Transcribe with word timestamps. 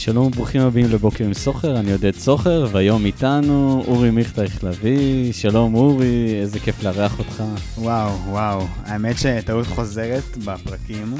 שלום 0.00 0.26
וברוכים 0.26 0.60
הבאים 0.60 0.86
לבוקר 0.90 1.24
עם 1.24 1.34
סוחר, 1.34 1.80
אני 1.80 1.92
עודד 1.92 2.14
סוחר, 2.14 2.66
והיום 2.72 3.06
איתנו 3.06 3.84
אורי 3.86 4.10
מיכטייך 4.10 4.64
לביא. 4.64 5.32
שלום 5.32 5.74
אורי, 5.74 6.40
איזה 6.40 6.60
כיף 6.60 6.82
לארח 6.82 7.18
אותך. 7.18 7.42
וואו, 7.78 8.10
וואו. 8.28 8.66
האמת 8.84 9.18
שטעות 9.18 9.66
חוזרת 9.66 10.36
בפרקים, 10.44 11.14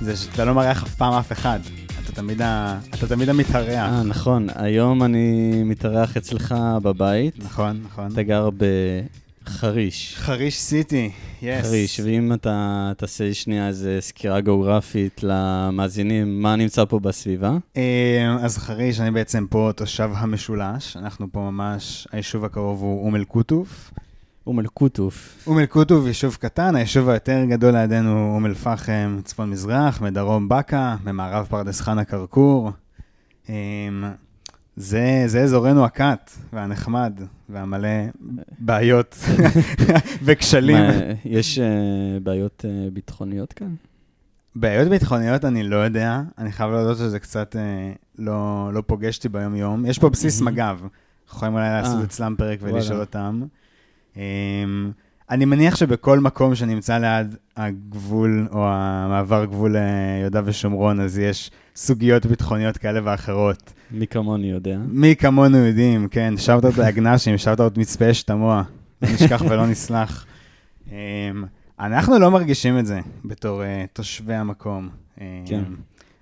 זה 0.00 0.16
שאתה 0.16 0.44
לא 0.44 0.54
מארח 0.54 0.82
אף 0.82 0.94
פעם 0.94 1.12
אף 1.12 1.32
אחד. 1.32 1.58
אתה 2.04 2.12
תמיד, 2.12 2.42
ה... 2.42 2.78
אתה 2.94 3.06
תמיד 3.06 3.28
המתארח. 3.28 3.92
אה, 3.92 4.02
נכון, 4.02 4.46
היום 4.54 5.02
אני 5.02 5.50
מתארח 5.64 6.16
אצלך 6.16 6.54
בבית. 6.82 7.44
נכון, 7.44 7.80
נכון. 7.84 8.08
אתה 8.12 8.22
גר 8.22 8.50
בחריש. 9.44 10.14
חריש 10.18 10.60
סיטי, 10.60 11.10
יס. 11.42 11.66
חריש, 11.66 12.00
ואם 12.00 12.32
אתה 12.32 12.92
תעשה 12.96 13.34
שנייה 13.34 13.68
איזה 13.68 13.98
סקירה 14.00 14.40
גיאוגרפית 14.40 15.20
למאזינים, 15.22 16.42
מה 16.42 16.56
נמצא 16.56 16.84
פה 16.84 16.98
בסביבה? 16.98 17.56
אה, 17.76 18.36
אז 18.40 18.58
חריש, 18.58 19.00
אני 19.00 19.10
בעצם 19.10 19.46
פה 19.50 19.70
תושב 19.76 20.10
המשולש. 20.14 20.96
אנחנו 20.96 21.26
פה 21.32 21.40
ממש, 21.40 22.08
היישוב 22.12 22.44
הקרוב 22.44 22.82
הוא 22.82 23.04
אום 23.04 23.16
אל-קוטוף. 23.16 23.90
אום 24.46 24.60
אל-קוטוף. 24.60 25.44
אום 25.46 25.58
אל-קוטוף 25.58 26.06
יישוב 26.06 26.36
קטן, 26.40 26.76
היישוב 26.76 27.08
היותר 27.08 27.44
גדול 27.44 27.76
לידינו 27.76 28.12
הוא 28.12 28.34
אום 28.34 28.46
אל-פחם, 28.46 29.20
צפון 29.24 29.50
מזרח, 29.50 30.00
מדרום 30.00 30.48
באקה, 30.48 30.96
ממערב 31.04 31.46
פרדס 31.50 31.80
חנה 31.80 32.04
כרכור. 32.04 32.70
זה, 34.76 35.24
זה 35.26 35.42
אזורנו 35.42 35.84
הקט 35.84 36.30
והנחמד 36.52 37.20
והמלא 37.48 37.88
בעיות 38.58 39.18
וכשלים. 40.24 40.76
מה, 40.76 40.92
יש 41.24 41.58
אה, 41.58 41.64
בעיות 42.22 42.64
אה, 42.68 42.88
ביטחוניות 42.92 43.52
כאן? 43.52 43.74
בעיות 44.56 44.88
ביטחוניות 44.88 45.44
אני 45.44 45.62
לא 45.62 45.76
יודע, 45.76 46.22
אני 46.38 46.52
חייב 46.52 46.70
להודות 46.70 46.96
שזה 46.96 47.18
קצת 47.18 47.56
אה, 47.56 47.92
לא, 48.18 48.70
לא 48.72 48.82
פוגש 48.86 49.16
אותי 49.16 49.28
ביום-יום. 49.28 49.86
יש 49.86 49.98
פה 49.98 50.08
בסיס. 50.08 50.40
מג"ב, 50.40 50.60
אנחנו 50.62 50.88
יכולים 51.28 51.54
אולי 51.54 51.68
לעשות 51.68 52.04
אצלם 52.04 52.34
פרק. 52.38 52.58
ולשאול 52.62 53.00
אותם. 53.00 53.42
אמ, 54.16 54.20
אני 55.32 55.44
מניח 55.44 55.76
שבכל 55.76 56.20
מקום 56.20 56.54
שנמצא 56.54 56.98
ליד 56.98 57.36
הגבול, 57.56 58.48
או 58.52 58.66
המעבר 58.68 59.44
גבול 59.44 59.76
אה, 59.76 59.82
יהודה 60.20 60.40
ושומרון, 60.44 61.00
אז 61.00 61.18
יש 61.18 61.50
סוגיות 61.76 62.26
ביטחוניות 62.26 62.78
כאלה 62.78 63.00
ואחרות. 63.04 63.72
מי 63.90 64.06
כמוני 64.06 64.50
יודע. 64.50 64.78
מי 64.88 65.16
כמונו 65.16 65.58
יודעים, 65.58 66.08
כן, 66.08 66.34
שאוטות 66.36 66.78
לאגנשים, 66.78 67.38
שאוטות 67.38 67.78
מצפה 67.78 68.10
אש 68.10 68.22
תמוה, 68.22 68.62
לא 69.02 69.08
נשכח 69.14 69.42
ולא 69.48 69.66
נסלח. 69.66 70.26
אמ, 70.90 70.96
אנחנו 71.80 72.18
לא 72.18 72.30
מרגישים 72.30 72.78
את 72.78 72.86
זה 72.86 73.00
בתור 73.24 73.62
אה, 73.62 73.84
תושבי 73.92 74.34
המקום. 74.34 74.88
אמ, 75.20 75.24
כן. 75.46 75.62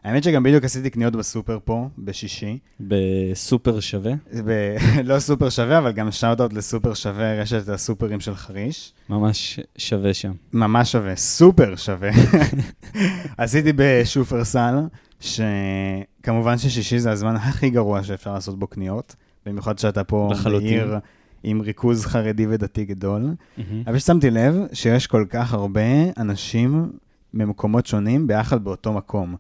האמת 0.05 0.25
שגם 0.25 0.43
בדיוק 0.43 0.65
עשיתי 0.65 0.91
קניות 0.91 1.17
בסופר 1.17 1.59
פה, 1.65 1.89
בשישי. 1.99 2.59
בסופר 2.81 3.81
שווה? 3.81 4.13
ב- 4.45 4.77
לא 5.05 5.19
סופר 5.19 5.51
שווה, 5.51 5.79
אבל 5.79 5.93
גם 5.93 6.11
שאוטות 6.11 6.53
לסופר 6.53 6.95
שווה, 6.95 7.35
רשת 7.41 7.69
הסופרים 7.69 8.21
של 8.21 8.35
חריש. 8.35 8.93
ממש 9.09 9.61
שווה 9.79 10.15
שם. 10.15 10.33
ממש 10.53 10.93
שווה, 10.93 11.17
סופר 11.17 11.77
שווה. 11.77 12.11
עשיתי 13.39 13.73
בשופרסל, 13.77 14.75
שכמובן 15.21 16.59
ששישי 16.59 16.99
זה 16.99 17.11
הזמן 17.11 17.37
הכי 17.37 17.71
גרוע 17.71 18.03
שאפשר 18.03 18.33
לעשות 18.35 18.59
בו 18.59 18.67
קניות, 18.67 19.17
במיוחד 19.47 19.79
שאתה 19.79 20.05
פה 20.05 20.29
לחלוטין. 20.33 20.69
בעיר 20.69 20.99
עם 21.43 21.61
ריכוז 21.61 22.07
חרדי 22.07 22.47
ודתי 22.47 22.85
גדול. 22.85 23.35
אבל 23.87 23.99
שמתי 23.99 24.31
לב 24.31 24.55
שיש 24.73 25.07
כל 25.07 25.25
כך 25.31 25.53
הרבה 25.55 25.81
אנשים 26.17 26.91
ממקומות 27.35 27.87
שונים 27.87 28.27
ביחד 28.27 28.65
באותו 28.65 28.93
מקום. 28.93 29.37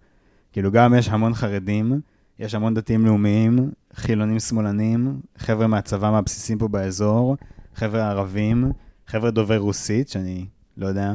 כאילו 0.53 0.71
גם 0.71 0.95
יש 0.95 1.09
המון 1.09 1.35
חרדים, 1.35 2.01
יש 2.39 2.55
המון 2.55 2.75
דתיים 2.75 3.07
לאומיים, 3.07 3.71
חילונים 3.95 4.39
שמאלנים, 4.39 5.21
חבר'ה 5.39 5.67
מהצבא 5.67 6.11
מהבסיסים 6.11 6.59
פה 6.59 6.69
באזור, 6.69 7.37
חבר'ה 7.75 8.11
ערבים, 8.11 8.73
חבר'ה 9.07 9.31
דובר 9.31 9.59
רוסית, 9.59 10.09
שאני 10.09 10.47
לא 10.77 10.87
יודע 10.87 11.15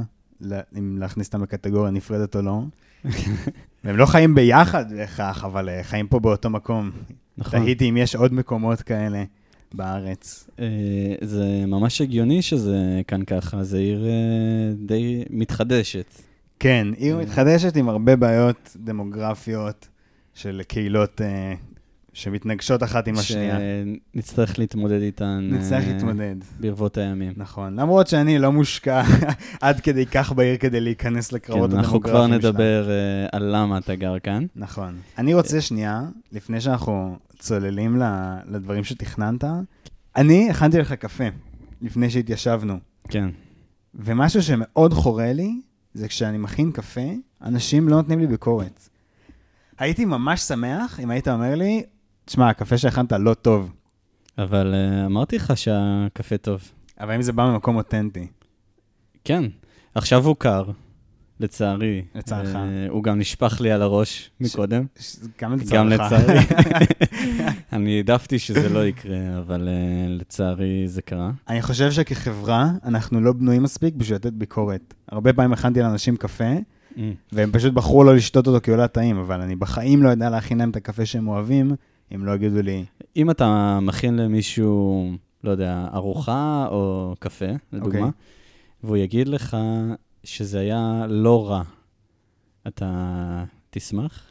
אם 0.78 0.98
להכניס 1.00 1.28
אותם 1.28 1.42
בקטגוריה 1.42 1.92
נפרדת 1.92 2.36
או 2.36 2.42
לא. 2.42 2.62
והם 3.84 3.98
לא 3.98 4.06
חיים 4.06 4.36
ביחד 4.36 4.94
בהכרח, 4.94 5.44
אבל 5.44 5.70
אה, 5.70 5.84
חיים 5.84 6.08
פה 6.08 6.20
באותו 6.20 6.50
מקום. 6.50 6.92
נכון. 7.38 7.60
תהיתי 7.60 7.90
אם 7.90 7.98
יש 7.98 8.16
עוד 8.16 8.34
מקומות 8.34 8.82
כאלה 8.82 9.24
בארץ. 9.74 10.50
אה, 10.60 10.66
זה 11.22 11.64
ממש 11.68 12.02
הגיוני 12.02 12.42
שזה 12.42 13.02
כאן 13.08 13.26
ככה, 13.26 13.64
זה 13.64 13.78
עיר 13.78 14.06
אה, 14.06 14.74
די 14.86 15.24
מתחדשת. 15.30 16.22
כן, 16.60 16.88
עיר 16.98 17.18
אה. 17.18 17.22
מתחדשת 17.22 17.78
עם 17.78 17.90
הרבה 17.90 18.16
בעיות 18.16 18.78
דמוגרפיות 18.80 19.88
של 20.34 20.62
קהילות 20.68 21.22
אה, 21.22 21.54
שמתנגשות 22.16 22.84
אחת 22.84 23.08
עם 23.08 23.18
השנייה. 23.18 23.58
שנצטרך 24.14 24.60
להתמודד 24.60 25.02
איתן 25.02 25.50
נצטרך 25.52 25.84
אה, 25.84 25.94
להתמודד. 25.94 26.36
ברבות 26.60 26.98
הימים. 26.98 27.34
נכון, 27.38 27.80
למרות 27.80 28.08
שאני 28.08 28.40
לא 28.40 28.52
מושקע 28.52 29.04
עד 29.62 29.80
כדי 29.80 30.06
כך 30.06 30.32
בעיר 30.32 30.58
כדי 30.58 30.82
להיכנס 30.82 31.30
כן, 31.30 31.36
לקרבות 31.36 31.74
אנחנו 31.74 32.02
כבר 32.02 32.24
הדמוגרפיים. 32.24 32.52
נדבר 32.52 32.90
אה, 32.90 33.28
על 33.32 33.56
למה 33.56 33.78
אתה 33.78 33.96
גר 33.96 34.20
כאן. 34.20 34.46
נכון. 34.56 34.96
אני 35.18 35.34
רוצה 35.34 35.62
שנייה, 35.62 36.02
לפני 36.32 36.62
שאנחנו 36.62 37.18
צוללים 37.40 38.02
לדברים 38.48 38.84
שתכננת, 38.84 39.44
אני 40.16 40.50
הכנתי 40.50 40.78
לך 40.78 40.94
קפה 40.94 41.24
לפני 41.82 42.10
שהתיישבנו, 42.10 42.80
כן. 43.10 43.30
ומשהו 43.96 44.44
שמאוד 44.44 44.94
חורה 44.94 45.34
לי, 45.34 45.62
זה 45.96 46.08
כשאני 46.08 46.38
מכין 46.38 46.72
קפה, 46.72 47.02
אנשים 47.42 47.90
לא 47.90 47.96
נותנים 47.96 48.20
לי 48.20 48.28
ביקורת. 48.28 48.90
הייתי 49.78 50.06
ממש 50.06 50.42
שמח 50.42 51.00
אם 51.00 51.10
היית 51.10 51.28
אומר 51.28 51.56
לי, 51.56 51.84
תשמע, 52.26 52.50
הקפה 52.50 52.78
שהכנת 52.78 53.12
לא 53.12 53.34
טוב, 53.34 53.72
אבל 54.38 54.74
אה, 54.74 55.06
אמרתי 55.06 55.36
לך 55.36 55.58
שהקפה 55.58 56.38
טוב. 56.38 56.72
אבל 57.00 57.14
אם 57.14 57.22
זה 57.22 57.34
בא 57.34 57.46
ממקום 57.46 57.76
אותנטי. 57.76 58.28
כן. 59.24 59.44
עכשיו 59.96 60.26
הוא 60.26 60.36
קר, 60.40 60.64
לצערי. 61.40 62.02
לצערך. 62.16 62.56
אה, 62.56 62.62
הוא 62.90 63.04
גם 63.04 63.20
נשפך 63.20 63.62
לי 63.62 63.72
על 63.72 63.82
הראש 63.82 64.32
מקודם. 64.42 64.86
ש- 65.00 65.16
גם 65.42 65.54
לצערך. 65.54 65.74
גם 65.74 65.90
לצערי. 65.90 66.40
אני 67.74 67.98
העדפתי 67.98 68.40
שזה 68.40 68.70
לא 68.70 68.86
יקרה, 68.86 69.18
אבל 69.40 69.68
אה, 69.68 69.74
לצערי 70.10 70.88
זה 70.88 71.02
קרה. 71.02 71.32
אני 71.50 71.62
חושב 71.62 71.92
שכחברה, 71.92 72.72
אנחנו 72.86 73.22
לא 73.22 73.34
בנויים 73.34 73.64
מספיק 73.64 73.96
בשביל 73.96 74.16
לתת 74.16 74.34
ביקורת. 74.34 74.94
הרבה 75.10 75.34
פעמים 75.34 75.54
הכנתי 75.54 75.80
לאנשים 75.80 76.18
קפה, 76.18 76.44
אה, 76.98 77.12
והם 77.32 77.52
פשוט 77.52 77.74
בחרו 77.74 78.04
לא 78.04 78.16
לשתות 78.16 78.48
אותו 78.48 78.62
כי 78.62 78.72
הוא 78.72 78.78
לא 78.78 78.88
טעים, 78.88 79.18
אבל 79.18 79.42
אני 79.42 79.56
בחיים 79.56 80.04
לא 80.04 80.10
יודע 80.10 80.30
להכין 80.30 80.58
להם 80.58 80.70
את 80.70 80.76
הקפה 80.76 81.06
שהם 81.06 81.28
אוהבים, 81.28 81.76
אם 82.16 82.26
לא 82.26 82.32
יגידו 82.36 82.62
לי, 82.62 82.86
אם 83.16 83.30
אתה 83.32 83.80
מכין 83.82 84.16
למישהו, 84.18 85.12
לא 85.44 85.52
יודע, 85.52 85.88
ארוחה 85.94 86.68
או 86.72 87.16
קפה, 87.20 87.46
לדוגמה, 87.74 87.98
אוקיי. 88.00 88.12
והוא 88.84 88.98
יגיד 88.98 89.28
לך 89.28 89.58
שזה 90.26 90.60
היה 90.60 91.06
לא 91.10 91.50
רע, 91.50 91.64
אתה 92.68 93.44
תשמח? 93.70 94.24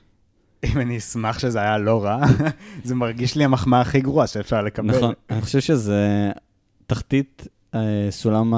אם 0.64 0.80
אני 0.80 0.98
אשמח 0.98 1.38
שזה 1.38 1.60
היה 1.60 1.78
לא 1.78 2.04
רע, 2.04 2.20
זה 2.84 2.94
מרגיש 2.94 3.36
לי 3.36 3.44
המחמאה 3.44 3.80
הכי 3.80 4.00
גרועה 4.00 4.26
שאפשר 4.26 4.62
לקבל. 4.62 4.96
נכון, 4.96 5.14
אני 5.30 5.40
חושב 5.42 5.60
שזה 5.60 6.30
תחתית 6.86 7.48
אה, 7.74 8.06
סולם 8.10 8.54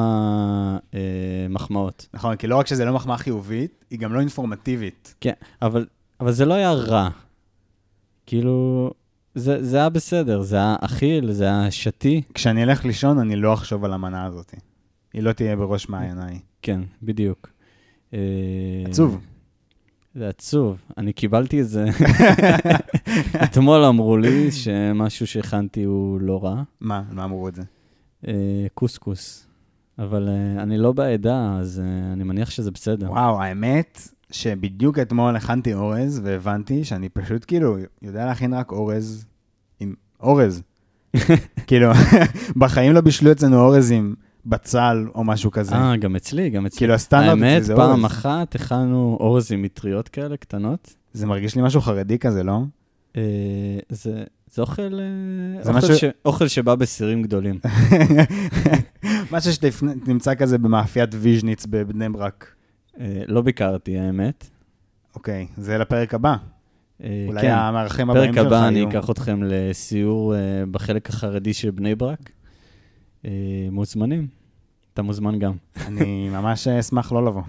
המחמאות. 1.49 2.09
נכון, 2.15 2.37
כי 2.37 2.47
לא 2.47 2.57
רק 2.57 2.67
שזה 2.67 2.85
לא 2.85 2.93
מחמאה 2.93 3.17
חיובית, 3.17 3.85
היא 3.91 3.99
גם 3.99 4.13
לא 4.13 4.21
אינפורמטיבית. 4.21 5.15
כן, 5.21 5.33
אבל, 5.63 5.87
אבל 6.21 6.33
זה 6.33 6.45
לא 6.45 6.55
היה 6.55 6.73
רע. 6.73 7.09
כאילו, 8.27 8.91
זה, 9.35 9.63
זה 9.65 9.77
היה 9.77 9.89
בסדר, 9.89 10.43
זה 10.43 10.57
היה 10.57 10.77
אכיל, 10.81 11.33
זה 11.33 11.45
היה 11.45 11.71
שתי. 11.71 12.23
כשאני 12.35 12.63
אלך 12.63 12.85
לישון, 12.85 13.19
אני 13.19 13.37
לא 13.37 13.55
אחשוב 13.55 13.85
על 13.85 13.93
המנה 13.93 14.25
הזאת. 14.25 14.55
היא 15.13 15.23
לא 15.23 15.33
תהיה 15.33 15.57
בראש 15.57 15.89
מעייניי. 15.89 16.39
כן, 16.67 16.81
בדיוק. 17.03 17.49
אה, 18.15 18.19
עצוב. 18.87 19.21
זה 20.15 20.29
עצוב. 20.29 20.83
אני 20.99 21.13
קיבלתי 21.13 21.61
את 21.61 21.69
זה. 21.69 21.85
אתמול 23.45 23.85
אמרו 23.85 24.17
לי 24.17 24.53
שמשהו 24.53 25.27
שהכנתי 25.27 25.83
הוא 25.83 26.21
לא 26.21 26.45
רע. 26.45 26.63
מה? 26.81 27.03
מה 27.11 27.25
אמרו 27.25 27.49
את 27.49 27.55
זה? 27.55 27.63
אה, 28.29 28.67
קוסקוס. 28.75 29.47
אבל 29.99 30.29
אה, 30.29 30.63
אני 30.63 30.79
לא 30.79 30.93
בעדה, 30.93 31.57
אז 31.61 31.83
אני 32.13 32.25
מניח 32.25 32.51
שזה 32.51 32.71
בסדר. 32.71 33.11
וואו, 33.11 33.43
האמת 33.43 34.09
שבדיוק 34.31 34.99
אתמול 34.99 35.37
הכנתי 35.37 35.75
אורז, 35.75 36.21
והבנתי 36.25 36.85
שאני 36.85 37.09
פשוט 37.09 37.45
כאילו 37.45 37.77
יודע 38.03 38.27
להכין 38.27 38.55
רק 38.55 38.73
אורז 38.73 39.27
עם 39.81 39.95
אורז. 40.21 40.63
כאילו, 41.67 41.91
בחיים 42.61 42.93
לא 42.93 43.01
בישלו 43.01 43.33
אצלנו 43.33 43.61
אורז 43.61 43.91
עם 43.91 44.15
בצל 44.47 45.07
או 45.15 45.25
משהו 45.25 45.51
כזה. 45.51 45.75
אה, 45.75 45.97
גם 45.97 46.17
אצלי, 46.17 46.51
גם 46.51 46.67
אצלי. 46.67 46.79
כאילו, 46.79 46.95
הסטנדרט 46.95 47.37
אצלי 47.37 47.47
האמת, 47.49 47.65
זה 47.65 47.77
פעם 47.77 47.91
אורז. 48.01 48.05
אחת 48.13 48.55
הכנו 48.55 49.17
אורז 49.21 49.53
עם 49.53 49.63
מטריות 49.63 50.09
כאלה 50.09 50.37
קטנות. 50.37 50.95
זה 51.13 51.27
מרגיש 51.27 51.55
לי 51.57 51.63
משהו 51.63 51.81
חרדי 51.81 52.19
כזה, 52.19 52.43
לא? 52.43 52.61
אה, 53.17 53.23
זה, 53.89 54.25
זה 54.55 54.63
אוכל, 54.63 54.83
אה, 54.83 55.63
זה 55.63 55.71
אוכל, 55.71 55.79
משהו- 55.79 55.97
ש, 55.97 56.05
אוכל 56.25 56.49
שבא 56.49 56.75
בסירים 56.75 57.23
גדולים. 57.23 57.59
משהו 59.33 59.53
שתמצא 59.53 60.35
כזה 60.35 60.59
במאפיית 60.59 61.11
ויז'ניץ 61.15 61.67
בבני 61.67 62.09
ברק. 62.09 62.55
אה, 63.01 63.23
לא 63.27 63.41
ביקרתי, 63.43 63.99
האמת. 63.99 64.47
אוקיי, 65.15 65.47
זה 65.57 65.79
לפרק 65.79 66.15
הבא. 66.15 66.37
אה, 67.05 67.25
אולי 67.29 67.41
כן, 67.41 67.51
המארחים 67.53 68.11
הבאים 68.11 68.33
פרק 68.35 68.45
שלך 68.45 68.47
הבא 68.47 68.69
אני 68.69 68.79
יהיו... 68.79 68.89
אקח 68.89 69.11
אתכם 69.11 69.41
לסיור 69.43 70.35
אה, 70.35 70.41
בחלק 70.71 71.09
החרדי 71.09 71.55
של 71.55 71.71
בני 71.71 71.95
ברק. 71.95 72.31
אה, 73.27 73.33
מוזמנים. 73.71 74.27
אתה 74.95 75.03
מוזמן 75.03 75.39
גם. 75.39 75.53
אני 75.87 76.29
ממש 76.29 76.69
אשמח 76.69 77.13
לא 77.13 77.27
לבוא. 77.27 77.43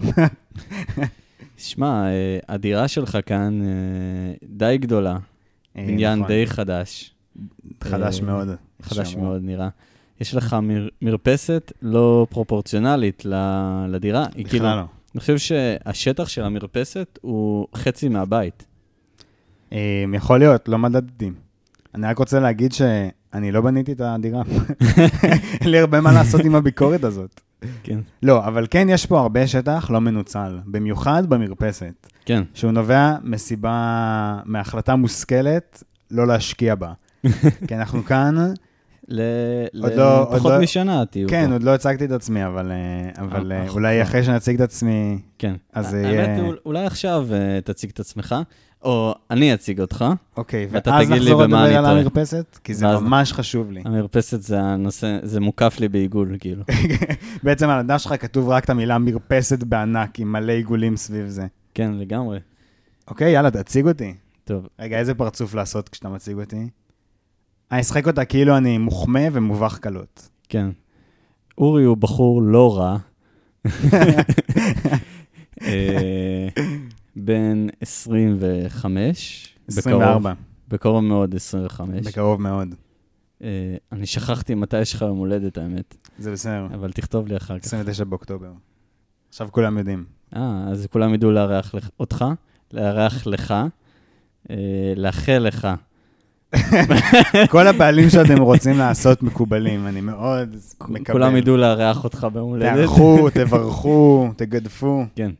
שמע, 1.56 2.06
אה, 2.06 2.38
הדירה 2.48 2.88
שלך 2.88 3.18
כאן 3.26 3.62
אה, 3.62 3.66
די 4.42 4.78
גדולה, 4.78 5.18
בניין 5.74 6.18
נכון. 6.18 6.28
די 6.28 6.46
חדש. 6.46 7.14
חדש 7.84 8.20
מאוד. 8.20 8.48
חדש. 8.82 9.16
מאוד 9.16 9.42
נראה. 9.42 9.68
יש 10.20 10.34
לך 10.34 10.56
מר, 10.62 10.88
מרפסת 11.02 11.72
לא 11.82 12.26
פרופורציונלית 12.30 13.22
לדירה. 13.88 14.26
היא 14.34 14.46
כאילו, 14.46 14.64
בכלל 14.64 14.76
לא. 14.76 14.84
אני 15.14 15.20
חושב 15.20 15.38
שהשטח 15.38 16.28
של 16.28 16.42
המרפסת 16.42 17.18
הוא 17.22 17.66
חצי 17.74 18.08
מהבית. 18.08 18.66
יכול 20.14 20.38
להיות, 20.38 20.68
לא 20.68 20.78
מדדתי. 20.78 21.30
אני 21.94 22.06
רק 22.06 22.18
רוצה 22.18 22.40
להגיד 22.40 22.72
שאני 23.32 23.52
לא 23.52 23.60
בניתי 23.60 23.92
את 23.92 24.00
הדירה. 24.04 24.42
אין 25.60 25.70
לי 25.70 25.78
הרבה 25.78 26.00
מה 26.00 26.12
לעשות 26.12 26.40
עם 26.44 26.54
הביקורת 26.54 27.04
הזאת. 27.04 27.40
כן. 27.82 27.98
לא, 28.22 28.46
אבל 28.46 28.66
כן 28.70 28.86
יש 28.90 29.06
פה 29.06 29.20
הרבה 29.20 29.46
שטח 29.46 29.90
לא 29.90 30.00
מנוצל, 30.00 30.58
במיוחד 30.66 31.22
במרפסת, 31.28 32.06
כן, 32.24 32.42
שהוא 32.54 32.72
נובע 32.72 33.14
מסיבה, 33.22 33.78
מהחלטה 34.44 34.96
מושכלת 34.96 35.82
לא 36.10 36.26
להשקיע 36.26 36.74
בה. 36.74 36.92
כי 37.68 37.74
אנחנו 37.74 38.04
כאן, 38.04 38.34
ל... 39.08 39.20
עוד 39.82 39.92
לא- 39.92 40.18
עוד 40.24 40.34
לפחות 40.34 40.52
לא- 40.52 40.60
משנה 40.60 41.04
תהיו 41.06 41.28
כן, 41.28 41.46
פה. 41.46 41.52
עוד 41.52 41.62
לא 41.62 41.74
הצגתי 41.74 42.04
את 42.04 42.10
עצמי, 42.10 42.46
אבל, 42.46 42.70
אה, 42.72 43.22
אבל 43.24 43.52
אה, 43.52 43.62
אה, 43.62 43.68
אולי. 43.68 44.02
אחרי 44.02 44.24
שנציג 44.24 44.54
את 44.54 44.68
עצמי, 44.68 45.18
כן. 45.38 45.54
אז 45.72 45.94
האמת, 45.94 46.06
יהיה- 46.06 46.40
אול- 46.40 46.58
אולי 46.66 46.86
עכשיו 46.86 47.26
תציג 47.64 47.90
את 47.94 48.00
עצמך, 48.00 48.34
או 48.88 49.14
אני 49.30 49.54
אציג 49.54 49.80
אותך. 49.80 50.04
אוקיי, 50.36 50.68
ואז 50.70 51.10
נחזור 51.10 51.42
לדבר 51.42 51.56
על. 51.78 51.86
המרפסת, 51.98 52.58
כי 52.64 52.74
זה 52.74 52.86
ואז- 52.86 53.02
ממש 53.02 53.32
חשוב 53.32 53.70
לי. 53.72 53.82
המרפסת 53.84 54.42
זה 54.42 54.60
הנושא, 54.60 55.18
זה 55.22 55.40
מוקף 55.40 55.76
לי 55.80 55.88
בעיגול, 55.88 56.36
כאילו. 56.40 56.62
בעצם 57.44 57.68
על 57.68 57.78
הדף 57.78 57.96
שלך 57.98 58.14
כתוב 58.20 58.48
רק 58.48 58.64
את 58.64 58.70
המילה 58.70 58.98
מרפסת 58.98 59.62
בענק, 59.62 60.18
עם 60.20 60.32
מלא 60.32 60.52
עיגולים 60.52 60.96
סביב 60.96 61.28
זה. 61.28 61.46
כן, 61.74 61.92
לגמרי. 61.94 62.38
אוקיי, 63.08 63.32
יאללה, 63.32 63.50
תציג 63.50 63.86
אותי. 63.86 64.14
טוב, 64.44 64.66
רגע, 64.78 64.98
איזה 64.98 65.14
פרצוף 65.14 65.54
לעשות 65.54 65.88
כשאתה 65.88 66.08
מציג 66.08 66.36
אותי? 66.38 66.68
אני 67.72 67.80
אשחק 67.80 68.06
אותה 68.06 68.24
כאילו 68.24 68.56
אני 68.56 68.78
מוחמא 68.78 69.28
ומובך 69.32 69.78
קלות. 69.78 70.28
כן. 70.48 70.68
אורי 71.58 71.84
הוא 71.84 71.96
בחור 71.96 72.42
לא 72.42 72.78
רע. 72.78 72.96
בן 77.24 77.66
25. 77.80 79.54
בקרוב- 79.68 79.78
24, 79.78 80.32
בקרוב 80.68 81.00
מאוד 81.04 81.34
25. 81.34 82.06
בקרוב 82.06 82.40
מאוד. 82.42 82.74
אה, 83.42 83.48
אני 83.92 84.06
שכחתי 84.06 84.54
מתי 84.54 84.80
יש 84.80 84.94
לך 84.94 85.02
יום 85.02 85.18
הולדת, 85.18 85.58
האמת, 85.58 85.96
זה 86.18 86.32
בסדר. 86.32 86.66
אבל 86.74 86.92
תכתוב 86.92 87.26
לי 87.28 87.36
אחר 87.36 87.58
כך. 87.58 87.64
29 87.64 88.04
באוקטובר. 88.04 88.50
עכשיו 89.28 89.48
כולם 89.50 89.78
יודעים. 89.78 90.04
אה, 90.36 90.64
אז 90.70 90.86
כולם 90.90 91.14
ידעו 91.14 91.30
לארח 91.30 91.74
לך- 91.74 91.88
אותך, 92.00 92.24
לארח 92.72 93.26
לך, 93.26 93.54
אה, 94.50 94.56
לאחל 94.96 95.38
לך. 95.38 95.68
כל 97.50 97.66
הפעלים 97.66 98.10
שאתם 98.10 98.42
רוצים 98.42 98.78
לעשות 98.78 99.22
מקובלים, 99.22 99.86
אני 99.86 100.00
מאוד 100.00 100.56
מקבל. 100.88 101.12
כולם 101.14 101.36
ידעו 101.36 101.56
לארח 101.56 102.04
אותך 102.04 102.26
ביום 102.32 102.50
הולדת. 102.50 102.74
תערכו, 102.74 103.28
תברכו, 103.34 104.30
תגדפו. 104.36 105.04
כן. 105.16 105.30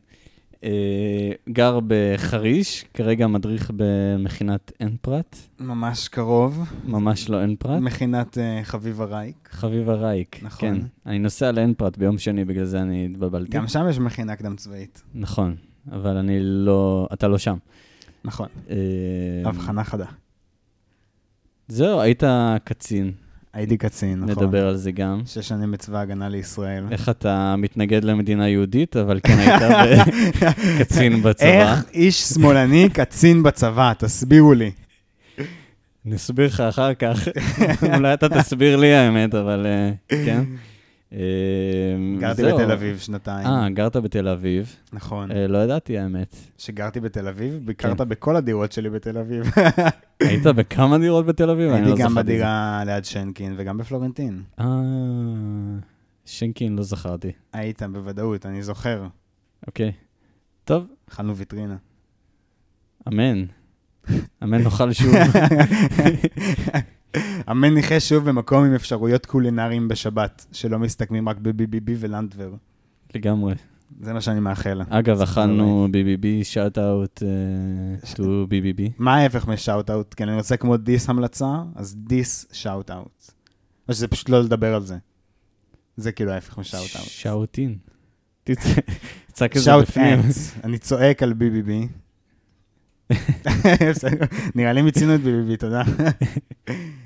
אה, 0.63 1.31
גר 1.49 1.79
בחריש, 1.87 2.85
כרגע 2.93 3.27
מדריך 3.27 3.71
במכינת 3.75 4.71
עין 4.79 4.97
פרת, 5.01 5.35
ממש 5.59 6.07
קרוב, 6.07 6.69
ממש 6.83 7.29
לא 7.29 7.39
עין 7.41 7.55
פרת. 7.55 7.81
מכינת 7.81 8.37
אה, 8.37 8.59
חביב 8.63 9.01
הרייק. 9.01 9.49
חביב 9.51 9.89
הרייק. 9.89 10.39
נכון. 10.43 10.79
כן. 10.79 10.85
אני 11.05 11.19
נוסע 11.19 11.51
לעין 11.51 11.73
פרת 11.73 11.97
ביום 11.97 12.17
שני, 12.17 12.45
בגלל 12.45 12.65
זה 12.65 12.81
אני 12.81 13.05
התבלבלתי. 13.05 13.51
גם 13.51 13.67
שם 13.67 13.85
יש 13.89 13.99
מכינה 13.99 14.35
קדם 14.35 14.55
צבאית. 14.55 15.03
נכון, 15.13 15.55
אבל 15.91 16.17
אני 16.17 16.37
לא... 16.41 17.07
אתה 17.13 17.27
לא 17.27 17.37
שם. 17.37 17.57
נכון, 18.23 18.47
אה, 18.69 18.75
הבחנה 19.45 19.83
חדה. 19.83 20.05
זהו, 21.67 21.99
היית 22.01 22.23
קצין, 22.63 23.11
הייתי 23.53 23.77
קצין, 23.77 24.19
נכון. 24.19 24.43
נדבר 24.43 24.67
על 24.67 24.75
זה 24.77 24.91
גם. 24.91 25.21
שש 25.25 25.47
שנים 25.47 25.71
בצבא 25.71 25.97
ההגנה 25.97 26.29
לישראל. 26.29 26.83
איך 26.91 27.09
אתה 27.09 27.55
מתנגד 27.57 28.03
למדינה 28.03 28.49
יהודית, 28.49 28.97
אבל 28.97 29.19
כן 29.23 29.37
היית 29.39 29.61
קצין 30.79 31.21
בצבא. 31.23 31.47
איך 31.47 31.85
איש 31.93 32.21
שמאלני 32.21 32.89
קצין 32.93 33.43
בצבא? 33.43 33.93
תסבירו 33.97 34.53
לי. 34.53 34.71
אני 36.05 36.15
אסביר 36.15 36.45
לך 36.47 36.59
אחר 36.59 36.93
כך. 36.93 37.27
אולי 37.95 38.13
אתה 38.13 38.29
תסביר 38.29 38.75
לי 38.75 38.93
האמת, 38.93 39.35
אבל 39.35 39.65
אה, 39.65 39.91
כן. 40.25 40.43
אה, 41.13 41.19
גרתי 42.19 42.41
זהו. 42.41 42.57
בתל 42.57 42.71
אביב 42.71 42.97
שנתיים. 42.97 43.47
אה, 43.47 43.69
גרת 43.69 43.95
בתל 43.95 44.27
אביב. 44.27 44.75
נכון. 44.93 45.31
אה, 45.31 45.47
לא 45.47 45.57
ידעתי 45.57 45.97
האמת. 45.97 46.35
שגרתי 46.57 46.99
בתל 46.99 47.27
אביב, 47.27 47.59
ביקרת 47.65 47.97
כן. 48.01 48.09
בכל 48.09 48.35
הדירות 48.35 48.71
שלי 48.71 48.89
בתל 48.89 49.17
אביב. 49.17 49.51
היית 50.19 50.45
בכמה 50.45 50.97
דירות 50.97 51.25
בתל 51.25 51.49
אביב? 51.49 51.71
הייתי 51.71 51.89
לא 51.89 51.95
גם. 51.97 52.15
בדירה 52.15 52.83
ליד 52.85 53.05
שנקין 53.05 53.53
וגם 53.57 53.77
בפלורנטין. 53.77 54.43
אה, 54.59 54.65
שנקין, 56.25 56.75
לא 56.75 56.83
זכרתי. 56.83 57.31
היית, 57.53 57.83
בוודאות, 57.83 58.45
אני 58.45 58.63
זוכר. 58.63 59.07
אוקיי. 59.67 59.91
טוב, 60.63 60.85
אכלנו 61.09 61.35
ויטרינה. 61.35 61.77
אמן. 63.07 63.45
אמן 64.43 64.63
נאכל 64.63 64.93
שוב. 64.93 65.13
אמן 67.51 67.73
נחיה 67.77 67.99
שוב 67.99 68.29
במקום 68.29 68.63
עם 68.63 68.73
אפשרויות 68.73 69.25
קולינריים 69.25 69.87
בשבת, 69.87 70.45
שלא 70.51 70.79
מסתכמים 70.79 71.29
רק 71.29 71.37
ב 71.37 71.95
BBB 71.99 72.14
ולנדוור. 72.14 72.53
לגמרי. 73.15 73.55
זה 74.01 74.13
מה 74.13 74.21
שאני 74.21 74.39
מאחל. 74.39 74.81
אגב, 74.89 75.17
זה 75.17 75.23
אכלנו 75.23 75.87
BBB, 75.91 76.43
shout 76.43 76.77
out 76.77 77.23
to 78.03 78.21
BBB. 78.49 78.81
מה 78.97 79.15
ההפך 79.15 79.47
מ 79.47 79.53
shout-out? 79.53 80.13
כי 80.13 80.23
אני 80.23 80.35
רוצה 80.35 80.57
כמו 80.57 80.77
dis 80.77 81.09
המלצה, 81.09 81.63
אז 81.75 81.95
dis 81.97 82.45
shout-out. 82.51 83.31
או 83.87 83.93
שזה 83.93 84.07
פשוט 84.07 84.29
לא 84.29 84.41
לדבר 84.43 84.75
על 84.75 84.85
זה. 84.85 84.97
זה 85.97 86.11
כאילו 86.11 86.31
ההפך 86.31 86.57
מ 86.57 86.62
shout-out. 86.62 87.07
shout-in. 87.07 87.77
תצא, 88.43 88.69
תצעק 89.27 89.57
את 89.57 89.61
זה 89.61 89.77
בפנים. 89.81 90.19
אאוט. 90.19 90.35
אני 90.63 90.77
צועק 90.77 91.23
על 91.23 91.33
ביביבי. 91.33 91.87
נראה 94.55 94.73
לי 94.73 94.81
מיצינו 94.81 95.15
את 95.15 95.21
ביביבי, 95.21 95.57
תודה. 95.57 95.83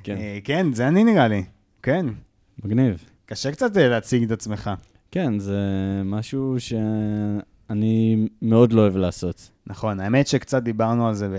כן, 0.03 0.17
אה, 0.17 0.39
כן, 0.43 0.73
זה 0.73 0.87
אני 0.87 1.03
נראה 1.03 1.27
לי. 1.27 1.43
כן. 1.81 2.05
מגניב. 2.63 3.03
קשה 3.25 3.51
קצת 3.51 3.77
אה, 3.77 3.87
להציג 3.87 4.23
את 4.23 4.31
עצמך. 4.31 4.71
כן, 5.11 5.39
זה 5.39 5.61
משהו 6.05 6.55
שאני 6.59 8.27
מאוד 8.41 8.73
לא 8.73 8.81
אוהב 8.81 8.97
לעשות. 8.97 9.49
נכון, 9.67 9.99
האמת 9.99 10.27
שקצת 10.27 10.63
דיברנו 10.63 11.07
על 11.07 11.13
זה, 11.13 11.29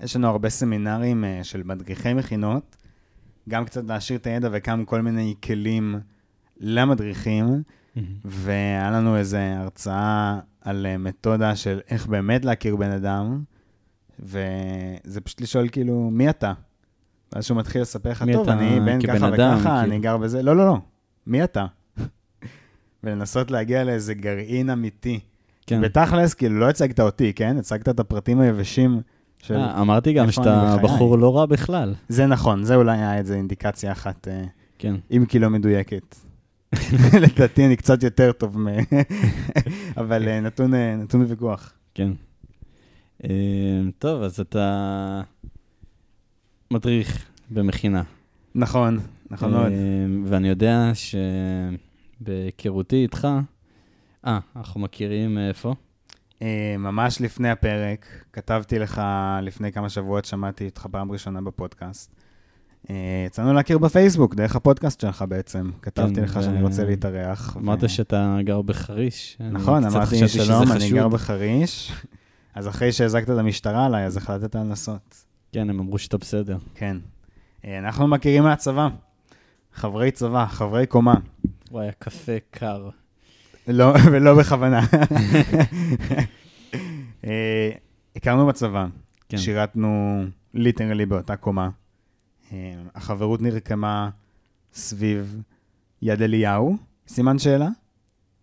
ויש 0.00 0.16
לנו 0.16 0.28
הרבה 0.28 0.48
סמינרים 0.48 1.24
אה, 1.24 1.40
של 1.42 1.62
מדריכי 1.62 2.14
מכינות, 2.14 2.76
גם 3.48 3.64
קצת 3.64 3.84
להשאיר 3.84 4.18
את 4.18 4.26
הידע 4.26 4.48
וגם 4.52 4.84
כל 4.84 5.00
מיני 5.00 5.34
כלים 5.44 6.00
למדריכים, 6.60 7.62
והיה 8.24 8.90
לנו 8.90 9.16
איזו 9.16 9.36
הרצאה 9.36 10.38
על 10.60 10.86
מתודה 10.98 11.56
של 11.56 11.80
איך 11.90 12.06
באמת 12.06 12.44
להכיר 12.44 12.76
בן 12.76 12.90
אדם, 12.90 13.42
וזה 14.20 15.20
פשוט 15.20 15.40
לשאול 15.40 15.68
כאילו, 15.68 16.10
מי 16.12 16.30
אתה? 16.30 16.52
ואז 17.32 17.44
שהוא 17.44 17.58
מתחיל 17.58 17.82
לספר 17.82 18.10
לך, 18.10 18.24
טוב, 18.32 18.48
אני 18.48 18.80
בן 18.80 19.06
ככה 19.06 19.28
אדם, 19.28 19.56
וככה, 19.58 19.62
כאילו." 19.62 19.92
אני 19.92 19.98
גר 19.98 20.16
בזה, 20.16 20.42
לא, 20.42 20.56
לא, 20.56 20.66
לא, 20.66 20.76
מי 21.26 21.44
אתה? 21.44 21.66
ולנסות 23.04 23.50
להגיע 23.50 23.84
לאיזה 23.84 24.14
גרעין 24.14 24.70
אמיתי. 24.70 25.20
כן. 25.66 25.80
בתכלס, 25.80 26.34
כאילו, 26.34 26.58
לא 26.58 26.68
הצגת 26.68 27.00
אותי, 27.00 27.32
כן? 27.32 27.56
הצגת 27.58 27.88
את 27.88 28.00
הפרטים 28.00 28.40
היבשים 28.40 29.00
של... 29.42 29.54
אה, 29.54 29.80
אמרתי 29.80 30.12
גם 30.12 30.30
שאתה. 30.30 30.76
בחור 30.82 31.18
לא 31.18 31.36
רע 31.36 31.46
בכלל. 31.46 31.94
זה 32.08 32.26
נכון, 32.26 32.64
זה 32.64 32.74
אולי 32.74 32.98
היה 32.98 33.18
איזה 33.18 33.34
אינדיקציה 33.34 33.92
אחת, 33.92 34.28
אה, 34.28 34.42
כן. 34.78 34.94
אם 35.10 35.24
כי 35.28 35.38
לא 35.38 35.50
מדויקת. 35.50 36.16
לדעתי 37.22 37.66
אני 37.66 37.76
קצת 37.76 38.02
יותר 38.02 38.32
טוב 38.32 38.58
מ... 38.58 38.66
אבל 40.00 40.28
אה, 40.28 40.40
נתון 40.40 40.74
אה, 40.74 40.96
נתון 40.96 41.20
לוויכוח. 41.20 41.72
כן. 41.94 42.10
אה, 43.24 43.30
טוב, 43.98 44.22
אז 44.22 44.40
אתה 44.40 45.22
מדריך 46.70 47.24
במכינה. 47.50 48.02
נכון, 48.54 49.00
נכון 49.30 49.50
מאוד. 49.50 49.72
אה, 49.72 50.06
ואני 50.24 50.48
יודע 50.48 50.92
שבהיכרותי 52.20 53.02
איתך, 53.02 53.28
אה, 54.26 54.38
אנחנו 54.56 54.80
מכירים 54.80 55.38
איפה? 55.38 55.74
אה, 56.42 56.76
ממש 56.78 57.20
לפני 57.20 57.50
הפרק, 57.50 58.06
כתבתי 58.32 58.78
לך 58.78 59.02
לפני 59.42 59.72
כמה 59.72 59.88
שבועות, 59.88 60.24
שמעתי 60.24 60.64
אותך 60.66 60.86
פעם 60.90 61.12
ראשונה 61.12 61.40
בפודקאסט. 61.40 62.14
אה, 62.90 63.24
יצאנו 63.26 63.52
להכיר 63.52 63.78
בפייסבוק, 63.78 64.34
דרך 64.34 64.56
הפודקאסט 64.56 65.00
שלך 65.00 65.24
בעצם. 65.28 65.70
כתבתי 65.82 66.14
כן, 66.14 66.22
לך 66.22 66.38
שאני 66.42 66.62
רוצה 66.62 66.84
להתארח. 66.84 67.56
אמרת 67.56 67.90
שאתה 67.90 68.38
גר 68.44 68.62
בחריש. 68.62 69.38
נכון, 69.50 69.84
אמרתי 69.84 70.28
שלום, 70.28 70.72
אני. 70.72 70.90
גר 70.90 71.08
בחריש. 71.08 71.92
אז 72.54 72.68
אחרי 72.68 72.92
שהזקת 72.92 73.30
את 73.30 73.38
המשטרה 73.38 73.86
עליי, 73.86 74.06
אז 74.06 74.16
החלטת 74.16 74.54
לנסות. 74.54 75.24
כן, 75.52 75.70
הם 75.70 75.80
אמרו 75.80 75.98
שאתה 75.98 76.18
בסדר. 76.18 76.58
כן. 76.74 76.96
אה, 77.64 77.78
אנחנו 77.78 78.08
מכירים 78.08 78.42
מהצבא. 78.42 78.88
חברי 79.72 80.10
צבא, 80.10 80.46
חברי 80.46 80.86
קומה. 80.86 81.14
וואי, 81.70 81.88
הקפה 81.88 82.32
קר. 82.50 82.88
לא, 83.68 83.94
ולא 84.12 84.38
בכוונה. 84.38 84.80
אה, 87.24 87.70
הכרנו 88.16 88.46
בצבא, 88.46 88.86
כן. 89.28 89.38
שירתנו 89.38 90.24
ליטרלי 90.54 91.06
באותה 91.06 91.36
קומה. 91.36 91.68
אה, 92.52 92.74
החברות 92.94 93.42
נרקמה 93.42 94.10
סביב 94.72 95.42
יד 96.02 96.22
אליהו, 96.22 96.76
סימן 97.08 97.38
שאלה? 97.38 97.68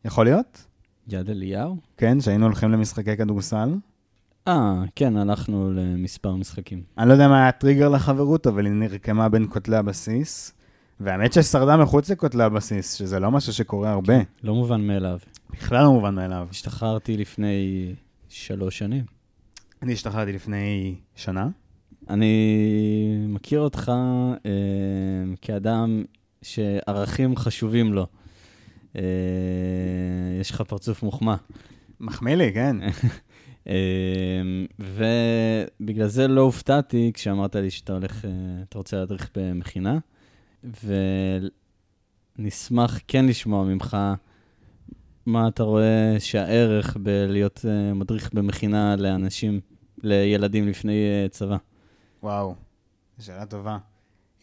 יכול 0.05 0.25
להיות? 0.25 0.65
יד 1.07 1.29
אליהו? 1.29 1.77
כן, 1.97 2.21
שהיינו 2.21 2.45
הולכים 2.45 2.71
למשחקי 2.71 3.17
כדורסל. 3.17 3.69
אה, 4.47 4.83
כן, 4.95 5.17
הלכנו 5.17 5.71
למספר 5.73 6.35
משחקים. 6.35 6.83
אני 6.97 7.07
לא 7.07 7.13
יודע 7.13 7.27
מה 7.27 7.37
היה 7.37 7.47
הטריגר 7.47 7.89
לחברות, 7.89 8.47
אבל 8.47 8.65
היא 8.65 8.73
נרקמה 8.73 9.29
בין 9.29 9.45
כותלי 9.49 9.77
הבסיס. 9.77 10.53
והאמת 10.99 11.33
ששרדה 11.33 11.77
מחוץ 11.77 12.09
לכותלי 12.11 12.43
הבסיס, 12.43 12.93
שזה 12.93 13.19
לא 13.19 13.31
משהו 13.31 13.53
שקורה 13.53 13.91
הרבה. 13.91 14.13
לא 14.43 14.55
מובן 14.55 14.81
מאליו. 14.81 15.19
בכלל 15.49 15.83
לא 15.83 15.91
מובן 15.91 16.15
מאליו. 16.15 16.47
השתחררתי 16.51 17.17
לפני 17.17 17.93
שלוש 18.29 18.77
שנים. 18.77 19.03
אני 19.81 19.93
השתחררתי 19.93 20.33
לפני 20.33 20.95
שנה. 21.15 21.47
אני 22.09 23.25
מכיר 23.27 23.59
אותך 23.59 23.91
אה, 24.45 24.51
כאדם 25.41 26.03
שערכים 26.41 27.35
חשובים 27.35 27.93
לו. 27.93 28.07
אה, 28.95 29.01
יש 30.39 30.51
לך 30.51 30.61
פרצוף 30.61 31.03
מוחמא. 31.03 31.35
מחמיא 31.99 32.35
לי, 32.35 32.53
כן. 32.53 32.77
אה, 33.67 33.73
ובגלל 34.79 36.07
זה 36.07 36.27
לא 36.27 36.41
הופתעתי 36.41 37.11
כשאמרת 37.13 37.55
לי 37.55 37.71
שאתה 37.71 37.93
הולך, 37.93 38.25
אה, 38.25 38.31
אתה 38.69 38.77
רוצה 38.77 38.97
להדריך 38.97 39.29
במכינה, 39.35 39.97
ונשמח 42.37 42.99
כן 43.07 43.25
לשמוע 43.25 43.65
ממך 43.65 43.97
מה 45.25 45.47
אתה 45.47 45.63
רואה 45.63 46.15
שהערך 46.19 46.97
בלהיות 46.97 47.65
אה, 47.69 47.93
מדריך 47.93 48.33
במכינה 48.33 48.95
לאנשים, 48.95 49.59
לילדים 50.03 50.67
לפני 50.67 50.93
אה, 50.93 51.29
צבא. 51.29 51.57
וואו, 52.23 52.55
שאלה 53.19 53.45
טובה. 53.45 53.77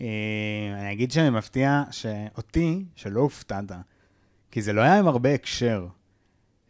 אני 0.00 0.92
אגיד 0.92 1.10
שאני 1.10 1.30
מפתיע 1.30 1.82
שאותי, 1.90 2.84
שלא 2.94 3.20
הופתעת, 3.20 3.72
כי 4.50 4.62
זה 4.62 4.72
לא 4.72 4.80
היה 4.80 4.98
עם 4.98 5.06
הרבה 5.06 5.34
הקשר. 5.34 5.87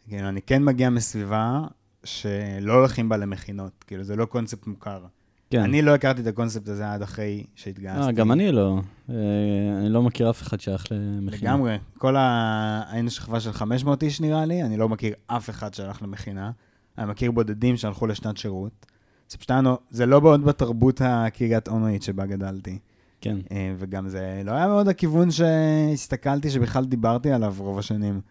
כאילו, 0.09 0.29
אני 0.29 0.41
כן 0.41 0.63
מגיע 0.63 0.89
מסביבה 0.89 1.61
שלא 2.09 2.73
הולכים 2.73 3.09
בה 3.09 3.17
למכינות, 3.17 3.83
כאילו, 3.87 4.03
זה 4.03 4.15
לא 4.15 4.25
קונספט 4.25 4.67
מוכר. 4.67 5.05
כן. 5.49 5.59
אני 5.59 5.81
לא 5.81 5.95
הכרתי 5.95 6.21
את 6.21 6.27
הקונספט 6.27 6.67
הזה 6.67 6.93
עד 6.93 7.01
אחרי 7.01 7.43
שהתגייסתי. 7.55 8.01
אה, 8.01 8.11
גם 8.11 8.31
אני 8.31 8.51
לא. 8.51 8.79
אה, 9.09 9.15
אני 9.79 9.89
לא 9.89 10.03
מכיר 10.03 10.29
אף 10.29 10.41
אחד 10.41 10.59
שייך 10.59 10.85
למכינה. 10.91 11.51
לגמרי. 11.51 11.77
כל 11.97 12.15
ה... 12.15 12.83
היינו 12.89 13.09
שכבה 13.09 13.39
של 13.39 13.51
500 13.51 14.03
איש 14.03 14.21
נראה 14.21 14.45
לי, 14.45 14.63
אני 14.63 14.77
לא 14.77 14.89
מכיר 14.89 15.13
אף 15.27 15.49
אחד 15.49 15.73
שהלך 15.73 16.01
למכינה. 16.01 16.51
אני 16.97 17.05
מכיר 17.05 17.31
בודדים 17.31 17.77
שהלכו 17.77 18.07
לשנת 18.07 18.37
שירות. 18.37 18.85
זה 19.29 19.37
פשוט 19.37 19.51
היה, 19.51 19.61
זה 19.89 20.05
לא 20.05 20.21
מאוד 20.21 20.45
בתרבות 20.45 21.01
הקריית 21.05 21.67
אונואית 21.67 22.03
שבה 22.03 22.25
גדלתי. 22.25 22.79
כן. 23.21 23.37
אה, 23.51 23.73
וגם 23.77 24.09
זה 24.09 24.41
לא 24.45 24.51
היה 24.51 24.67
מאוד 24.67 24.87
הכיוון 24.87 25.31
שהסתכלתי, 25.31 26.49
שבכלל 26.49 26.85
דיברתי 26.85 27.31
עליו 27.31 27.55
רוב 27.57 27.79
השנים. 27.79 28.21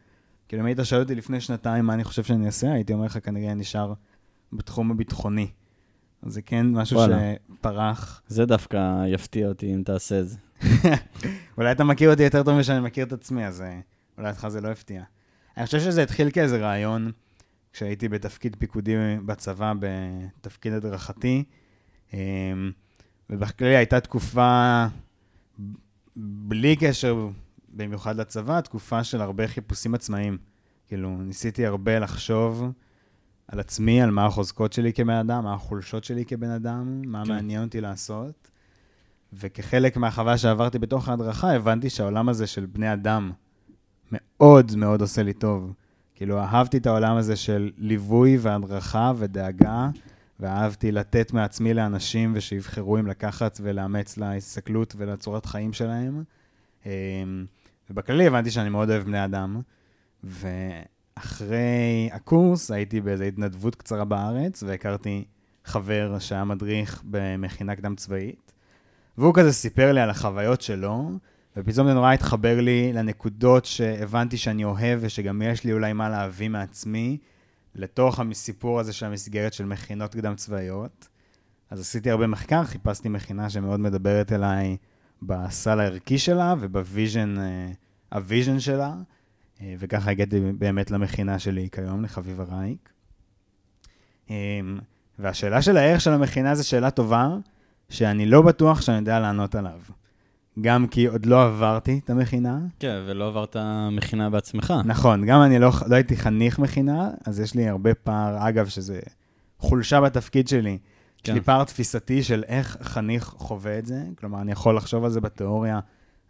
כאילו, 0.49 0.63
אם 0.63 0.67
היית 0.67 0.79
שואל 0.83 1.01
אותי 1.01 1.15
לפני 1.15 1.41
שנתיים 1.41 1.85
מה 1.85 1.95
אני 1.95 2.05
חושב 2.05 2.25
שאני 2.25 2.47
אעשה, 2.47 2.73
הייתי 2.73 2.93
אומר 2.93 3.05
לך, 3.05 3.19
כנראה 3.23 3.53
אני 3.53 3.61
נשאר 3.61 3.93
בתחום 4.53 4.91
הביטחוני. 4.91 5.49
אז 6.23 6.33
זה 6.33 6.43
כן 6.43 6.67
משהו 6.67 6.97
וואלה. 6.97 7.35
שפרח. 7.59 8.23
זה 8.29 8.47
דווקא 8.47 9.07
יפתיע 9.07 9.49
אותי 9.49 9.75
אם 9.75 9.83
תעשה 9.85 10.21
את 10.21 10.29
זה. 10.29 10.39
אולי 11.59 11.73
אתה 11.73 11.85
מכיר 11.85 12.11
אותי 12.11 12.23
יותר 12.23 12.43
טוב 12.43 12.59
משאני 12.59 12.81
מכיר 12.81 13.07
את 13.07 13.13
עצמי, 13.13 13.47
אז 13.47 13.61
אה, 13.61 13.81
אולי 14.19 14.31
אותך 14.31 14.49
זה 14.49 14.61
לא 14.61 14.69
הפתיע. 14.69 15.03
אני 15.57 15.67
חושב 15.67 15.81
שזה 15.81 16.03
התחיל 16.03 16.31
כאיזה 16.31 16.59
רעיון, 16.59 17.13
כשהייתי 17.73 18.09
בתפקיד 18.09 18.57
פיקודי 18.59 18.95
בצבא, 19.27 19.73
בתפקיד 19.79 20.73
הדרכתי, 20.73 21.45
אה, 22.15 22.19
ובכללי 23.31 23.77
הייתה 23.77 24.01
תקופה, 24.01 24.87
בלי 26.17 26.77
קשר 26.77 27.29
במיוחד 27.79 28.17
לצבא, 28.17 28.61
תקופה 28.61 29.05
של 29.05 29.21
הרבה 29.21 29.49
חיפושים 29.49 29.95
עצמאיים. 29.95 30.39
כאילו, 30.89 31.23
ניסיתי 31.23 31.67
הרבה 31.67 31.99
לחשוב 31.99 32.65
על 33.49 33.61
עצמי, 33.61 34.03
על 34.03 34.11
מה 34.11 34.27
החוזקות 34.27 34.73
שלי 34.73 34.93
כבן 34.93 35.15
אדם, 35.15 35.45
מה 35.45 35.55
החולשות 35.55 36.05
שלי 36.05 36.25
כבן 36.25 36.51
אדם, 36.51 37.03
מה 37.07 37.25
כן. 37.25 37.33
מעניין 37.33 37.65
אותי 37.65 37.81
לעשות. 37.81 38.51
וכחלק 39.33 39.97
מהחוויה 39.97 40.39
שעברתי 40.39 40.79
בתוך 40.79 41.09
ההדרכה, 41.09 41.53
הבנתי 41.53 41.91
שהעולם 41.91 42.29
הזה 42.29 42.47
של 42.47 42.67
בני 42.67 42.93
אדם 42.93 43.33
מאוד 44.13 44.77
מאוד 44.77 45.01
עושה 45.01 45.23
לי 45.23 45.33
טוב. 45.33 45.73
כאילו, 46.15 46.39
אהבתי 46.39 46.77
את 46.77 46.87
העולם 46.87 47.17
הזה 47.17 47.37
של 47.37 47.71
ליווי 47.77 48.39
והדרכה 48.41 49.13
ודאגה, 49.17 49.91
ואהבתי 50.41 50.93
לתת 50.93 51.33
מעצמי 51.33 51.75
לאנשים 51.75 52.33
ושיבחרו 52.35 52.99
אם 52.99 53.07
לקחת 53.07 53.59
ולאמץ 53.63 54.17
להסתכלות 54.17 54.95
ולצורת 54.99 55.47
חיים 55.47 55.73
שלהם. 55.73 56.25
ובכללי 57.91 58.27
הבנתי 58.27 58.51
שאני 58.51 58.69
מאוד 58.69 58.91
אוהב 58.91 59.03
בני 59.03 59.25
אדם, 59.25 59.61
ואחרי 60.25 62.09
הקורס 62.13 62.71
הייתי 62.71 63.01
באיזו 63.01 63.25
התנדבות 63.25 63.75
קצרה 63.75 64.05
בארץ, 64.05 64.63
והכרתי 64.63 65.25
חבר 65.65 66.19
שהיה 66.19 66.45
מדריך 66.45 67.03
במכינה 67.05 67.77
קדם 67.77 67.97
צבאית, 67.97 68.53
והוא 69.19 69.35
כזה 69.35 69.53
סיפר 69.53 69.93
לי 69.93 70.01
על 70.01 70.11
החוויות 70.11 70.61
שלו, 70.61 71.11
ופתאום 71.57 71.87
זה 71.87 71.95
נורא 71.95 72.13
התחבר 72.13 72.61
לי 72.61 72.93
לנקודות 72.93 73.65
שהבנתי 73.65 74.37
שאני 74.37 74.65
אוהב, 74.65 74.99
ושגם 75.03 75.43
יש 75.43 75.65
לי 75.65 75.73
אולי 75.73 75.93
מה 75.93 76.09
להביא 76.09 76.49
מעצמי 76.49 77.19
לתוך 77.75 78.21
הסיפור 78.21 78.81
הזה 78.81 78.93
של 78.93 79.07
המסגרת 79.07 79.53
של 79.53 79.65
מכינות 79.65 80.15
קדם 80.15 80.35
צבאיות. 80.35 81.09
אז 81.71 81.81
עשיתי 81.81 82.11
הרבה 82.11 82.27
מחקר, 82.27 82.65
חיפשתי 82.65 83.09
מכינה 83.09 83.51
שמאוד 83.51 83.81
מדברת 83.81 84.33
אליי 84.33 84.77
בסל 85.23 85.81
הערכי 85.81 86.19
שלה 86.19 86.55
וב 86.61 86.78
vision, 86.78 87.39
אה, 87.39 87.69
ה 88.13 88.20
vision 88.20 88.61
שלה, 88.61 88.95
אה, 89.61 89.75
וככה 89.79 90.11
הגעתי 90.11 90.41
באמת 90.59 90.91
למכינה 90.91 91.39
שלי 91.39 91.69
כיום, 91.73 92.05
לחביבה 92.05 92.45
רייק. 92.45 92.89
אה, 94.31 94.61
והשאלה 95.19 95.63
של 95.63 95.77
הערך 95.77 96.01
של 96.01 96.13
המכינה 96.13 96.55
זו 96.55 96.69
שאלה 96.69 96.91
טובה, 96.91 97.29
שאני 97.89 98.27
לא 98.27 98.43
בטוח 98.43 98.81
שאני 98.81 98.97
יודע 98.97 99.21
לענות 99.21 99.55
עליו. 99.55 99.81
גם 100.61 100.87
כי 100.87 101.07
עוד 101.07 101.27
לא 101.27 101.45
עברתי 101.45 102.01
את 102.05 102.11
המכינה. 102.11 102.59
כן, 102.79 103.03
ולא 103.07 103.29
עברת 103.29 103.57
מכינה 103.93 104.31
בעצמך. 104.31 104.75
נכון, 104.85 105.27
גם 105.27 105.43
אני 105.43 105.59
לא, 105.59 105.71
לא 105.87 105.95
הייתי 105.95 106.17
חניך 106.17 106.59
מכינה, 106.59 107.11
אז 107.27 107.41
יש 107.41 107.55
לי 107.55 107.69
הרבה 107.69 107.95
פער, 107.95 108.49
אגב, 108.49 108.69
שזה 108.69 109.01
חולשה 109.59 110.01
בתפקיד 110.01 110.49
שלי. 110.49 110.79
יש 111.19 111.23
כן. 111.25 111.35
לי 111.35 111.41
פער 111.41 111.65
תפיסתי 111.65 112.23
של 112.23 112.45
איך 112.47 112.77
חניך 112.83 113.25
חווה 113.25 113.79
את 113.79 113.87
זה, 113.87 114.03
כלומר, 114.19 114.41
אני 114.41 114.53
יכול 114.53 114.77
לחשוב 114.77 115.05
על 115.05 115.11
זה 115.11 115.21
בתיאוריה, 115.21 115.81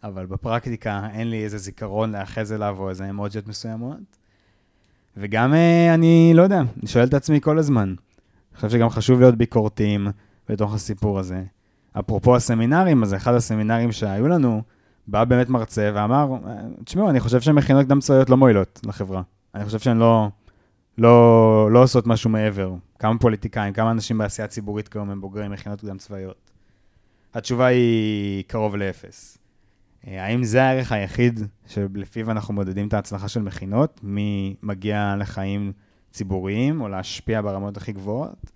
אבל 0.03 0.25
בפרקטיקה 0.25 1.07
אין 1.13 1.29
לי 1.29 1.43
איזה 1.43 1.57
זיכרון 1.57 2.11
לאחז 2.11 2.51
אליו 2.51 2.75
או 2.79 2.89
איזה 2.89 3.09
אמוציות 3.09 3.47
מסוימות. 3.47 4.17
וגם 5.17 5.53
אה, 5.53 5.93
אני, 5.93 6.31
לא 6.35 6.41
יודע, 6.41 6.59
אני 6.59 6.87
שואל 6.87 7.05
את 7.07 7.13
עצמי 7.13 7.41
כל 7.41 7.59
הזמן. 7.59 7.87
אני 7.87 8.55
חושב 8.55 8.69
שגם 8.69 8.89
חשוב 8.89 9.19
להיות 9.19 9.35
ביקורתיים 9.35 10.07
בתוך 10.49 10.73
הסיפור 10.73 11.19
הזה. 11.19 11.43
אפרופו 11.99 12.35
הסמינרים, 12.35 13.03
אז 13.03 13.13
אחד 13.13 13.33
הסמינרים 13.33 13.91
שהיו 13.91 14.27
לנו, 14.27 14.61
בא 15.07 15.23
באמת 15.23 15.49
מרצה 15.49 15.91
ואמר, 15.95 16.27
"אה, 16.47 16.55
תשמעו, 16.83 17.09
אני 17.09 17.19
חושב 17.19 17.41
שמכינות 17.41 17.85
קדם 17.85 17.99
צבאיות 17.99 18.29
לא 18.29 18.37
מועילות 18.37 18.79
לחברה. 18.85 19.21
אני 19.55 19.65
חושב 19.65 19.79
שהן 19.79 19.97
לא, 19.97 20.29
לא, 20.99 21.69
לא 21.71 21.83
עושות 21.83 22.07
משהו 22.07 22.29
מעבר. 22.29 22.73
כמה 22.99 23.19
פוליטיקאים, 23.19 23.73
כמה 23.73 23.91
אנשים 23.91 24.17
בעשייה 24.17 24.47
ציבורית 24.47 24.87
כיום 24.87 25.09
הם 25.09 25.21
בוגרי 25.21 25.47
מכינות 25.47 25.81
קדם 25.81 25.97
צבאיות. 25.97 26.51
התשובה 27.33 27.65
היא 27.65 28.43
קרוב 28.47 28.75
לאפס. 28.75 29.37
אה, 30.07 30.25
האם 30.25 30.43
זה 30.43 30.63
הערך 30.63 30.91
היחיד 30.91 31.39
שלפיו 31.67 32.31
אנחנו 32.31 32.53
מודדים 32.53 32.87
את 32.87 32.93
ההצלחה 32.93 33.27
של 33.27 33.41
מכינות? 33.41 33.99
מי 34.03 34.55
מגיע 34.63 35.15
לחיים 35.19 35.71
ציבוריים 36.11 36.81
או 36.81 36.87
להשפיע 36.87 37.41
ברמות 37.41 37.77
הכי 37.77 37.91
גבוהות? 37.91 38.51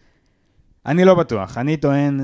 אני 0.86 1.06
לא 1.06 1.16
בטוח. 1.16 1.58
אני 1.58 1.78
טוען 1.78 2.20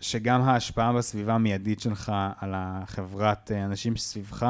שגם 0.00 0.40
ההשפעה 0.40 0.92
בסביבה 0.92 1.34
המיידית 1.34 1.80
שלך 1.80 2.12
על 2.40 2.52
החברת 2.54 3.52
אה, 3.52 3.64
אנשים 3.64 3.96
שסביבך 3.96 4.46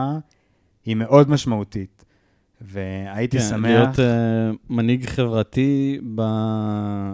היא 0.85 0.97
מאוד 0.97 1.31
משמעותית. 1.31 2.05
והייתי 2.65 3.39
כן, 3.39 3.45
שמח... 3.45 3.71
להיות 3.71 3.97
uh, 3.97 4.57
מנהיג 4.71 5.07
חברתי 5.07 6.01
ב... 6.15 6.23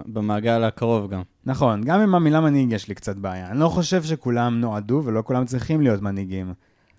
במעגל 0.06 0.64
הקרוב 0.64 1.10
גם. 1.10 1.22
נכון, 1.46 1.84
גם 1.84 2.00
עם 2.00 2.14
המילה 2.14 2.40
מנהיג 2.40 2.72
יש 2.72 2.88
לי 2.88 2.94
קצת 2.94 3.16
בעיה. 3.16 3.50
אני 3.50 3.58
לא 3.58 3.68
חושב 3.68 4.02
שכולם 4.02 4.60
נועדו 4.60 5.02
ולא 5.04 5.22
כולם 5.22 5.44
צריכים 5.44 5.80
להיות 5.80 6.02
מנהיגים. 6.02 6.54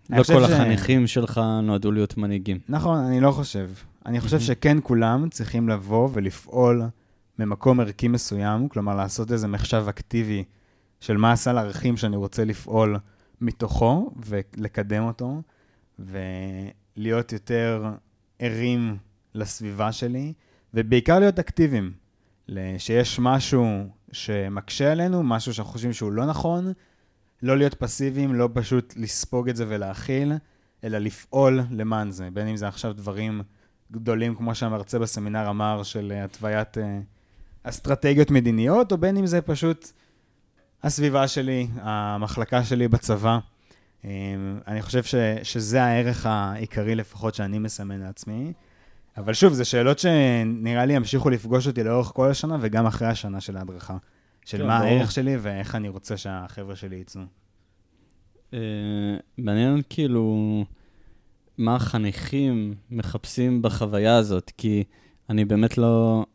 לא 0.09 0.17
חושב 0.23 0.33
כל 0.33 0.47
ש- 0.47 0.49
החניכים 0.49 1.07
שלך 1.07 1.41
נועדו 1.63 1.91
להיות 1.91 2.17
מנהיגים. 2.17 2.59
נכון, 2.69 2.97
אני 2.97 3.19
לא 3.19 3.31
חושב. 3.31 3.69
אני 4.05 4.19
חושב 4.19 4.35
מהמם. 4.35 4.45
שכן 4.45 4.77
כולם 4.83 5.29
צריכים 5.29 5.69
לבוא 5.69 6.09
ולפעול 6.13 6.83
ממקום 7.39 7.79
ערכי 7.79 8.07
מסוים, 8.07 8.67
כלומר 8.69 8.95
לעשות 8.95 9.31
איזה 9.31 9.47
מחשב 9.47 9.85
אקטיבי 9.89 10.43
של 10.99 11.17
מה 11.17 11.31
הסל 11.31 11.57
ערכים 11.57 11.97
שאני 11.97 12.15
רוצה 12.15 12.45
לפעול 12.45 12.97
מתוכו 13.41 14.11
ולקדם 14.25 15.03
אותו, 15.03 15.41
ולהיות 15.99 17.33
יותר 17.33 17.89
ערים 18.39 18.97
לסביבה 19.35 19.91
שלי, 19.91 20.33
ובעיקר 20.73 21.19
להיות 21.19 21.39
אקטיביים. 21.39 21.93
שיש 22.77 23.19
משהו 23.19 23.87
שמקשה 24.11 24.91
עלינו, 24.91 25.23
משהו 25.23 25.53
שאנחנו 25.53 25.73
חושבים 25.73 25.93
שהוא 25.93 26.11
לא 26.11 26.25
נכון, 26.25 26.73
לא 27.43 27.57
להיות 27.57 27.73
פסיביים, 27.73 28.35
לא 28.35 28.49
פשוט 28.53 28.93
לספוג 28.97 29.49
את 29.49 29.55
זה 29.55 29.65
ולהכיל, 29.67 30.33
אלא 30.83 30.97
לפעול 30.97 31.61
למען 31.71 32.11
זה. 32.11 32.29
בין 32.33 32.47
אם 32.47 32.55
זה 32.55 32.67
עכשיו 32.67 32.93
דברים 32.93 33.41
גדולים, 33.91 34.35
כמו 34.35 34.55
שהמרצה 34.55 34.99
בסמינר 34.99 35.49
אמר, 35.49 35.83
של 35.83 36.13
התוויית 36.23 36.77
uh, 36.77 36.81
אסטרטגיות 37.63 38.31
מדיניות, 38.31 38.91
או 38.91 38.97
בין 38.97 39.17
אם 39.17 39.25
זה 39.25 39.41
פשוט 39.41 39.91
הסביבה 40.83 41.27
שלי, 41.27 41.67
המחלקה 41.75 42.63
שלי 42.63 42.87
בצבא. 42.87 43.39
Um, 44.03 44.05
אני 44.67 44.81
חושב 44.81 45.03
ש, 45.03 45.15
שזה 45.43 45.83
הערך 45.83 46.25
העיקרי 46.25 46.95
לפחות 46.95 47.35
שאני 47.35 47.59
מסמן 47.59 47.99
לעצמי. 47.99 48.53
אבל 49.17 49.33
שוב, 49.33 49.53
זה 49.53 49.65
שאלות 49.65 49.99
שנראה 49.99 50.85
לי 50.85 50.93
ימשיכו 50.93 51.29
לפגוש 51.29 51.67
אותי 51.67 51.83
לאורך 51.83 52.07
כל 52.07 52.29
השנה 52.29 52.57
וגם 52.61 52.85
אחרי 52.85 53.07
השנה 53.07 53.41
של 53.41 53.57
ההדרכה. 53.57 53.97
של 54.45 54.57
כן, 54.57 54.67
מה 54.67 54.77
הערך 54.77 55.11
שלי 55.11 55.37
ואיך 55.41 55.75
אני 55.75 55.89
רוצה 55.89 56.17
שהחבר'ה 56.17 56.75
שלי 56.75 56.95
יצאו. 56.95 57.21
אה, 58.53 58.59
מעניין 59.37 59.81
כאילו 59.89 60.65
מה 61.57 61.75
החניכים 61.75 62.75
מחפשים 62.91 63.61
בחוויה 63.61 64.17
הזאת, 64.17 64.51
כי 64.57 64.83
אני 65.29 65.45
באמת 65.45 65.77
לא, 65.77 66.25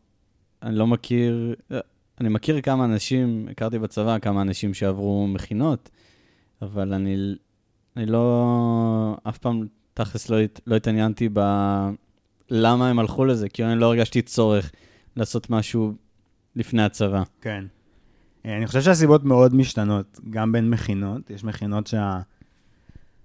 אני 0.63 0.75
לא 0.75 0.87
מכיר, 0.87 1.55
אני 2.21 2.29
מכיר 2.29 2.61
כמה 2.61 2.85
אנשים, 2.85 3.47
הכרתי 3.51 3.79
בצבא 3.79 4.19
כמה 4.19 4.41
אנשים 4.41 4.73
שעברו 4.73 5.27
מכינות, 5.27 5.89
אבל 6.61 6.93
אני, 6.93 7.35
אני 7.97 8.05
לא, 8.05 9.17
אף 9.23 9.37
פעם 9.37 9.67
תכלס 9.93 10.29
לא, 10.29 10.37
לא 10.67 10.75
התעניינתי 10.75 11.29
ב... 11.33 11.39
למה 12.49 12.89
הם 12.89 12.99
הלכו 12.99 13.25
לזה, 13.25 13.49
כי 13.49 13.63
אני 13.65 13.79
לא 13.79 13.85
הרגשתי 13.85 14.21
צורך 14.21 14.71
לעשות 15.15 15.49
משהו 15.49 15.93
לפני 16.55 16.83
הצבא. 16.83 17.23
כן. 17.41 17.65
אני 18.45 18.67
חושב 18.67 18.81
שהסיבות 18.81 19.23
מאוד 19.23 19.55
משתנות, 19.55 20.19
גם 20.29 20.51
בין 20.51 20.69
מכינות. 20.69 21.29
יש 21.29 21.43
מכינות 21.43 21.87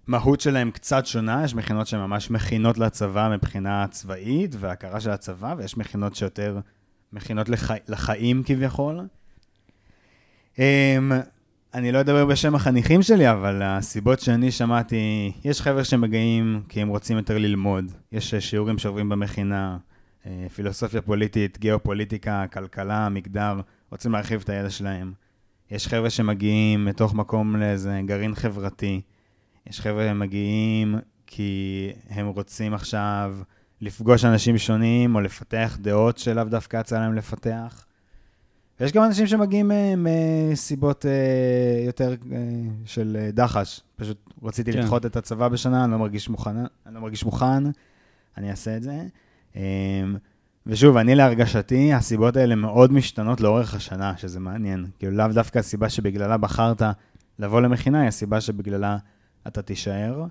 שהמהות 0.09 0.41
שלהן 0.41 0.71
קצת 0.71 1.07
שונה, 1.07 1.45
יש 1.45 1.55
מכינות 1.55 1.87
שהן 1.87 2.01
ממש 2.01 2.31
מכינות 2.31 2.79
לצבא 2.79 3.29
מבחינה 3.35 3.87
צבאית 3.91 4.55
והכרה 4.59 5.01
של 5.01 5.11
הצבא, 5.11 5.55
ויש 5.59 5.77
מכינות 5.77 6.15
שיותר 6.15 6.59
מכינות 7.13 7.49
לח... 7.49 7.71
לחיים 7.89 8.43
כביכול. 8.47 9.01
אני 11.75 11.93
לא 11.93 12.01
אדבר 12.01 12.27
בשם 12.27 12.55
החניכים 12.55 13.03
שלי, 13.03 13.31
אבל 13.31 13.63
הסיבות 13.63 14.21
שאני 14.21 14.51
שמעתי, 14.51 15.33
יש 15.45 15.61
חבר'ה 15.61 15.85
שמגיעים 15.85 16.63
כי 16.69 16.83
הם 16.83 16.89
רוצים 16.89 17.17
יותר 17.17 17.39
ללמוד. 17.39 17.93
יש 18.13 18.35
שיעורים 18.35 18.79
שעוברים 18.79 19.09
במכינה, 19.09 19.79
אה, 20.27 20.47
פילוסופיה 20.55 21.03
פוליטית, 21.03 21.59
גיאופוליטיקה, 21.59 22.45
כלכלה, 22.53 23.09
מגדר. 23.09 23.61
רוצים 23.91 24.13
להרחיב 24.13 24.41
את 24.45 24.49
הידע 24.49 24.71
שלהם. 24.71 25.13
יש 25.71 25.89
חבר'ה 25.89 26.11
שמגיעים 26.11 26.85
מתוך 26.85 27.15
מקום 27.15 27.57
לאיזה 27.57 28.01
גרעין 28.07 28.35
חברתי. 28.35 29.01
יש 29.67 29.81
חבר'ה 29.81 30.09
שמגיעים 30.09 30.99
כי 31.27 31.91
הם 32.09 32.27
רוצים 32.27 32.75
עכשיו 32.75 33.37
לפגוש 33.81 34.25
אנשים 34.25 34.59
שונים 34.59 35.15
או 35.15 35.21
לפתח 35.21 35.79
דעות 35.81 36.19
שלאו 36.19 36.45
דווקא 36.45 36.77
יצא 36.77 37.01
להם 37.01 37.15
לפתח. 37.15 37.85
ויש 38.81 38.93
גם 38.93 39.05
אנשים 39.05 39.27
שמגיעים 39.27 39.73
אה, 39.73 39.95
מסיבות 39.97 41.07
אה, 41.07 41.87
יותר 41.87 42.15
אה, 42.33 42.39
של 42.85 43.29
דחש. 43.33 43.81
פשוט 43.97 44.31
רציתי 44.43 44.73
כן. 44.73 44.79
לדחות 44.79 45.07
את 45.07 45.17
הצבא 45.17 45.49
בשנה, 45.49 45.85
אני 45.85 45.93
לא 45.93 45.99
מרגיש 45.99 46.29
מוכן, 46.29 46.57
אני 46.87 46.95
לא 46.95 47.01
מרגיש 47.01 47.25
מוכן, 47.25 47.65
אני 48.37 48.51
אעשה 48.51 48.77
את 48.77 48.83
זה. 48.83 49.07
ושוב, 50.67 50.97
אני 50.97 51.15
להרגשתי, 51.15 51.93
הסיבות 51.93 52.37
האלה 52.37 52.55
מאוד 52.55 52.93
משתנות 52.93 53.41
לאורך 53.41 53.75
השנה, 53.75 54.17
שזה 54.17 54.41
מעניין. 54.41 54.87
כאילו, 54.99 55.13
לאו 55.13 55.27
דווקא 55.29 55.59
הסיבה 55.59 55.89
שבגללה 55.89 56.37
בחרת 56.37 56.83
לבוא 57.39 57.61
למכינה, 57.61 58.01
היא 58.01 58.09
הסיבה 58.09 58.41
שבגללה 58.41 58.97
אתה 59.47 59.63
תישאר. 59.63 60.25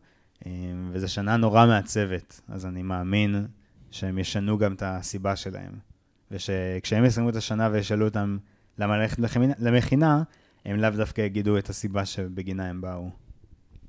וזו 0.91 1.07
שנה 1.07 1.37
נורא 1.37 1.65
מעצבת, 1.65 2.41
אז 2.47 2.65
אני 2.65 2.83
מאמין 2.83 3.45
שהם 3.91 4.17
ישנו 4.17 4.57
גם 4.57 4.73
את 4.73 4.83
הסיבה 4.85 5.35
שלהם. 5.35 5.88
ושכשהם 6.31 7.05
יסיימו 7.05 7.29
את 7.29 7.35
השנה 7.35 7.69
וישאלו 7.71 8.05
אותם 8.05 8.37
למה 8.77 8.97
ללכת 8.97 9.17
למכינה, 9.59 10.23
הם 10.65 10.79
לאו 10.79 10.89
דווקא 10.89 11.21
יגידו 11.21 11.57
את 11.57 11.69
הסיבה 11.69 12.05
שבגינה 12.05 12.69
הם 12.69 12.81
באו. 12.81 13.09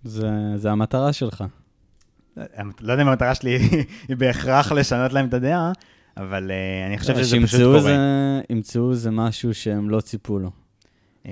זה, 0.05 0.31
זה 0.57 0.71
המטרה 0.71 1.13
שלך. 1.13 1.45
לא 2.81 2.93
יודע 2.93 3.03
אם 3.03 3.09
המטרה 3.09 3.35
שלי 3.35 3.59
היא 4.09 4.17
בהכרח 4.17 4.73
לשנות 4.73 5.13
להם 5.13 5.29
את 5.29 5.35
הדעה, 5.35 5.73
אבל 6.17 6.51
uh, 6.51 6.89
אני 6.89 6.99
חושב 6.99 7.17
שזה 7.17 7.37
פשוט 7.43 7.61
קורה. 7.61 7.81
זה, 7.81 7.97
ימצאו 8.51 8.91
איזה 8.91 9.11
משהו 9.11 9.55
שהם 9.55 9.91
לא 9.91 10.01
ציפו 10.01 10.39
לו. 10.39 10.51
Uh, 11.25 11.29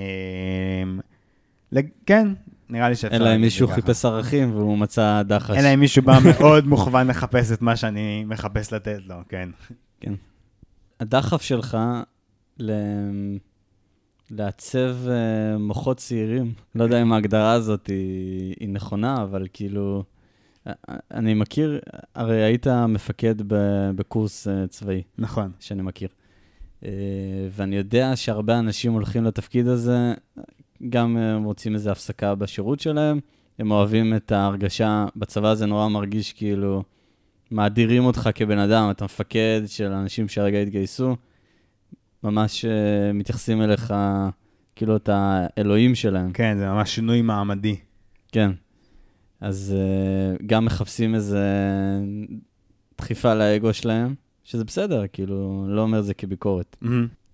כן, 2.07 2.29
נראה 2.69 2.89
לי 2.89 2.97
שאפשר 2.97 3.17
אלא 3.17 3.35
אם 3.35 3.41
מישהו 3.41 3.69
חיפש 3.69 4.05
ערכים 4.05 4.55
והוא 4.57 4.79
מצא 4.79 5.23
דחש. 5.23 5.57
אלא 5.57 5.75
אם 5.75 5.81
מישהו 5.81 6.03
בא 6.03 6.19
מאוד 6.25 6.67
מוכוון 6.73 7.07
לחפש 7.07 7.53
את 7.53 7.63
מה 7.63 7.77
שאני 7.77 8.25
מחפש 8.25 8.73
לתת 8.73 8.99
לו, 9.07 9.17
כן. 9.29 9.49
כן. 10.01 10.15
הדחף 11.01 11.43
שלך 11.43 11.79
ל... 12.59 12.73
לעצב 14.31 14.97
uh, 15.07 15.59
מוחות 15.59 15.97
צעירים, 15.97 16.53
לא 16.75 16.85
יודע 16.85 17.03
אם 17.03 17.13
ההגדרה 17.13 17.53
הזאת 17.53 17.87
היא, 17.87 18.55
היא 18.61 18.69
נכונה, 18.69 19.23
אבל 19.23 19.47
כאילו... 19.53 20.05
אני 21.11 21.35
מכיר, 21.35 21.81
הרי 22.15 22.43
היית 22.43 22.67
מפקד 22.67 23.35
בקורס 23.97 24.49
אה, 24.49 24.67
צבאי. 24.67 25.03
נכון. 25.19 25.51
שאני 25.61 25.83
מכיר. 25.83 26.09
אה, 26.85 26.91
ואני 27.51 27.77
יודע 27.77 28.17
שהרבה 28.17 28.59
אנשים 28.59 28.93
הולכים 28.93 29.25
לתפקיד 29.25 29.67
הזה, 29.67 30.15
גם 30.89 31.17
הם 31.17 31.45
רוצים 31.45 31.75
איזו 31.75 31.91
הפסקה 31.91 32.35
בשירות 32.35 32.81
שלהם, 32.81 33.21
הם 33.59 33.71
אוהבים 33.71 34.15
את 34.15 34.33
ההרגשה, 34.33 35.07
בצבא 35.17 35.55
זה 35.55 35.67
נורא 35.67 35.89
מרגיש 35.89 36.33
כאילו, 36.33 36.83
מאדירים 37.51 38.05
אותך 38.05 38.31
כבן 38.35 38.59
אדם, 38.59 38.91
אתה 38.91 39.05
מפקד 39.05 39.63
של 39.67 39.93
אנשים 39.93 40.29
שהרגע 40.29 40.59
התגייסו, 40.59 41.17
ממש 42.23 42.65
אה, 42.65 43.13
מתייחסים 43.13 43.63
אליך 43.63 43.95
כאילו 44.77 44.97
אתה 44.97 45.47
האלוהים 45.57 45.95
שלהם. 45.95 46.33
כן, 46.33 46.59
זה 46.59 46.69
ממש 46.69 46.95
שינוי 46.95 47.23
מעמדי. 47.23 47.77
כן. 48.33 48.51
אז 49.41 49.75
uh, 49.77 50.43
גם 50.47 50.65
מחפשים 50.65 51.15
איזה 51.15 51.45
דחיפה 52.99 53.35
לאגו 53.35 53.75
שלהם, 53.75 54.15
שזה 54.45 54.65
בסדר, 54.65 55.03
כאילו, 55.13 55.67
לא 55.69 55.83
אומר 55.83 56.03
זה 56.03 56.15
כביקורת. 56.15 56.77
Mm-hmm. 56.83 56.87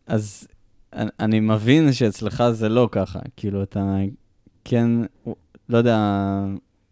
אז 0.07 0.49
אני, 0.93 1.11
אני 1.21 1.41
מבין 1.41 1.93
שאצלך 1.93 2.45
זה 2.53 2.69
לא 2.69 2.89
ככה, 2.93 3.19
כאילו, 3.37 3.63
אתה 3.63 3.97
כן, 4.65 4.91
לא 5.69 5.79
יודע, 5.79 5.99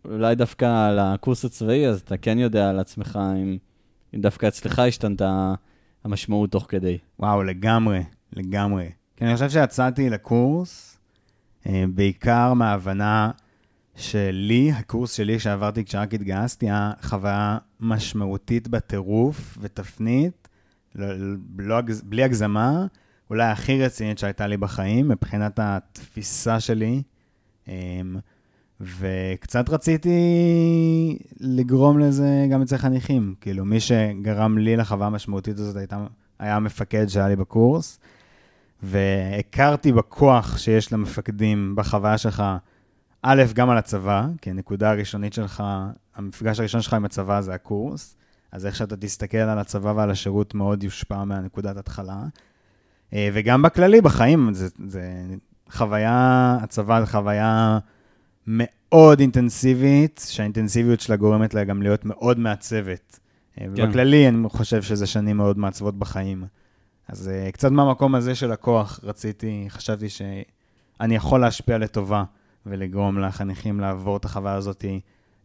אולי 0.05 0.35
דווקא 0.35 0.88
על 0.88 0.99
הקורס 0.99 1.45
הצבאי, 1.45 1.87
אז 1.87 2.01
אתה 2.01 2.17
כן 2.17 2.38
יודע 2.38 2.71
על 2.71 2.79
עצמך 2.79 3.19
אם, 3.37 3.59
אם 4.15 4.21
דווקא 4.21 4.49
אצלך 4.49 4.79
השתנתה 4.79 5.55
המשמעות 6.05 6.51
תוך 6.51 6.67
כדי. 6.69 6.99
וואו, 7.19 7.43
לגמרי, 7.43 8.05
לגמרי. 8.33 8.91
כי 9.17 9.25
אני 9.25 9.35
חושב 9.35 9.51
שיצאתי 9.51 10.11
לקורס 10.11 10.99
אה, 11.67 11.85
בעיקר 11.95 12.55
מההבנה 12.55 13.31
שלי, 13.97 14.73
הקורס 14.73 15.12
שלי 15.12 15.38
שעברתי 15.38 15.85
כשרק 15.85 16.15
התגייסתי, 16.15 16.67
היה 16.67 16.93
חוויה 17.03 17.59
משמעותית 17.81 18.69
בטירוף 18.69 19.59
ותפנית, 19.61 20.49
לא, 20.95 21.07
לא, 21.59 21.81
בלי 22.05 22.23
הגזמה, 22.23 22.87
אולי 23.31 23.47
הכי 23.47 23.85
רצינית 23.85 24.19
שהייתה 24.19 24.47
לי 24.47 24.57
בחיים, 24.57 25.09
מבחינת 25.09 25.59
התפיסה 25.62 26.61
שלי. 26.61 27.03
אמ, 27.69 28.17
וקצת 28.83 29.71
רציתי 29.71 30.18
לגרום 31.40 31.99
לזה 31.99 32.47
גם 32.51 32.62
אצל 32.62 32.77
חניכים. 32.77 33.35
כאילו, 33.40 33.64
מי 33.64 33.81
שגרם 33.81 34.59
לי 34.59 34.77
לחוויה 34.77 35.07
המשמעותית 35.07 35.59
הזאת 35.59 35.77
הייתה, 35.77 36.07
היה 36.38 36.57
המפקד 36.57 37.07
שהיה 37.09 37.29
לי 37.29 37.37
בקורס, 37.37 38.01
והכרתי 38.83 39.92
בכוח 39.92 40.59
שיש 40.59 40.92
למפקדים 40.92 41.75
בחוויה 41.77 42.18
שלך 42.18 42.42
א', 43.23 43.42
גם 43.55 43.71
על 43.71 43.79
הצבא, 43.79 44.27
כי 44.40 44.51
הנקודה 44.51 44.90
הראשונית 44.90 45.33
שלך, 45.33 45.62
המפגש 46.16 46.61
הראשון 46.61 46.81
שלך 46.81 46.95
עם 46.95 47.05
הצבא 47.05 47.40
זה 47.40 47.55
הקורס, 47.55 48.16
אז 48.53 48.66
איך 48.66 48.77
שאתה 48.77 48.97
תסתכל 48.97 49.37
על 49.37 49.59
הצבא 49.59 49.92
ועל 49.97 50.11
השירות 50.11 50.55
מאוד 50.55 50.83
יושפע 50.83 51.25
מהנקודת 51.25 51.77
התחלה. 51.77 52.23
אה, 53.12 53.29
וגם 53.33 53.62
בכללי, 53.62 54.01
בחיים, 54.01 54.55
זה, 54.55 54.68
זה 54.88 55.03
חוויה, 55.71 56.59
הצבא 56.62 57.01
זה 57.01 57.07
חוויה 57.07 57.79
מאוד 58.47 59.21
אינטנסיבית, 59.21 60.27
שהאינטנסיביות 60.29 61.01
שלה 61.01 61.17
גורמת 61.17 61.55
לה 61.55 61.65
גם 61.65 61.83
להיות 61.83 62.05
מאוד 62.05 62.39
מעצבת. 62.39 63.19
אה, 63.61 63.67
כן. 63.77 63.85
ובכללי, 63.85 64.29
אני 64.29 64.49
חושב 64.49 64.83
שזה 64.83 65.07
שנים 65.07 65.37
מאוד 65.37 65.59
מעצבות 65.59 65.99
בחיים. 65.99 66.45
אז 67.09 67.31
uh, 67.49 67.53
קצת 67.53 67.71
מהמקום 67.71 68.15
הזה 68.15 68.35
של 68.35 68.53
הכוח 68.53 69.01
רציתי, 69.03 69.67
חשבתי 69.69 70.09
שאני 70.09 71.15
יכול 71.15 71.41
להשפיע 71.41 71.79
לטובה 71.79 72.25
ולגרום 72.67 73.19
לחניכים 73.19 73.81
לעבור 73.81 74.17
את 74.17 74.25
החוויה 74.25 74.55
הזאת 74.55 74.85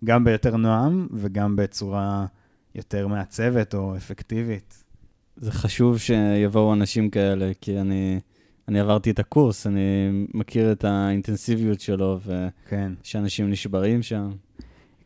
גם 0.06 0.24
ביותר 0.24 0.58
נועם 0.58 1.08
וגם 1.14 1.56
בצורה 1.56 2.26
יותר 2.76 3.08
מעצבת 3.08 3.74
או 3.74 3.98
אפקטיבית. 3.98 4.84
זה 5.36 5.52
חשוב 5.52 5.98
שיבואו 5.98 6.74
אנשים 6.74 7.10
כאלה, 7.10 7.52
כי 7.62 7.80
אני, 7.80 8.20
אני 8.68 8.80
עברתי 8.80 9.12
את 9.12 9.20
הקורס, 9.20 9.68
אני 9.68 9.80
מכיר 10.34 10.72
את 10.72 10.84
האינטנסיביות 10.84 11.80
שלו, 11.80 12.20
כן. 12.70 12.92
ושאנשים 13.04 13.52
נשברים 13.52 14.02
שם. 14.02 14.30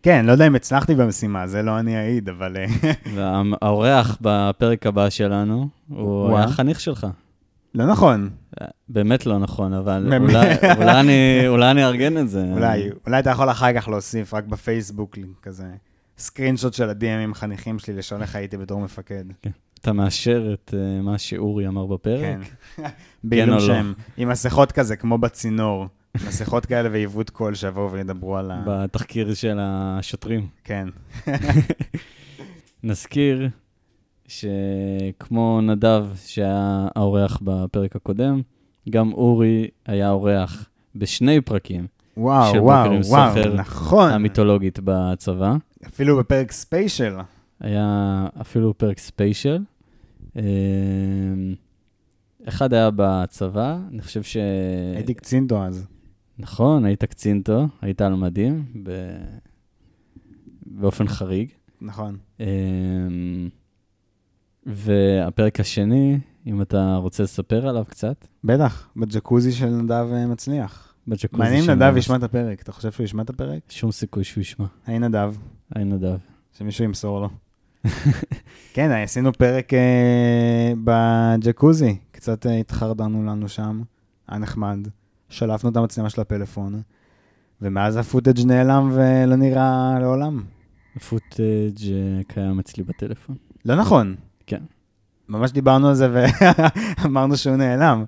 כן, 0.03 0.25
לא 0.25 0.31
יודע 0.31 0.47
אם 0.47 0.55
הצלחתי 0.55 0.95
במשימה, 0.95 1.47
זה 1.47 1.61
לא 1.61 1.79
אני 1.79 1.97
אעיד, 1.97 2.29
אבל... 2.29 2.57
אה, 2.57 2.65
והאורח 3.15 4.17
בפרק 4.21 4.85
הבא 4.85 5.09
שלנו, 5.09 5.67
הוא. 5.89 6.37
היה 6.37 6.47
חניך 6.47 6.79
שלך. 6.79 7.07
לא 7.75 7.87
נכון. 7.87 8.29
באמת 8.89 9.25
לא 9.25 9.39
נכון, 9.39 9.73
אבל. 9.73 10.13
אולי, 10.17 10.55
אולי, 10.77 10.99
אני, 10.99 11.39
אולי 11.47 11.71
אני 11.71 11.85
אארגן 11.85 12.17
את 12.17 12.29
זה. 12.29 12.45
אולי, 12.53 12.89
אולי 13.07 13.19
אתה 13.19 13.29
יכול 13.29 13.51
אחר 13.51 13.73
כך 13.73 13.87
להוסיף 13.87 14.33
רק 14.33 14.43
בפייסבוק 14.43 15.17
כזה 15.41 15.65
סקרין 16.17 16.57
שוט 16.57 16.73
של 16.73 16.89
ה-DM 16.89 17.23
עם 17.23 17.33
חניכים 17.33 17.79
שלי, 17.79 17.93
לשאול 17.93 18.21
איך 18.21 18.35
הייתי 18.35 18.57
בתור 18.57 18.81
מפקד. 18.81 19.23
אתה 19.81 19.93
מאשר 19.93 20.53
את 20.53 20.73
uh, 20.73 21.03
מה 21.03 21.17
שאורי 21.17 21.67
אמר 21.67 21.85
בפרק? 21.85 22.21
כן. 22.21 22.39
כן 22.75 22.89
בעילום 23.23 23.57
או 23.57 23.67
לא? 23.67 23.67
שם, 23.67 23.93
עם 24.17 24.29
מסכות 24.29 24.71
כזה, 24.71 24.95
כמו 24.95 25.17
בצינור. 25.17 25.85
מסכות 26.27 26.65
כאלה 26.65 26.89
ועיוות 26.91 27.29
קול 27.29 27.55
שיבואו 27.55 27.91
וידברו 27.91 28.37
על 28.37 28.51
ה... 28.51 28.63
בתחקיר 28.67 29.33
של 29.33 29.57
השוטרים. 29.61 30.47
כן. 30.63 30.87
נזכיר 32.83 33.49
שכמו 34.27 35.61
נדב, 35.61 36.07
שהיה 36.25 36.87
האורח 36.95 37.39
בפרק 37.41 37.95
הקודם, 37.95 38.41
גם 38.89 39.13
אורי 39.13 39.67
היה 39.85 40.09
אורח 40.09 40.69
בשני 40.95 41.41
פרקים 41.41 41.87
וואו, 42.17 42.51
של 42.51 42.59
וואו, 42.59 42.91
וואו, 43.05 43.53
נכון. 43.55 44.11
המיתולוגית 44.11 44.79
בצבא. 44.83 45.55
אפילו 45.87 46.17
בפרק 46.17 46.51
special. 46.51 47.15
היה 47.61 48.27
אפילו 48.41 48.77
פרק 48.77 48.99
special. 48.99 49.63
אה, 50.35 50.43
אחד 52.47 52.73
היה 52.73 52.89
בצבא, 52.95 53.79
אני 53.89 54.01
חושב 54.01 54.23
ש... 54.23 54.37
הייתי 54.95 55.13
קצינטו 55.13 55.63
אז. 55.63 55.87
נכון, 56.39 56.85
היית 56.85 57.03
קצינטו, 57.03 57.67
היית 57.81 58.01
על 58.01 58.15
מדים, 58.15 58.65
ב... 58.83 58.91
באופן 60.65 61.07
חריג. 61.07 61.49
נכון. 61.81 62.17
אה, 62.39 62.47
והפרק 64.65 65.59
השני, 65.59 66.19
אם 66.47 66.61
אתה 66.61 66.95
רוצה 66.95 67.23
לספר 67.23 67.67
עליו 67.67 67.85
קצת, 67.87 68.27
בטח, 68.43 68.89
בג'קוזי 68.95 69.51
של 69.51 69.69
נדב 69.69 70.07
אה, 70.13 70.27
מצליח. 70.27 70.93
בג'קוזי 71.07 71.43
מעניין 71.43 71.59
אם 71.59 71.65
של 71.65 71.73
נדב 71.73 71.97
ישמע 71.97 72.15
את 72.15 72.23
הפרק. 72.23 72.61
אתה 72.61 72.71
חושב 72.71 72.91
שהוא 72.91 73.03
ישמע 73.03 73.23
את 73.23 73.29
הפרק? 73.29 73.61
שום 73.69 73.91
סיכוי 73.91 74.23
שהוא 74.23 74.41
ישמע. 74.41 74.65
היי 74.85 74.99
נדב, 74.99 75.35
היי 75.75 75.85
נדב. 75.85 76.17
שמישהו 76.57 76.85
ימסור 76.85 77.21
לו. 77.21 77.29
כן, 78.73 78.91
עשינו 78.91 79.33
פרק 79.33 79.73
אה, 79.73 80.73
בג'קוזי. 80.83 81.97
קצת 82.11 82.45
אה, 82.45 82.57
התחרדנו 82.57 83.23
לנו 83.25 83.49
שם, 83.49 83.81
היה 84.27 84.39
נחמד. 84.39 84.87
שלפנו 85.29 85.69
את 85.69 85.77
המצלמה 85.77 86.09
של 86.09 86.21
הפלאפון, 86.21 86.81
ומאז 87.61 87.97
ה 87.97 88.03
footage 88.03 88.45
נעלם 88.45 88.91
ולא 88.93 89.35
נראה 89.35 89.97
לעולם. 89.99 90.43
הפוטאג' 90.95 91.91
אה, 91.91 92.21
קיים 92.27 92.59
אצלי 92.59 92.83
בטלפון. 92.83 93.35
לא 93.65 93.75
נכון. 93.75 94.15
כן. 94.47 94.61
ממש 95.29 95.51
דיברנו 95.51 95.87
על 95.87 95.95
זה 95.95 96.07
ואמרנו 97.03 97.37
שהוא 97.37 97.55
נעלם. 97.55 98.03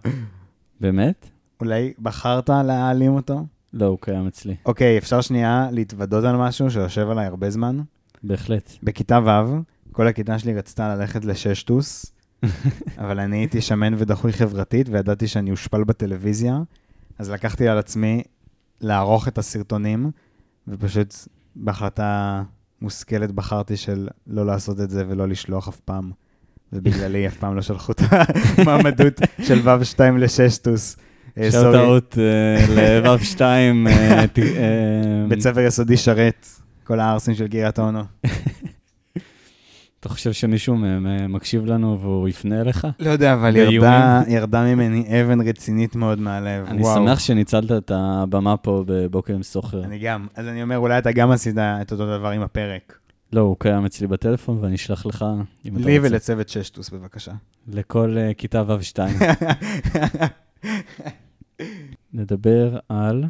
באמת? 0.81 1.29
אולי 1.59 1.93
בחרת 1.99 2.49
להעלים 2.49 3.13
אותו? 3.13 3.45
לא, 3.73 3.85
הוא 3.85 3.97
קיים 4.01 4.27
אצלי. 4.27 4.55
אוקיי, 4.65 4.97
אפשר 4.97 5.21
שנייה 5.21 5.67
להתוודות 5.71 6.23
על 6.23 6.35
משהו 6.35 6.71
שיושב 6.71 7.09
עליי 7.09 7.25
הרבה 7.25 7.49
זמן? 7.49 7.79
בהחלט. 8.23 8.71
בכיתה 8.83 9.19
ו', 9.25 9.61
כל 9.91 10.07
הכיתה 10.07 10.39
שלי 10.39 10.53
רצתה 10.53 10.95
ללכת 10.95 11.25
לששטוס, 11.25 12.05
אבל 12.97 13.19
אני 13.19 13.37
הייתי 13.37 13.61
שמן 13.61 13.93
ודחוי 13.97 14.33
חברתית, 14.33 14.89
וידעתי 14.89 15.27
שאני 15.27 15.51
אושפל 15.51 15.83
בטלוויזיה, 15.83 16.59
אז 17.19 17.29
לקחתי 17.29 17.67
על 17.67 17.77
עצמי 17.77 18.23
לערוך 18.81 19.27
את 19.27 19.37
הסרטונים, 19.37 20.11
ופשוט 20.67 21.15
בהחלטה 21.55 22.43
מושכלת 22.81 23.31
בחרתי 23.31 23.77
של 23.77 24.07
לא 24.27 24.45
לעשות 24.45 24.81
את 24.81 24.89
זה 24.89 25.05
ולא 25.07 25.27
לשלוח 25.27 25.67
אף 25.67 25.79
פעם. 25.79 26.11
ובגללי 26.73 27.27
אף 27.27 27.37
פעם 27.37 27.55
לא 27.55 27.61
שלחו 27.61 27.91
את 27.91 28.01
המעמדות 28.57 29.19
של 29.47 29.69
ו'2 29.69 29.99
לששטוס. 30.17 30.97
שאוט. 31.51 31.75
אאוט 31.75 32.17
לו"ב 33.03 33.23
2. 33.23 33.87
בית 35.29 35.39
ספר 35.39 35.59
יסודי 35.59 35.97
שרת, 35.97 36.47
כל 36.83 36.99
הערסים 36.99 37.35
של 37.35 37.47
קריית 37.47 37.79
אונו. 37.79 38.03
אתה 39.99 40.09
חושב 40.09 40.33
שמישהו 40.33 40.75
מהם 40.75 41.33
מקשיב 41.33 41.65
לנו 41.65 41.99
והוא 42.01 42.27
יפנה 42.27 42.61
אליך? 42.61 42.87
לא 42.99 43.09
יודע, 43.09 43.33
אבל? 43.33 43.55
ירדה, 43.55 44.21
ירדה 44.27 44.63
ממני 44.63 45.21
אבן 45.21 45.47
רצינית 45.47 45.95
מאוד 45.95 46.19
מהלב. 46.19 46.65
אני 46.67 46.81
וואו. 46.81 46.95
שמח 46.95 47.19
שניצלת 47.19 47.71
את 47.71 47.91
הבמה 47.95 48.57
פה 48.57 48.83
בבוקר 48.87 49.33
עם 49.33 49.43
סוחר. 49.43 49.83
אני 49.83 49.99
גם. 49.99 50.27
אז 50.35 50.47
אני 50.47 50.63
אומר, 50.63 50.77
אולי 50.77 50.97
אתה 50.97 51.11
גם 51.11 51.31
עשית 51.31 51.55
את 51.57 51.91
אותו 51.91 52.17
דבר 52.17 52.27
עם 52.29 52.41
הפרק. 52.41 52.97
לא, 53.33 53.41
הוא 53.41 53.55
קיים 53.59 53.85
אצלי 53.85 54.07
בטלפון 54.07 54.57
ואני 54.61 54.75
אשלח 54.75 55.05
לך, 55.05 55.25
אם 55.65 55.75
אתה 55.77 55.85
לי 55.85 55.97
רוצה. 55.97 56.09
ולצוות 56.11 56.49
ששטוס, 56.49 56.89
בבקשה. 56.89 57.31
לכל 57.67 58.17
אה, 58.17 58.33
כיתה 58.33 58.63
ו'2. 58.67 58.97
נדבר 62.13 62.77
על 62.89 63.25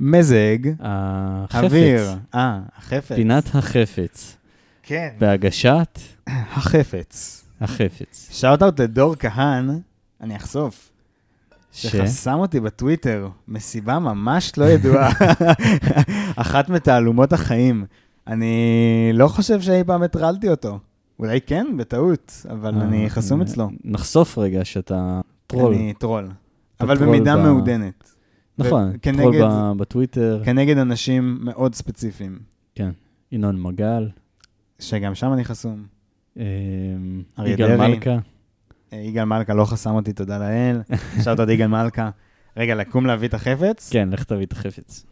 מזג, 0.00 0.58
החפץ. 0.80 1.64
אוויר. 1.64 2.10
אה, 2.34 2.60
החפץ. 2.76 3.16
פינת 3.16 3.54
החפץ. 3.54 4.36
כן. 4.82 5.08
בהגשת 5.18 5.98
החפץ. 6.26 7.44
החפץ. 7.60 8.28
shout-out 8.32 8.80
לדור 8.80 9.14
כהן, 9.16 9.70
אני 10.20 10.36
אחשוף, 10.36 10.90
ש... 11.72 11.86
שחסם 11.86 12.34
אותי 12.34 12.60
בטוויטר, 12.60 13.28
מסיבה 13.48 13.98
ממש 13.98 14.52
לא 14.58 14.64
ידועה. 14.64 15.10
אחת 16.36 16.68
מתעלומות 16.68 17.32
החיים. 17.32 17.84
אני 18.26 19.10
לא 19.14 19.28
חושב 19.28 19.60
שאי 19.60 19.84
פעם 19.84 20.02
הטרלתי 20.02 20.48
אותו. 20.48 20.78
אולי 21.18 21.40
כן, 21.40 21.66
בטעות, 21.76 22.46
אבל 22.50 22.74
אה, 22.74 22.82
אני 22.82 23.10
חסום 23.10 23.40
אצלו. 23.40 23.70
נחשוף 23.84 24.38
רגע 24.38 24.64
שאתה 24.64 25.20
טרול. 25.46 25.74
אני 25.74 25.94
טרול. 25.98 26.28
אבל 26.80 26.96
במידה 26.96 27.36
מעודנת. 27.36 28.17
נכון, 28.58 28.96
טרול 28.98 29.34
בטוויטר, 29.76 30.42
כנגד 30.44 30.78
אנשים 30.78 31.38
מאוד 31.40 31.74
ספציפיים, 31.74 32.38
ינון 33.32 33.62
מגל, 33.62 34.08
שגם 34.78 35.14
שם 35.14 35.32
אני 35.32 35.44
חסום. 35.44 35.86
אריה 37.38 37.52
יגאל. 37.52 37.76
מלכה. 37.76 38.18
אה, 38.92 38.98
יגאל 38.98 39.24
מלכה 39.24 39.54
לא 39.54 39.64
חסם 39.64 39.90
אותי, 39.90 40.12
תודה 40.12 40.38
לאל. 40.38 40.80
שאלת 41.24 41.40
את 41.40 41.48
יגאל 41.48 41.66
מלכה. 41.66 42.10
רגע, 42.56 42.74
לקום 42.74 43.06
להביא 43.06 43.28
את 43.28 43.34
החפץ? 43.34 43.90
כן, 43.92 44.08
לך 44.12 44.24
תביא 44.24 44.46
את 44.46 44.52
החפץ. 44.52 45.06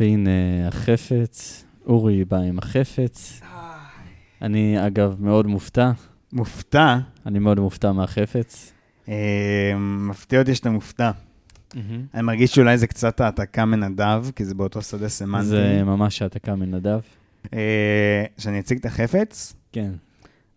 והנה 0.00 0.30
החפץ, 0.68 1.64
אורי 1.86 2.24
בא 2.24 2.36
עם 2.36 2.58
החפץ. 2.58 3.40
אני, 4.42 4.86
אגב, 4.86 5.16
מאוד 5.20 5.46
מופתע. 5.46 5.90
מופתע. 6.32 6.98
אני 7.26 7.38
מאוד 7.38 7.60
מופתע 7.60 7.92
מהחפץ. 7.92 8.72
אה, 9.08 9.72
מפתיע 9.78 10.40
אותי 10.40 10.54
שאתה 10.54 10.70
מופתע. 10.70 11.10
אני 12.14 12.22
מרגיש 12.22 12.54
שאולי 12.54 12.78
זה 12.78 12.86
קצת 12.86 13.20
העתקה 13.20 13.64
מנדב, 13.64 14.24
כי 14.36 14.44
זה 14.44 14.54
באותו 14.54 14.82
שדה 14.82 15.08
סמנטי. 15.08 15.46
זה 15.46 15.82
ממש 15.84 16.22
העתקה 16.22 16.54
מנדב. 16.54 17.00
אה, 17.54 18.24
שאני 18.38 18.60
אציג 18.60 18.78
את 18.78 18.84
החפץ, 18.84 19.54
כן. 19.72 19.92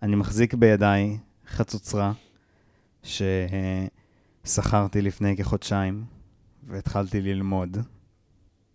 אני 0.04 0.15
מחזיק 0.15 0.54
בידיי 0.54 1.17
חצוצרה 1.47 2.13
ששכרתי 3.04 5.02
לפני 5.02 5.38
כחודשיים, 5.38 6.04
והתחלתי 6.67 7.21
ללמוד. 7.21 7.78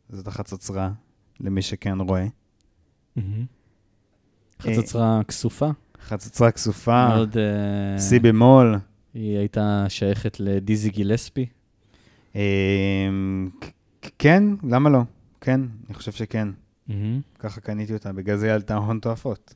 זאת 0.09 0.27
החצוצרה, 0.27 0.91
למי 1.41 1.63
שכן 1.63 2.01
רואה. 2.01 2.27
חצוצרה 4.63 5.21
כסופה. 5.29 5.71
חצוצרה 6.05 6.51
כסופה, 6.51 7.09
מאוד... 7.09 7.37
אה, 7.39 7.99
סי 7.99 8.19
במול. 8.19 8.79
היא 9.15 9.39
הייתה 9.39 9.87
שייכת 9.89 10.41
לדיזי 10.41 10.91
גילספי. 10.91 11.47
כ- 13.61 14.09
כן, 14.19 14.43
למה 14.71 14.91
לא? 14.91 15.01
כן, 15.41 15.61
אני 15.87 15.95
חושב 15.95 16.13
שכן. 16.13 16.49
ככה 17.39 17.61
קניתי 17.61 17.95
אותה, 17.95 18.13
בגלל 18.13 18.37
זה 18.37 18.47
היא 18.47 18.55
עלתה 18.55 18.77
הון 18.77 18.99
תועפות. 18.99 19.55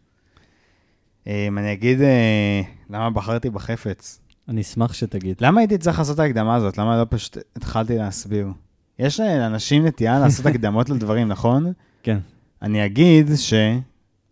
אה, 1.27 1.49
אני 1.59 1.73
אגיד 1.73 2.01
אה, 2.01 2.61
למה 2.91 3.11
בחרתי 3.11 3.51
בחפץ. 3.51 4.21
אני 4.49 4.61
אשמח 4.61 4.93
שתגיד. 4.93 5.37
למה 5.41 5.61
הייתי 5.61 5.79
צריך 5.79 5.99
לעשות 5.99 6.15
את 6.15 6.21
ההקדמה 6.21 6.55
הזאת? 6.55 6.79
למה 6.79 6.99
לא 7.01 7.07
פשוט 7.11 7.37
התחלתי 7.57 7.99
להסביר? 7.99 8.49
יש 8.99 9.21
לאנשים 9.21 9.87
נטייה 9.87 10.19
לעשות 10.19 10.47
הקדמות 10.51 10.91
לדברים, 10.91 11.29
נכון? 11.29 11.73
כן. 12.03 12.19
אני 12.63 12.87
אגיד 12.87 13.27
ש... 13.37 13.55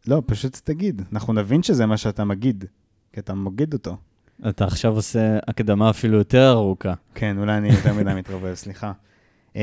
לא, 0.06 0.22
פשוט 0.26 0.60
תגיד. 0.64 1.02
אנחנו 1.12 1.32
נבין 1.32 1.62
שזה 1.62 1.86
מה 1.86 1.96
שאתה 1.96 2.24
מגיד, 2.24 2.64
כי 3.12 3.20
אתה 3.20 3.34
מגיד 3.34 3.72
אותו. 3.74 3.96
אתה 4.48 4.64
עכשיו 4.64 4.94
עושה 4.94 5.38
הקדמה 5.48 5.90
אפילו 5.90 6.18
יותר 6.18 6.52
ארוכה. 6.52 6.94
כן, 7.14 7.38
אולי 7.38 7.56
אני 7.56 7.68
יותר 7.68 7.94
מדי 7.94 8.14
מתרברב, 8.14 8.54
סליחה. 8.54 8.92
Um, 9.54 9.58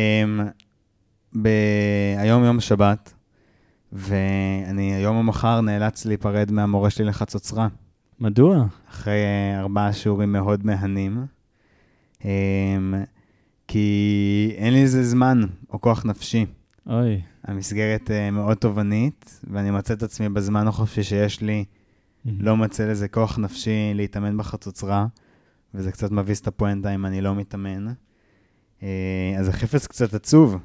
ב... 1.41 1.49
היום 2.17 2.43
יום 2.43 2.59
שבת, 2.59 3.13
ואני 3.93 4.93
היום 4.93 5.17
או 5.17 5.23
מחר 5.23 5.61
נאלץ 5.61 6.05
להיפרד 6.05 6.51
מהמורה 6.51 6.89
שלי 6.89 7.05
לחצוצרה. 7.05 7.67
מדוע? 8.19 8.65
אחרי 8.89 9.13
uh, 9.13 9.59
ארבעה 9.59 9.93
שיעורים 9.93 10.31
מאוד 10.31 10.65
מהנים. 10.65 11.25
Um, 12.19 12.25
כי 13.67 14.55
אין 14.57 14.73
לי 14.73 14.81
איזה 14.81 15.03
זמן 15.03 15.41
או 15.73 15.81
כוח 15.81 16.05
נפשי. 16.05 16.45
אוי. 16.87 17.21
המסגרת 17.43 18.07
uh, 18.09 18.31
מאוד 18.31 18.57
תובענית, 18.57 19.39
ואני 19.51 19.71
מוצא 19.71 19.93
את 19.93 20.03
עצמי 20.03 20.29
בזמן 20.29 20.67
החופשי 20.67 21.03
שיש 21.03 21.41
לי, 21.41 21.65
לא 22.25 22.57
מוצא 22.57 22.85
לזה 22.85 23.07
כוח 23.07 23.37
נפשי 23.37 23.91
להתאמן 23.95 24.37
בחצוצרה, 24.37 25.07
וזה 25.73 25.91
קצת 25.91 26.11
מביס 26.11 26.41
את 26.41 26.47
הפואנטה 26.47 26.95
אם 26.95 27.05
אני 27.05 27.21
לא 27.21 27.35
מתאמן. 27.35 27.87
Uh, 28.79 28.83
אז 29.39 29.49
החפץ 29.49 29.87
קצת 29.87 30.13
עצוב, 30.13 30.57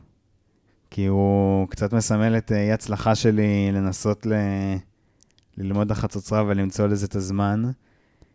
כי 0.91 1.07
הוא 1.07 1.69
קצת 1.69 1.93
מסמל 1.93 2.37
את 2.39 2.53
אי 2.53 2.73
הצלחה 2.73 3.15
שלי 3.15 3.73
לנסות 3.73 4.27
ל... 4.27 4.33
ללמוד 5.57 5.91
החצוצרה 5.91 6.45
ולמצוא 6.47 6.87
לזה 6.87 7.07
את 7.07 7.17
הזמן. 7.17 7.71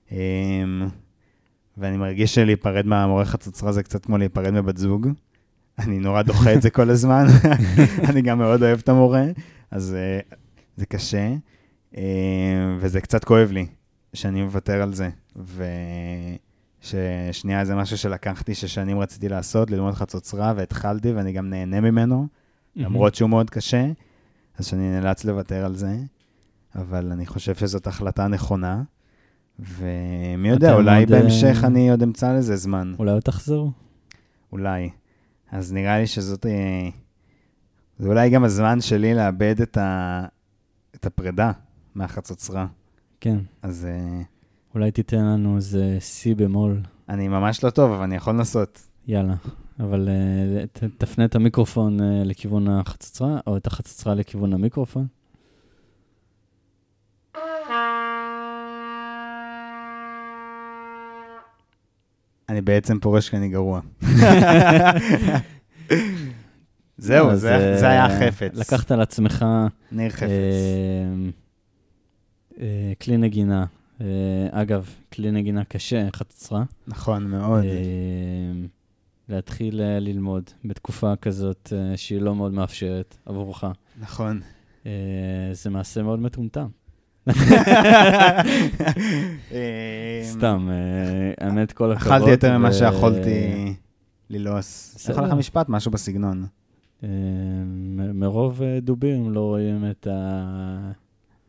Um, 0.09 0.13
ואני 1.77 1.97
מרגיש 1.97 2.35
שלהיפרד 2.35 2.85
מהמורה 2.85 3.25
חצוצרה 3.25 3.71
זה 3.71 3.83
קצת 3.83 4.05
כמו 4.05 4.17
להיפרד 4.17 4.51
מבת 4.51 4.77
זוג. 4.77 5.07
אני 5.79 5.99
נורא 5.99 6.21
דוחה 6.21 6.53
את 6.53 6.61
זה 6.61 6.69
כל 6.69 6.89
הזמן. 6.89 7.25
אני 8.09 8.21
גם 8.21 8.38
מאוד 8.38 8.63
אוהב 8.63 8.79
את 8.79 8.89
המורה, 8.89 9.25
אז 9.71 9.95
uh, 10.31 10.35
זה 10.77 10.85
קשה. 10.85 11.35
Uh, 11.95 11.97
וזה 12.79 13.01
קצת 13.01 13.23
כואב 13.23 13.51
לי 13.51 13.67
שאני 14.13 14.43
מוותר 14.43 14.81
על 14.81 14.93
זה. 14.93 15.10
וששנייה 16.84 17.65
זה 17.65 17.75
משהו 17.75 17.97
שלקחתי, 17.97 18.55
ששנים 18.55 18.99
רציתי 18.99 19.29
לעשות, 19.29 19.71
ללמוד 19.71 19.93
חצוצרה, 19.93 20.53
והתחלתי, 20.55 21.12
ואני 21.12 21.31
גם 21.31 21.49
נהנה 21.49 21.81
ממנו, 21.81 22.27
למרות 22.75 23.15
שהוא 23.15 23.29
מאוד 23.29 23.49
קשה, 23.49 23.86
אז 24.58 24.65
שאני 24.65 24.91
נאלץ 24.91 25.23
לוותר 25.23 25.65
על 25.65 25.75
זה. 25.75 25.97
אבל 26.75 27.12
אני 27.12 27.25
חושב 27.25 27.55
שזאת 27.55 27.88
החלטה 27.88 28.27
נכונה. 28.27 28.84
ומי 29.60 30.49
יודע, 30.49 30.73
אולי 30.73 31.05
בהמשך 31.05 31.58
אה, 31.62 31.67
אני 31.67 31.91
עוד 31.91 32.03
אמצא 32.03 32.34
לזה 32.34 32.55
זמן. 32.55 32.95
אולי 32.99 33.12
עוד 33.12 33.21
תחזור? 33.21 33.71
אולי. 34.51 34.89
אז 35.51 35.73
נראה 35.73 35.99
לי 35.99 36.08
שזאת... 36.08 36.45
אה, 36.45 36.89
זה 37.99 38.08
אולי 38.08 38.29
גם 38.29 38.43
הזמן 38.43 38.81
שלי 38.81 39.13
לאבד 39.13 39.62
את, 39.62 39.77
ה... 39.77 40.25
את 40.95 41.05
הפרידה 41.05 41.51
מהחצוצרה. 41.95 42.67
כן. 43.19 43.38
אז 43.62 43.88
אה, 43.89 44.21
אולי 44.73 44.91
תיתן 44.91 45.25
לנו 45.25 45.55
איזה 45.55 45.97
C 46.01 46.36
במול. 46.36 46.81
אני 47.10 47.27
ממש 47.27 47.63
לא 47.63 47.69
טוב, 47.69 47.91
אבל 47.91 48.03
אני 48.03 48.15
יכול 48.15 48.34
לנסות. 48.34 48.88
יאללה. 49.08 49.36
אבל 49.79 50.10
uh, 50.10 50.67
ת, 50.79 50.84
תפנה 50.97 51.25
את 51.25 51.36
המיקרופון 51.36 51.99
uh, 51.99 52.03
לכיוון 52.25 52.67
החצוצרה, 52.67 53.39
או 53.47 53.58
את 53.58 53.67
החצוצרה 53.67 54.15
לכיוון 54.15 54.53
המיקרופון. 54.53 55.08
אני 62.49 62.62
בעצם 62.62 62.99
פורש 62.99 63.29
כי 63.29 63.38
אני 63.38 63.49
גרוע. 63.49 63.81
זהו, 66.97 67.36
זה, 67.36 67.55
אה, 67.55 67.77
זה 67.79 67.88
היה 67.88 68.05
החפץ. 68.05 68.51
לקחת 68.53 68.91
על 68.91 69.01
עצמך 69.01 69.45
ניר 69.91 70.10
חפץ. 70.10 70.29
אה, 72.59 72.65
כלי 73.01 73.17
נגינה. 73.17 73.65
אה, 74.01 74.05
אגב, 74.51 74.89
כלי 75.13 75.31
נגינה 75.31 75.63
קשה, 75.63 76.07
חצוצרה. 76.15 76.63
נכון, 76.87 77.23
מאוד. 77.27 77.63
אה, 77.63 77.69
להתחיל 79.29 79.81
ללמוד 79.99 80.43
בתקופה 80.65 81.15
כזאת 81.15 81.73
שהיא 81.95 82.21
לא 82.21 82.35
מאוד 82.35 82.53
מאפשרת 82.53 83.17
עבורך. 83.25 83.63
נכון. 83.99 84.41
זה 85.53 85.69
מעשה 85.69 86.03
מאוד 86.03 86.19
מטומטם. 86.19 86.67
סתם, 90.23 90.69
האמת, 91.37 91.71
כל 91.71 91.91
הכבוד. 91.91 92.13
אכלתי 92.13 92.31
יותר 92.31 92.57
ממה 92.57 92.73
שיכולתי 92.73 93.73
ללעוס. 94.29 94.93
בסדר. 94.95 95.13
יכול 95.13 95.25
לך 95.27 95.33
משפט, 95.33 95.69
משהו 95.69 95.91
בסגנון. 95.91 96.45
מרוב 98.13 98.61
דובים 98.81 99.31
לא 99.33 99.39
רואים 99.39 99.85
את 99.91 100.07
ה- 100.11 100.91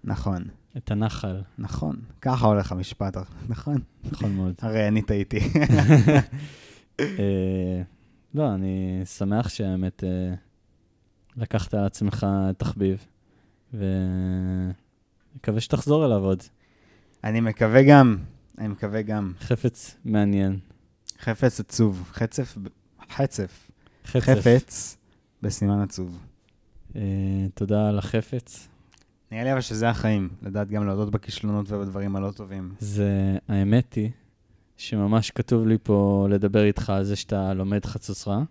נכון, 0.05 0.45
את 0.77 0.91
הנחל. 0.91 1.43
נכון. 1.59 1.97
ככה 2.21 2.47
הולך 2.47 2.73
המשפט, 2.73 3.17
נכון. 3.49 3.79
נכון 4.05 4.37
מאוד. 4.37 4.55
הרי 4.59 4.89
אני 4.89 5.03
טעיתי. 5.03 5.39
אה, 7.01 7.83
לא, 8.35 8.55
אני 8.55 9.03
שמח 9.05 9.49
שהאמת 9.49 10.05
אה, 10.05 10.35
לקחת 11.37 11.75
על 11.75 11.85
עצמך 11.87 12.27
תחביב, 12.57 13.07
ומקווה 13.75 15.61
שתחזור 15.61 16.07
אליו 16.07 16.25
עוד. 16.25 16.43
אני 17.25 17.41
מקווה 17.41 17.83
גם, 17.83 18.17
אני 18.59 18.69
מקווה 18.69 19.03
גם. 19.03 19.33
חפץ 19.41 19.97
מעניין. 20.05 20.59
חפץ 21.21 21.61
עצוב. 21.61 22.11
חצף, 22.13 22.59
חצף. 23.11 23.71
חפץ. 24.05 24.23
חפץ 24.23 24.97
בסימן 25.43 25.81
עצוב. 25.81 26.19
אה, 26.97 27.03
תודה 27.55 27.89
על 27.89 27.99
החפץ. 27.99 28.69
נראה 29.33 29.45
לי 29.45 29.53
אבל 29.53 29.61
שזה 29.61 29.89
החיים, 29.89 30.29
לדעת 30.43 30.69
גם 30.69 30.87
להודות 30.87 31.11
בכישלונות 31.11 31.67
ובדברים 31.73 32.17
הלא 32.17 32.31
טובים. 32.31 32.75
זה, 32.79 33.39
האמת 33.49 33.95
היא, 33.95 34.11
שממש 34.77 35.31
כתוב 35.31 35.67
לי 35.67 35.79
פה 35.83 36.27
לדבר 36.31 36.65
איתך 36.65 36.91
על 36.91 37.05
זה 37.05 37.17
שאתה 37.17 37.55
לומד 37.55 37.85
חצוצרה, 37.85 38.43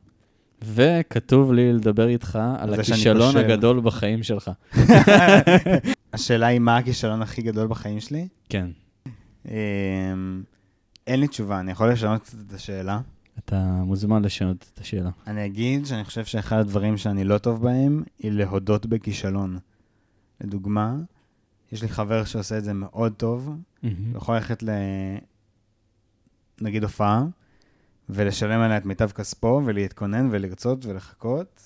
וכתוב 0.61 1.53
לי 1.53 1.73
לדבר 1.73 2.07
איתך 2.07 2.39
על 2.57 2.73
הכישלון. 2.73 3.37
הגדול 3.37 3.79
בחיים 3.79 4.23
שלך. 4.23 4.51
השאלה 6.13 6.47
היא, 6.47 6.59
מה 6.59 6.77
הכישלון 6.77 7.21
הכי 7.21 7.41
גדול 7.41 7.67
בחיים 7.67 7.99
שלי? 7.99 8.27
כן. 8.49 8.67
אמ, 9.47 9.51
אין 11.07 11.19
לי 11.19 11.27
תשובה, 11.27 11.59
אני 11.59 11.71
יכול 11.71 11.91
לשנות 11.91 12.21
קצת 12.21 12.37
את 12.47 12.53
השאלה. 12.53 12.99
אתה 13.39 13.55
מוזמן 13.65 14.25
לשנות 14.25 14.65
את 14.73 14.79
השאלה. 14.79 15.09
אני 15.27 15.45
אגיד 15.45 15.85
שאני 15.85 16.03
חושב 16.03 16.25
שאחד 16.25 16.57
הדברים 16.57 16.97
שאני 16.97 17.23
לא 17.23 17.37
טוב 17.37 17.61
בהם, 17.61 18.03
היא 18.19 18.31
להודות 18.31 18.85
בכישלון. 18.85 19.57
לדוגמה, 20.41 20.95
יש 21.71 21.81
לי 21.81 21.87
חבר 21.87 22.23
שעושה 22.23 22.57
את 22.57 22.63
זה 22.63 22.73
מאוד 22.73 23.13
טוב, 23.13 23.55
הוא 23.81 23.89
יכול 24.15 24.35
ללכת 24.35 24.63
ל... 24.63 24.69
נגיד 26.61 26.83
הופעה, 26.83 27.23
ולשלם 28.09 28.59
עליה 28.59 28.77
את 28.77 28.85
מיטב 28.85 29.09
כספו, 29.11 29.61
ולהתכונן 29.65 30.27
ולרצות 30.31 30.85
ולחכות, 30.85 31.61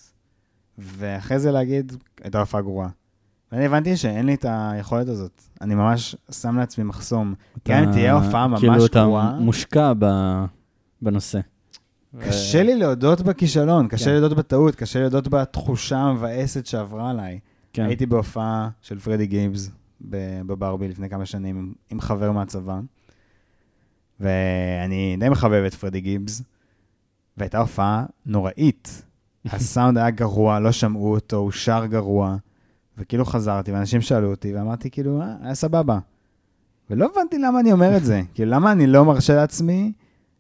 ואחרי 0.78 1.40
זה 1.40 1.52
להגיד, 1.52 1.94
הייתה 2.24 2.40
הופעה 2.40 2.62
גרועה. 2.62 2.90
ואני 3.52 3.66
הבנתי 3.66 3.98
שאין 3.98 4.26
לי 4.26 4.34
את 4.34 4.46
היכולת 4.50 5.08
הזאת. 5.08 5.42
אני 5.62 5.76
ממש 5.76 6.16
שם 6.32 6.58
לעצמי 6.58 6.84
מחסום. 6.84 7.34
גם 7.68 7.84
אם 7.84 7.92
תהיה 7.92 8.14
הופעה 8.14 8.48
ממש 8.48 8.60
כאילו 8.60 8.86
אתה 8.86 9.04
גרועה, 9.04 9.40
מושקע 9.40 9.94
ב- 10.00 10.46
בנושא. 11.02 11.40
קשה 12.20 12.64
לי 12.64 12.76
להודות 12.76 13.22
בכישלון, 13.22 13.88
קשה 13.88 14.06
כן. 14.06 14.12
לי 14.12 14.20
להודות 14.20 14.38
בטעות, 14.38 14.76
קשה 14.76 15.00
לי 15.00 15.04
להודות 15.04 15.28
בתחושה 15.28 15.98
המבאסת 15.98 16.66
שעברה 16.66 17.10
עליי. 17.10 17.40
כן. 17.84 17.86
הייתי 17.86 18.06
בהופעה 18.06 18.70
של 18.82 19.00
פרדי 19.00 19.28
גייבס 19.28 19.72
ב- 20.10 20.42
בברבי 20.42 20.88
לפני 20.88 21.10
כמה 21.10 21.26
שנים 21.26 21.74
עם 21.90 22.02
חבר 22.02 22.32
מהצבא, 22.32 22.80
ואני 24.20 25.18
די 25.20 25.30
מחבב 25.30 25.64
את 25.68 25.74
פרדי 25.74 26.02
גיבס, 26.02 26.42
והייתה 27.38 27.60
הופעה 27.60 28.06
נוראית. 28.26 29.04
הסאונד 29.46 29.98
היה 29.98 30.10
גרוע, 30.10 30.60
לא 30.60 30.72
שמעו 30.72 31.12
אותו, 31.12 31.38
הוא 31.38 31.52
שר 31.52 31.86
גרוע, 31.86 32.38
וכאילו 32.98 33.26
חזרתי, 33.26 33.72
ואנשים 33.72 34.02
שאלו 34.02 34.32
אותי, 34.32 34.56
ואמרתי 34.56 34.90
כאילו, 34.90 35.22
אה, 35.22 35.36
היה 35.42 35.56
סבבה. 35.56 36.00
ולא 36.90 37.10
הבנתי 37.14 37.38
למה 37.38 37.60
אני 37.60 37.72
אומר 37.72 37.98
את 37.98 38.06
זה, 38.06 38.22
כאילו, 38.34 38.52
למה 38.52 38.72
אני 38.72 38.88
לא 38.88 39.06
מרשה 39.06 39.36
לעצמי 39.36 39.92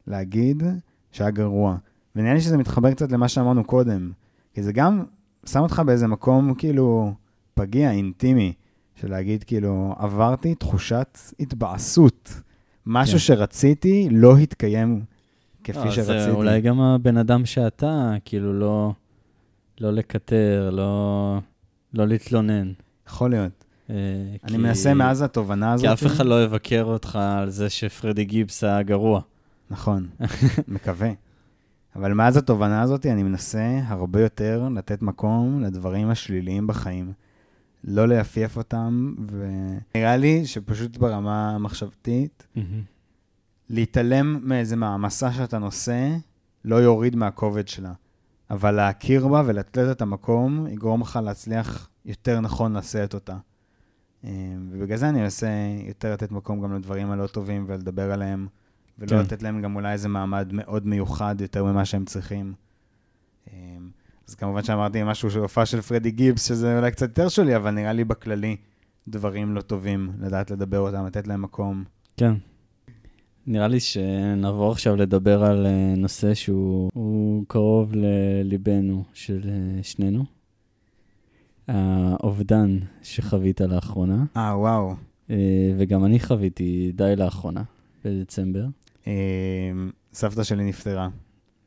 להגיד 0.07 0.63
שהיה 1.11 1.31
גרוע. 1.31 1.77
ונראה 2.15 2.33
לי 2.33 2.41
שזה 2.41 2.57
מתחבר 2.57 2.91
קצת 2.91 3.11
למה 3.11 3.27
שאמרנו 3.27 3.63
קודם, 3.63 4.11
כי 4.53 4.63
זה 4.63 4.73
גם 4.73 5.03
שם 5.45 5.59
אותך 5.59 5.81
באיזה 5.85 6.07
מקום 6.07 6.53
כאילו 6.53 7.13
פגיע, 7.59 7.91
אינטימי, 7.91 8.53
של 8.95 9.09
להגיד 9.09 9.43
כאילו, 9.43 9.95
עברתי 9.97 10.55
תחושת 10.55 11.17
התבאסות. 11.39 12.33
משהו 12.85 13.13
כן. 13.13 13.19
שרציתי 13.19 14.07
לא 14.11 14.37
התקיים 14.37 15.03
כפי 15.63 15.77
לא, 15.79 15.91
שרציתי. 15.91 16.21
זה 16.23 16.31
אולי 16.31 16.61
גם 16.61 16.81
הבן 16.81 17.17
אדם 17.17 17.45
שאתה, 17.45 18.13
כאילו 18.25 18.53
לא, 18.53 18.93
לא 19.81 19.91
לקטר, 19.91 20.69
לא, 20.73 21.37
לא 21.93 22.07
להתלונן. 22.07 22.71
יכול 23.07 23.29
להיות. 23.29 23.65
אה, 23.89 23.95
אני 24.43 24.51
כי- 24.51 24.57
מנסה 24.57 24.93
מאז 24.93 25.21
התובנה 25.21 25.73
הזאת. 25.73 25.87
כי 25.87 25.93
אף 25.93 26.05
אחד 26.05 26.25
לא 26.25 26.43
יבקר 26.43 26.83
אותך 26.83 27.15
על 27.21 27.49
זה 27.49 27.69
שפרדי 27.69 28.25
גיבס 28.25 28.63
היה 28.63 28.81
גרוע. 28.83 29.21
נכון, 29.71 30.07
מקווה. 30.67 31.09
אבל 31.95 32.13
מאז 32.13 32.37
התובנה 32.37 32.81
הזאת 32.81 33.05
אני 33.05 33.23
מנסה 33.23 33.79
הרבה 33.87 34.21
יותר 34.21 34.67
לתת 34.75 35.01
מקום 35.01 35.61
לדברים 35.63 36.09
השליליים 36.09 36.67
בחיים. 36.67 37.11
לא 37.83 38.07
לייפייף 38.07 38.57
אותם, 38.57 39.15
ונראה 39.27 40.17
לי 40.17 40.45
שפשוט 40.45 40.97
ברמה 40.97 41.55
המחשבתית, 41.55 42.47
להתעלם 43.69 44.39
מאיזה 44.43 44.75
מעמסה 44.75 45.33
שאתה 45.33 45.59
נושא, 45.59 46.15
לא 46.65 46.75
יוריד 46.75 47.15
מהכובד 47.15 47.67
שלה. 47.67 47.93
אבל 48.49 48.71
להכיר 48.71 49.27
בה 49.27 49.43
ולתת 49.45 49.91
את 49.91 50.01
המקום, 50.01 50.67
יגרום 50.67 51.01
לך 51.01 51.19
להצליח 51.23 51.89
יותר 52.05 52.39
נכון 52.39 52.77
לשאת 52.77 53.13
אותה. 53.13 53.37
אה, 54.23 54.29
ובגלל 54.69 54.97
זה 54.97 55.09
אני 55.09 55.21
מנסה 55.21 55.49
יותר 55.87 56.13
לתת 56.13 56.31
מקום 56.31 56.61
גם 56.61 56.75
לדברים 56.75 57.11
הלא 57.11 57.27
טובים 57.27 57.65
ולדבר 57.67 58.11
עליהם, 58.11 58.47
ולא 58.99 59.09
כן. 59.09 59.17
לתת 59.19 59.43
להם 59.43 59.61
גם 59.61 59.75
אולי 59.75 59.91
איזה 59.91 60.07
מעמד 60.09 60.49
מאוד 60.53 60.87
מיוחד 60.87 61.35
יותר 61.41 61.63
ממה 61.63 61.85
שהם 61.85 62.05
צריכים. 62.05 62.53
אז 64.29 64.35
כמובן 64.35 64.63
שאמרתי 64.63 65.03
משהו 65.03 65.31
של 65.31 65.39
הופעה 65.39 65.65
של 65.65 65.81
פרדי 65.81 66.11
גיבס, 66.11 66.47
שזה 66.47 66.77
אולי 66.77 66.91
קצת 66.91 67.07
יותר 67.07 67.29
שולי, 67.29 67.55
אבל 67.55 67.71
נראה 67.71 67.93
לי 67.93 68.03
בכללי 68.03 68.55
דברים 69.07 69.55
לא 69.55 69.61
טובים, 69.61 70.11
לדעת 70.19 70.51
לדבר 70.51 70.79
אותם, 70.79 71.05
לתת 71.05 71.27
להם 71.27 71.41
מקום. 71.41 71.83
כן. 72.17 72.33
נראה 73.47 73.67
לי 73.67 73.79
שנעבור 73.79 74.71
עכשיו 74.71 74.95
לדבר 74.95 75.43
על 75.43 75.65
אה, 75.65 75.93
נושא 75.97 76.33
שהוא 76.33 76.89
הוא 76.93 77.45
קרוב 77.47 77.91
לליבנו 77.95 79.03
של 79.13 79.41
אה, 79.49 79.83
שנינו. 79.83 80.25
האובדן 81.67 82.77
שחווית 83.01 83.61
לאחרונה, 83.61 84.25
אה, 84.37 84.57
וואו. 84.57 84.95
אה, 85.29 85.35
וגם 85.77 86.05
אני 86.05 86.19
חוויתי 86.19 86.91
די 86.95 87.13
לאחרונה, 87.17 87.63
בדצמבר. 88.05 88.65
סבתא 90.13 90.43
שלי 90.43 90.63
נפטרה 90.63 91.09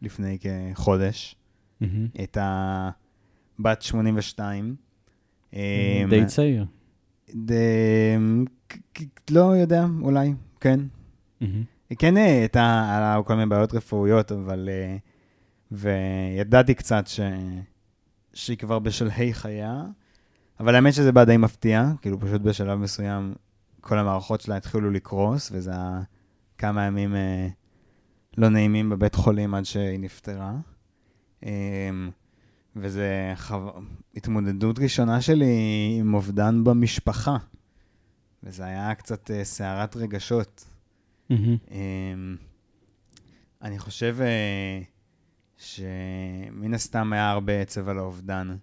לפני 0.02 0.38
כחודש. 0.38 1.36
מהמם. 1.86 2.08
הייתה 2.14 2.90
בת 3.58 3.82
82. 3.82 4.76
אה, 5.54 6.04
די 6.10 6.26
צעיר. 6.26 6.66
ד... 7.36 7.52
לא 9.30 9.56
יודע, 9.56 9.86
אולי, 10.00 10.34
כן. 10.60 10.80
היא 11.90 11.98
כן 11.98 12.16
אה, 12.16 12.38
הייתה, 12.38 12.86
היה 12.90 13.00
לה 13.00 13.22
כל 13.24 13.34
מיני 13.34 13.46
בעיות 13.46 13.74
רפואיות, 13.74 14.32
אבל... 14.32 14.68
אה, 14.72 14.96
וידעתי 15.72 16.74
קצת 16.74 17.06
ש... 17.06 17.20
שהיא 18.34 18.56
כבר 18.56 18.78
בשלהי 18.78 19.34
חייה, 19.34 19.84
אבל 20.60 20.74
האמת 20.74 20.94
שזה 20.94 21.12
בא 21.12 21.24
די 21.24 21.36
מפתיע, 21.36 21.92
כאילו 22.02 22.20
פשוט 22.20 22.40
בשלב 22.40 22.78
מסוים 22.78 23.34
כל 23.80 23.98
המערכות 23.98 24.40
שלה 24.40 24.56
התחילו 24.56 24.90
לקרוס, 24.90 25.50
וזה 25.52 25.70
היה 25.70 26.00
כמה 26.58 26.82
ימים 26.84 27.14
אה, 27.14 27.48
לא 28.38 28.48
נעימים 28.48 28.90
בבית 28.90 29.14
חולים 29.14 29.54
עד 29.54 29.64
שהיא 29.64 30.00
נפטרה. 30.00 30.54
אה, 31.44 31.90
וזה 32.76 33.32
חו... 33.36 33.70
התמודדות 34.16 34.78
ראשונה 34.78 35.20
שלי 35.20 35.46
עם 36.00 36.14
אובדן 36.14 36.64
במשפחה, 36.64 37.36
וזה 38.42 38.64
היה 38.64 38.94
קצת 38.94 39.30
אה, 39.30 39.44
סערת 39.44 39.96
רגשות. 39.96 40.68
אמ, 41.30 42.36
אני 43.62 43.78
חושב 43.78 44.16
אה, 44.20 44.80
שמן 45.56 46.74
הסתם 46.74 47.12
היה 47.12 47.30
הרבה 47.30 47.60
עצב 47.60 47.88
על 47.88 47.98
האובדן. 47.98 48.56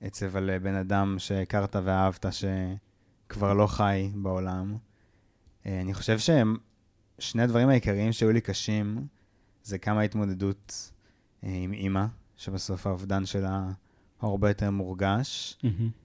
עצב 0.00 0.36
על 0.36 0.50
אה, 0.50 0.58
בן 0.58 0.74
אדם 0.74 1.14
שהכרת 1.18 1.76
ואהבת 1.84 2.26
שכבר 2.30 3.54
לא 3.54 3.66
חי 3.66 4.10
בעולם. 4.14 4.76
אני 5.66 5.94
חושב 5.94 6.18
ששני 6.18 7.42
הדברים 7.42 7.68
העיקריים 7.68 8.12
שהיו 8.12 8.32
לי 8.32 8.40
קשים 8.40 9.06
זה 9.62 9.78
כמה 9.78 10.00
התמודדות 10.02 10.91
עם 11.42 11.72
אימא, 11.72 12.04
שבסוף 12.36 12.86
האובדן 12.86 13.26
שלה 13.26 13.62
הוא 14.20 14.30
הרבה 14.30 14.50
יותר 14.50 14.70
מורגש. 14.70 15.58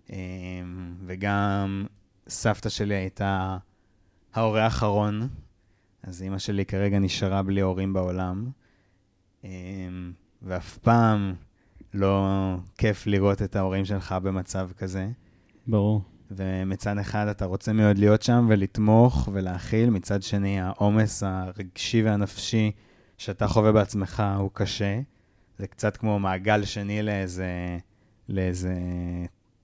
אמ, 0.10 0.96
וגם 1.06 1.86
סבתא 2.28 2.70
שלי 2.70 2.96
הייתה 2.96 3.58
ההורה 4.34 4.64
האחרון, 4.64 5.28
אז 6.04 6.22
אימא 6.22 6.38
שלי 6.38 6.66
כרגע 6.66 7.00
נשארה 7.00 7.44
בלי 7.44 7.62
הורים 7.62 7.94
בעולם, 7.94 8.50
אמ, 9.44 10.12
ואף 10.42 10.78
פעם 10.78 11.36
לא 11.94 12.28
כיף 12.78 13.08
לראות 13.08 13.42
את 13.42 13.56
ההורים 13.56 13.86
שלך 13.86 14.16
במצב 14.24 14.70
כזה. 14.78 15.10
ברור. 15.68 16.02
ומצד 16.32 16.98
אחד 16.98 17.28
אתה 17.28 17.46
רוצה 17.46 17.74
מאוד 17.74 17.98
להיות 17.98 18.22
שם 18.22 18.46
ולתמוך 18.50 19.30
ולהכיל, 19.34 19.90
מצד 19.90 20.24
שני 20.24 20.62
העומס 20.62 21.24
הרגשי 21.24 22.04
והנפשי 22.04 22.72
שאתה 23.18 23.48
חווה 23.48 23.72
בעצמך 23.72 24.24
הוא 24.38 24.50
קשה. 24.54 25.00
זה 25.58 25.68
קצת 25.68 25.98
כמו 25.98 26.20
מעגל 26.20 26.66
שני 26.66 27.04
לאיזה, 27.04 27.78
לאיזה 28.30 28.76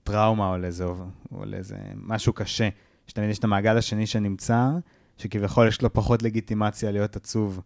טראומה 0.04 0.48
או 0.48 0.58
לאיזה, 0.58 0.84
או 0.84 1.44
לאיזה 1.44 1.76
משהו 1.96 2.32
קשה. 2.32 2.68
שתמיד 3.06 3.30
יש 3.30 3.38
את 3.38 3.44
המעגל 3.44 3.78
השני 3.78 4.06
שנמצא, 4.06 4.70
שכביכול 5.18 5.68
יש 5.68 5.82
לו 5.82 5.92
פחות 5.92 6.22
לגיטימציה 6.22 6.90
להיות 6.92 7.16
עצוב 7.16 7.60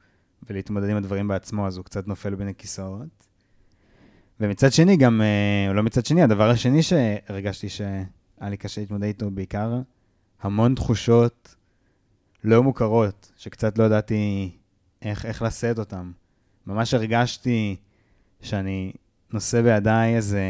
ולהתמודד 0.50 0.88
עם 0.88 0.96
הדברים 0.96 1.28
בעצמו, 1.28 1.66
אז 1.66 1.76
הוא 1.76 1.84
קצת 1.84 2.08
נופל 2.08 2.34
בין 2.34 2.48
הכיסאות. 2.48 3.26
ומצד 4.40 4.72
שני, 4.72 4.96
גם, 4.96 5.20
אה, 5.20 5.68
או 5.68 5.74
לא 5.74 5.82
מצד 5.82 6.06
שני, 6.06 6.22
הדבר 6.22 6.50
השני 6.50 6.82
שהרגשתי 6.82 7.68
שהיה 7.68 8.04
לי 8.40 8.56
קשה 8.56 8.80
להתמודד 8.80 9.04
איתו, 9.04 9.30
בעיקר 9.30 9.80
המון 10.40 10.74
תחושות 10.74 11.54
לא 12.44 12.62
מוכרות, 12.62 13.32
שקצת 13.36 13.78
לא 13.78 13.84
ידעתי 13.84 14.50
איך, 15.02 15.26
איך 15.26 15.42
לשאת 15.42 15.78
אותן. 15.78 16.10
ממש 16.66 16.94
הרגשתי 16.94 17.76
שאני 18.40 18.92
נושא 19.32 19.62
בידיי 19.62 20.16
איזה 20.16 20.40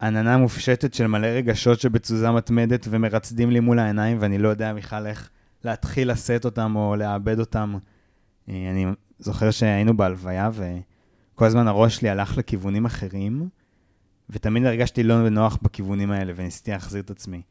עננה 0.00 0.36
מופשטת 0.36 0.94
של 0.94 1.06
מלא 1.06 1.26
רגשות 1.26 1.80
שבתזוזה 1.80 2.30
מתמדת 2.30 2.86
ומרצדים 2.90 3.50
לי 3.50 3.60
מול 3.60 3.78
העיניים, 3.78 4.16
ואני 4.20 4.38
לא 4.38 4.48
יודע 4.48 4.74
בכלל 4.74 5.06
איך 5.06 5.30
להתחיל 5.64 6.12
לשאת 6.12 6.44
אותם 6.44 6.76
או 6.76 6.96
לאבד 6.96 7.40
אותם. 7.40 7.78
אה, 8.48 8.70
אני 8.70 8.86
זוכר 9.18 9.50
שהיינו 9.50 9.96
בהלוויה, 9.96 10.50
וכל 10.52 11.44
הזמן 11.44 11.68
הראש 11.68 11.96
שלי 11.96 12.08
הלך 12.08 12.38
לכיוונים 12.38 12.86
אחרים, 12.86 13.48
ותמיד 14.30 14.64
הרגשתי 14.64 15.02
לא 15.02 15.22
בנוח 15.22 15.58
בכיוונים 15.62 16.10
האלה, 16.10 16.32
וניסיתי 16.36 16.70
להחזיר 16.70 17.00
את 17.00 17.10
עצמי. 17.10 17.42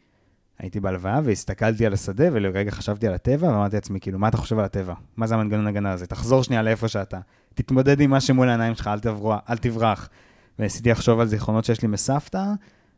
הייתי 0.59 0.79
בהלוויה 0.79 1.19
והסתכלתי 1.23 1.85
על 1.85 1.93
השדה, 1.93 2.25
ולרגע 2.31 2.71
חשבתי 2.71 3.07
על 3.07 3.13
הטבע, 3.13 3.47
ואמרתי 3.47 3.75
לעצמי, 3.75 3.99
כאילו, 3.99 4.19
מה 4.19 4.27
אתה 4.27 4.37
חושב 4.37 4.59
על 4.59 4.65
הטבע? 4.65 4.93
מה 5.17 5.27
זה 5.27 5.35
המנגנון 5.35 5.67
הגנה 5.67 5.91
הזה? 5.91 6.07
תחזור 6.07 6.43
שנייה 6.43 6.61
לאיפה 6.61 6.87
שאתה. 6.87 7.19
תתמודד 7.53 8.01
עם 8.01 8.09
מה 8.09 8.21
שמול 8.21 8.49
העיניים 8.49 8.75
שלך, 8.75 8.87
אל, 8.87 8.99
תברוע, 8.99 9.39
אל 9.49 9.57
תברח. 9.57 10.09
וניסיתי 10.59 10.91
לחשוב 10.91 11.19
על 11.19 11.27
זיכרונות 11.27 11.65
שיש 11.65 11.81
לי 11.81 11.87
מסבתא, 11.87 12.43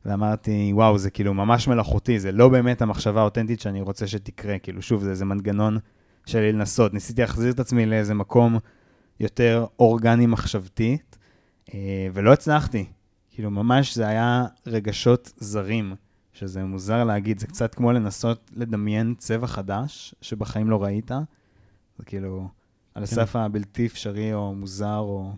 ואמרתי, 0.05 0.71
וואו, 0.73 0.97
זה 0.97 1.09
כאילו 1.09 1.33
ממש 1.33 1.67
מלאכותי, 1.67 2.19
זה 2.19 2.31
לא 2.31 2.49
באמת 2.49 2.81
המחשבה 2.81 3.21
האותנטית 3.21 3.59
שאני 3.59 3.81
רוצה 3.81 4.07
שתקרה. 4.07 4.59
כאילו, 4.59 4.81
שוב, 4.81 5.03
זה 5.03 5.09
איזה 5.09 5.25
מנגנון 5.25 5.77
שלי 6.25 6.51
לנסות. 6.51 6.93
ניסיתי 6.93 7.21
להחזיר 7.21 7.51
את 7.51 7.59
עצמי 7.59 7.85
לאיזה 7.85 8.13
מקום 8.13 8.57
יותר 9.19 9.65
אורגני 9.79 10.25
מחשבתית, 10.25 11.17
אה, 11.73 12.07
ולא 12.13 12.33
הצלחתי. 12.33 12.85
כאילו, 13.31 13.51
ממש 13.51 13.95
זה 13.95 14.07
היה 14.07 14.45
רגשות 14.67 15.33
זרים, 15.37 15.95
שזה 16.39 16.63
מוזר 16.63 17.03
להגיד, 17.03 17.39
זה 17.39 17.47
קצת 17.47 17.75
כמו 17.75 17.91
לנסות 17.91 18.51
לדמיין 18.53 19.15
צבע 19.17 19.47
חדש 19.47 20.15
שבחיים 20.21 20.69
לא 20.69 20.83
ראית. 20.83 21.11
זה 21.97 22.05
כאילו, 22.05 22.47
על 22.95 23.05
כן. 23.05 23.11
הסף 23.21 23.35
הבלתי 23.35 23.85
אפשרי 23.85 24.33
או 24.33 24.55
מוזר 24.55 24.97
או... 24.97 25.33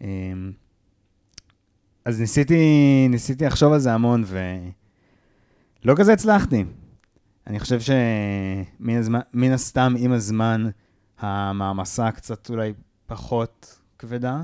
אמ, 0.00 0.52
אז 2.04 2.20
ניסיתי, 2.20 3.06
ניסיתי 3.10 3.44
לחשוב 3.44 3.72
על 3.72 3.78
זה 3.78 3.94
המון, 3.94 4.24
ולא 5.84 5.94
כזה 5.96 6.12
הצלחתי. 6.12 6.64
אני 7.46 7.60
חושב 7.60 7.80
שמן 7.80 8.96
הזמן, 8.96 9.20
הסתם, 9.52 9.94
עם 9.98 10.12
הזמן, 10.12 10.70
המעמסה 11.18 12.10
קצת 12.10 12.50
אולי 12.50 12.72
פחות 13.06 13.80
כבדה. 13.98 14.42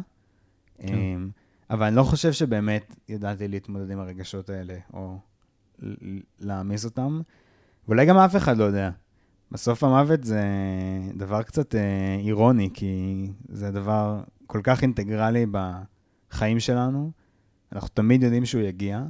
כן. 0.79 0.95
אמ, 0.95 1.31
אבל 1.71 1.87
אני 1.87 1.97
לא 1.97 2.03
חושב 2.03 2.33
שבאמת 2.33 2.97
ידעתי 3.09 3.49
להתמודד 3.49 3.91
עם 3.91 3.99
הרגשות 3.99 4.51
האלה, 4.51 4.79
או 4.93 5.19
להעמיס 6.41 6.85
אותם. 6.85 7.21
ואולי 7.89 8.07
גם 8.07 8.17
אף 8.17 8.37
אחד 8.37 8.57
לא 8.57 8.65
יודע. 8.65 8.91
בסוף 9.53 9.85
המוות 9.85 10.25
זה 10.25 10.43
דבר 11.15 11.43
קצת 11.43 11.75
אה, 11.75 12.17
אירוני, 12.19 12.71
כי 12.75 13.27
זה 13.49 13.71
דבר 13.71 14.23
כל 14.47 14.61
כך 14.63 14.83
אינטגרלי 14.83 15.47
בחיים 15.51 16.61
שלנו. 16.61 17.11
אנחנו 17.73 17.89
תמיד 17.89 18.23
יודעים 18.23 18.45
שהוא 18.45 18.63
יגיע, 18.63 19.05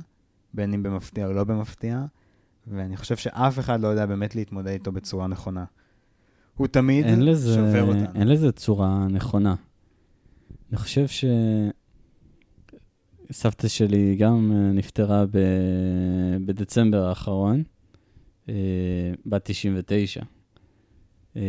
בין 0.54 0.74
אם 0.74 0.82
במפתיע 0.82 1.26
או 1.26 1.32
לא 1.32 1.44
במפתיע, 1.44 2.04
ואני 2.66 2.96
חושב 2.96 3.16
שאף 3.16 3.58
אחד 3.58 3.80
לא 3.80 3.88
יודע 3.88 4.06
באמת 4.06 4.34
להתמודד 4.34 4.72
איתו 4.72 4.92
בצורה 4.92 5.26
נכונה. 5.26 5.64
הוא 6.56 6.66
תמיד 6.66 7.06
לזה, 7.22 7.54
שובר 7.54 7.82
אותנו. 7.82 8.06
אין 8.14 8.28
לזה 8.28 8.52
צורה 8.52 9.06
נכונה. 9.10 9.54
אני 10.70 10.78
חושב 10.78 11.06
ש... 11.06 11.24
סבתא 13.32 13.68
שלי 13.68 14.16
גם 14.16 14.52
אה, 14.52 14.72
נפטרה 14.72 15.26
ב... 15.26 15.38
בדצמבר 16.46 17.04
האחרון, 17.04 17.62
אה, 18.48 18.54
בת 19.26 19.44
99. 19.44 20.22
אה, 21.36 21.42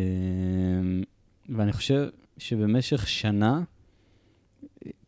ואני 1.50 1.74
חושב 1.74 2.10
שבמשך 2.38 3.08
שנה, 3.08 3.64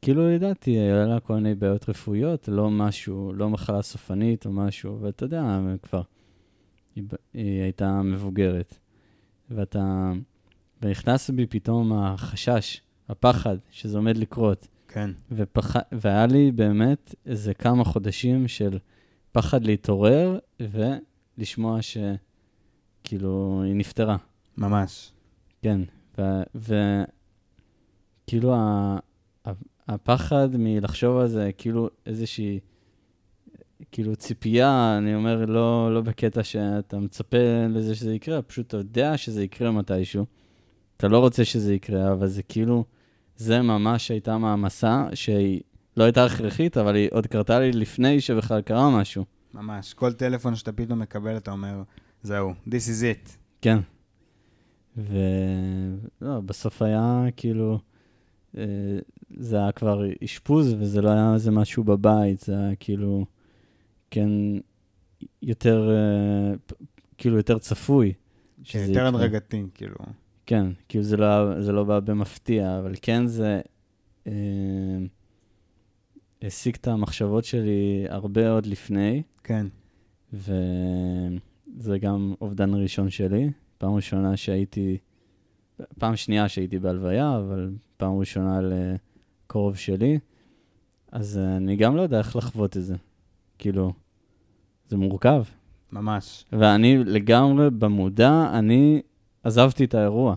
כאילו 0.02 0.30
ידעתי, 0.30 0.72
היה 0.72 1.06
לה 1.06 1.20
כל 1.20 1.34
מיני 1.34 1.56
בעיות 1.56 1.90
רפואיות, 1.90 2.48
לא 2.48 2.70
משהו, 2.70 3.34
לא 3.34 3.50
מחלה 3.50 3.82
סופנית 3.82 4.46
או 4.46 4.52
משהו, 4.52 5.02
ואתה 5.02 5.26
יודע, 5.26 5.60
כבר, 5.82 6.02
היא, 6.96 7.04
היא 7.34 7.62
הייתה 7.62 8.02
מבוגרת. 8.02 8.78
ואתה 9.50 10.12
ונכנס 10.82 11.30
בי 11.30 11.46
פתאום 11.46 11.94
החשש, 11.94 12.82
הפחד, 13.10 13.58
שזה 13.72 13.98
עומד 13.98 14.18
לקרות. 14.18 14.68
כן. 14.94 15.10
ופח... 15.32 15.76
והיה 15.92 16.26
לי 16.26 16.52
באמת 16.52 17.16
איזה 17.26 17.54
כמה 17.54 17.84
חודשים 17.84 18.48
של 18.48 18.80
פחד 19.32 19.66
להתעורר 19.66 20.40
ולשמוע 20.60 21.80
שכאילו 21.82 23.62
היא 23.66 23.76
נפטרה. 23.76 24.18
ממש. 24.58 25.12
כן, 25.62 25.82
וכאילו 26.56 28.54
ה... 28.54 28.98
ה- 29.48 29.52
הפחד 29.88 30.50
מלחשוב 30.54 31.18
על 31.18 31.28
זה, 31.28 31.50
כאילו 31.58 31.90
איזושהי, 32.06 32.60
כאילו 33.92 34.16
ציפייה, 34.16 34.98
אני 34.98 35.16
אומר, 35.16 35.46
לא, 35.46 35.94
לא 35.94 36.02
בקטע 36.02 36.44
שאתה 36.44 37.00
מצפה 37.00 37.38
לזה 37.70 37.96
שזה 37.96 38.14
יקרה, 38.14 38.42
פשוט 38.42 38.68
אתה 38.68 38.78
יודע 38.78 39.18
שזה 39.18 39.44
יקרה 39.44 39.72
מתישהו. 39.72 40.26
אתה 40.98 41.08
לא 41.08 41.20
רוצה 41.20 41.46
שזה 41.46 41.74
יקרה, 41.74 42.12
אבל 42.12 42.28
זה 42.28 42.44
כאילו, 42.44 42.86
זה 43.42 43.62
ממש 43.62 44.12
הייתה 44.12 44.38
מעמסה 44.38 45.08
שהיא 45.14 45.62
לא 45.98 46.04
הייתה 46.04 46.26
הכרחית, 46.26 46.78
אבל 46.78 46.96
היא 46.96 47.10
עוד 47.12 47.28
קרתה 47.28 47.60
לי 47.60 47.72
לפני 47.72 48.22
שבכלל 48.22 48.62
קרה 48.62 49.00
משהו. 49.00 49.26
ממש. 49.54 49.94
כל 49.94 50.14
טלפון 50.14 50.56
שאתה 50.56 50.72
פתאום 50.72 51.00
מקבל, 51.00 51.38
אתה 51.38 51.52
אומר, 51.52 51.84
זהו, 52.24 52.54
this 52.68 52.72
is 52.72 53.04
it. 53.04 53.30
כן. 53.62 53.78
ולא, 54.98 56.40
בסוף 56.42 56.82
היה 56.82 57.26
כאילו, 57.38 57.80
אה, 58.58 58.64
זה 59.38 59.58
היה 59.58 59.72
כבר 59.72 60.04
אשפוז, 60.24 60.74
וזה 60.80 61.02
לא 61.02 61.10
היה 61.10 61.34
איזה 61.34 61.52
משהו 61.52 61.84
בבית, 61.84 62.40
זה 62.40 62.60
היה 62.60 62.76
כאילו, 62.76 63.26
כן, 64.12 64.30
יותר, 65.42 65.90
אה, 65.92 66.76
כאילו 67.18 67.38
יותר 67.38 67.58
צפוי. 67.58 68.14
כן, 68.64 68.86
יותר. 68.88 69.08
הדרגתי, 69.08 69.64
כאילו. 69.74 69.96
כן, 70.52 70.68
כאילו 70.90 71.04
זה 71.04 71.18
לא, 71.18 71.62
זה 71.62 71.72
לא 71.72 71.84
בא 71.84 72.00
במפתיע, 72.00 72.80
אבל 72.80 72.94
כן 73.02 73.28
זה 73.28 73.62
אה, 74.28 74.34
העסיק 76.42 76.76
את 76.76 76.88
המחשבות 76.88 77.46
שלי 77.46 78.06
הרבה 78.10 78.52
עוד 78.52 78.66
לפני, 78.66 79.24
כן. 79.44 79.68
וזה 80.34 82.00
גם 82.02 82.34
אובדן 82.42 82.74
ראשון 82.74 83.10
שלי. 83.10 83.52
פעם 83.78 83.94
ראשונה 83.94 84.38
שהייתי, 84.38 84.98
פעם 86.00 86.16
שנייה 86.16 86.50
שהייתי 86.50 86.80
בהלוויה, 86.80 87.38
אבל 87.38 87.72
פעם 87.98 88.20
ראשונה 88.20 88.60
לקרוב 88.62 89.76
שלי, 89.76 90.20
אז 91.12 91.38
אה, 91.38 91.58
אני 91.58 91.76
גם 91.76 91.96
לא 91.96 92.02
יודע 92.02 92.18
איך 92.18 92.36
לחוות 92.36 92.78
את 92.78 92.84
זה. 92.84 92.96
כאילו, 93.58 93.94
זה 94.88 94.98
מורכב. 94.98 95.44
ממש. 95.92 96.46
ואני 96.52 96.98
לגמרי 96.98 97.70
במודע, 97.70 98.50
אני 98.54 99.02
עזבתי 99.44 99.86
את 99.86 99.94
האירוע. 99.96 100.36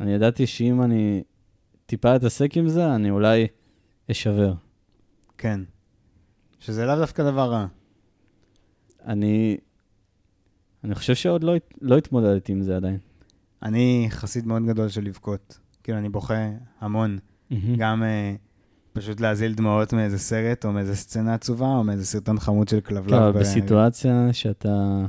אני 0.00 0.12
ידעתי 0.12 0.46
שאם 0.46 0.82
אני 0.82 1.22
טיפה 1.86 2.16
אתעסק 2.16 2.56
עם 2.56 2.68
זה, 2.68 2.94
אני 2.94 3.10
אולי 3.10 3.46
אשבר. 4.10 4.54
כן. 5.38 5.60
שזה 6.58 6.86
לאו 6.86 6.96
דווקא 6.96 7.22
דבר 7.22 7.50
רע. 7.50 7.66
אני, 9.06 9.56
אני 10.84 10.94
חושב 10.94 11.14
שעוד 11.14 11.44
לא, 11.44 11.54
לא 11.80 11.96
התמודדתי 11.98 12.52
עם 12.52 12.62
זה 12.62 12.76
עדיין. 12.76 12.98
אני 13.62 14.06
חסיד 14.10 14.46
מאוד 14.46 14.62
גדול 14.66 14.88
של 14.88 15.04
לבכות. 15.04 15.58
כאילו, 15.82 15.98
אני 15.98 16.08
בוכה 16.08 16.48
המון. 16.80 17.18
גם 17.76 18.02
אה, 18.02 18.34
פשוט 18.92 19.20
להזיל 19.20 19.54
דמעות 19.54 19.92
מאיזה 19.92 20.18
סרט, 20.18 20.64
או 20.64 20.72
מאיזה 20.72 20.96
סצנה 20.96 21.34
עצובה, 21.34 21.66
או 21.66 21.84
מאיזה 21.84 22.06
סרטון 22.06 22.38
חמוד 22.40 22.68
של 22.68 22.80
כן, 22.80 22.86
כלבלב. 22.88 23.14
אבל 23.14 23.32
ב- 23.32 23.38
בסיטואציה 23.38 24.32
שאתה, 24.32 25.06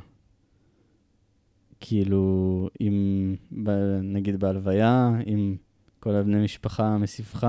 כאילו, 1.79 2.69
ב, 3.63 3.69
נגיד 4.03 4.39
בהלוויה, 4.39 5.11
עם 5.25 5.55
כל 5.99 6.15
הבני 6.15 6.43
משפחה 6.43 6.97
מסביבך, 6.97 7.47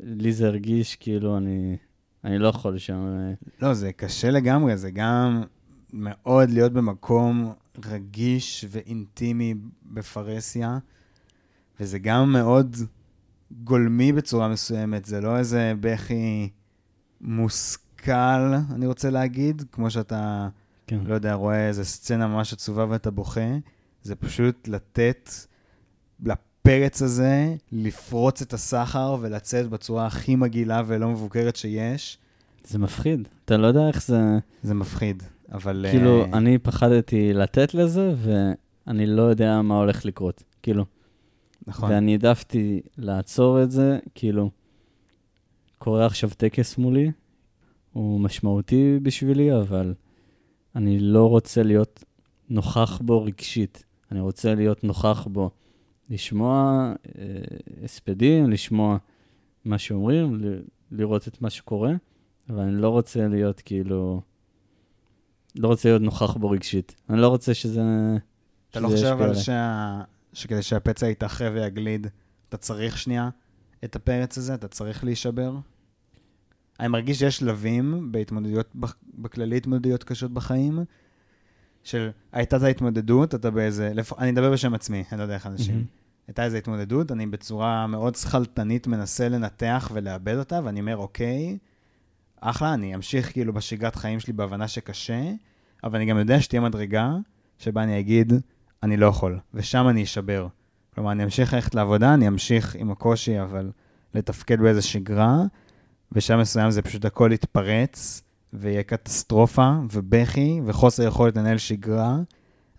לי 0.00 0.32
זה 0.32 0.46
הרגיש 0.46 0.96
כאילו 0.96 1.36
אני, 1.36 1.76
אני 2.24 2.38
לא 2.38 2.48
יכול 2.48 2.78
שם. 2.78 2.94
אה, 2.94 3.32
לא, 3.62 3.74
זה 3.74 3.92
קשה 3.92 4.30
לגמרי, 4.30 4.76
זה 4.76 4.90
גם 4.90 5.42
מאוד 5.92 6.50
להיות 6.50 6.72
במקום 6.72 7.52
רגיש 7.84 8.64
ואינטימי 8.70 9.54
בפרהסיה, 9.84 10.78
וזה 11.80 11.98
גם 11.98 12.32
מאוד 12.32 12.76
גולמי 13.50 14.12
בצורה 14.12 14.48
מסוימת, 14.48 15.04
זה 15.04 15.20
לא 15.20 15.38
איזה 15.38 15.72
בכי 15.80 16.50
מושכל, 17.20 18.54
אני 18.74 18.86
רוצה 18.86 19.10
להגיד, 19.10 19.62
כמו 19.72 19.90
שאתה, 19.90 20.48
כן. 21.00 21.06
לא 21.06 21.14
יודע, 21.14 21.34
רואה 21.34 21.68
איזה 21.68 21.84
סצנה 21.84 22.26
ממש 22.26 22.52
עצובה 22.52 22.86
ואתה 22.88 23.10
בוכה, 23.10 23.56
זה 24.02 24.14
פשוט 24.14 24.68
לתת 24.68 25.30
לפרץ 26.24 27.02
הזה 27.02 27.54
לפרוץ 27.72 28.42
את 28.42 28.52
הסחר 28.52 29.16
ולצאת 29.20 29.68
בצורה 29.68 30.06
הכי 30.06 30.36
מגעילה 30.36 30.82
ולא 30.86 31.08
מבוקרת 31.08 31.56
שיש. 31.56 32.18
זה 32.64 32.78
מפחיד. 32.78 33.28
אתה 33.44 33.56
לא 33.56 33.66
יודע 33.66 33.88
איך 33.88 34.06
זה... 34.06 34.20
זה 34.62 34.74
מפחיד, 34.74 35.22
אבל... 35.52 35.86
כאילו, 35.90 36.24
אה, 36.24 36.28
אני 36.32 36.58
פחדתי 36.58 37.32
לתת 37.32 37.74
לזה, 37.74 38.14
ואני 38.16 39.06
לא 39.06 39.22
יודע 39.22 39.62
מה 39.62 39.76
הולך 39.78 40.04
לקרות. 40.04 40.42
כאילו, 40.62 40.84
נכון, 41.66 41.90
ואני 41.90 42.12
העדפתי 42.12 42.80
לעצור 42.98 43.62
את 43.62 43.70
זה, 43.70 43.98
כאילו, 44.14 44.50
קורה 45.78 46.06
עכשיו 46.06 46.30
טקס 46.36 46.78
מולי, 46.78 47.10
הוא 47.92 48.20
משמעותי 48.20 48.98
בשבילי, 49.02 49.58
אבל 49.60 49.94
אני 50.76 50.98
לא 50.98 51.28
רוצה 51.28 51.62
להיות 51.62 52.04
נוכח 52.48 53.00
בו 53.04 53.24
רגשית. 53.24 53.84
אני 54.12 54.20
רוצה 54.20 54.54
להיות 54.54 54.84
נוכח 54.84 55.26
בו, 55.30 55.50
לשמוע 56.10 56.82
אה, 57.18 57.24
הספדים, 57.84 58.50
לשמוע 58.50 58.96
מה 59.64 59.78
שאומרים, 59.78 60.34
ל- 60.44 60.62
לראות 60.90 61.28
את 61.28 61.42
מה 61.42 61.50
שקורה, 61.50 61.92
אבל 62.48 62.60
אני 62.60 62.82
לא 62.82 62.88
רוצה 62.88 63.28
להיות 63.28 63.60
כאילו... 63.60 64.22
לא 65.56 65.68
רוצה 65.68 65.88
להיות 65.88 66.02
נוכח 66.02 66.36
בו 66.36 66.50
רגשית. 66.50 66.94
אני 67.10 67.20
לא 67.20 67.28
רוצה 67.28 67.54
שזה... 67.54 67.82
אתה 68.70 68.80
לא 68.80 68.88
שזה 68.88 68.96
חושב 68.96 69.08
ישפיע 69.08 69.26
אבל. 69.26 69.34
שה... 69.34 70.02
שכדי 70.32 70.62
שהפצע 70.62 71.08
יתאחה 71.08 71.44
ויגליד, 71.54 72.06
אתה 72.48 72.56
צריך 72.56 72.98
שנייה 72.98 73.30
את 73.84 73.96
הפרץ 73.96 74.38
הזה? 74.38 74.54
אתה 74.54 74.68
צריך 74.68 75.04
להישבר? 75.04 75.54
אני 76.82 76.88
מרגיש 76.88 77.18
שיש 77.18 77.36
שלבים 77.36 78.12
בהתמודדויות, 78.12 78.76
בכללי 79.14 79.56
התמודדויות 79.56 80.04
קשות 80.04 80.34
בחיים, 80.34 80.78
של 81.84 82.10
הייתה 82.32 82.56
את 82.56 82.62
ההתמודדות, 82.62 83.34
אתה 83.34 83.50
באיזה, 83.50 83.92
לפ... 83.94 84.18
אני 84.18 84.30
אדבר 84.30 84.52
בשם 84.52 84.74
עצמי, 84.74 85.04
אני 85.12 85.18
לא 85.18 85.22
יודע 85.22 85.34
איך 85.34 85.46
אנשים. 85.46 85.74
מהמם. 85.74 85.86
הייתה 86.28 86.44
איזו 86.44 86.56
התמודדות, 86.56 87.12
אני 87.12 87.26
בצורה 87.26 87.86
מאוד 87.86 88.14
שכלתנית 88.14 88.86
מנסה 88.86 89.28
לנתח 89.28 89.90
ולאבד 89.94 90.36
אותה, 90.38 90.60
ואני 90.64 90.80
אומר, 90.80 90.96
אוקיי, 90.96 91.58
אחלה, 92.40 92.74
אני 92.74 92.94
אמשיך 92.94 93.32
כאילו 93.32 93.52
בשגרת 93.52 93.96
חיים 93.96 94.20
שלי 94.20 94.32
בהבנה 94.32 94.68
שקשה, 94.68 95.22
אבל 95.84 95.96
אני 95.96 96.06
גם 96.06 96.18
יודע 96.18 96.40
שתהיה 96.40 96.60
מדרגה 96.60 97.12
שבה 97.58 97.82
אני 97.82 98.00
אגיד, 98.00 98.32
אני 98.82 98.96
לא 98.96 99.06
יכול, 99.06 99.38
ושם 99.54 99.88
אני 99.88 100.02
אשבר. 100.02 100.46
כלומר, 100.94 101.12
אני 101.12 101.24
אמשיך 101.24 101.54
ללכת 101.54 101.74
לעבודה, 101.74 102.14
אני 102.14 102.28
אמשיך 102.28 102.74
עם 102.74 102.90
הקושי, 102.90 103.42
אבל 103.42 103.70
לתפקד 104.14 104.60
באיזו 104.60 104.88
שגרה, 104.88 105.36
בשלב 106.12 106.40
מסוים 106.40 106.70
זה 106.70 106.82
פשוט 106.82 107.04
הכל 107.04 107.30
יתפרץ, 107.32 108.22
ויהיה 108.52 108.82
קטסטרופה, 108.82 109.72
ובכי, 109.92 110.60
וחוסר 110.66 111.02
יכולת 111.02 111.36
לנהל 111.36 111.58
שגרה, 111.58 112.18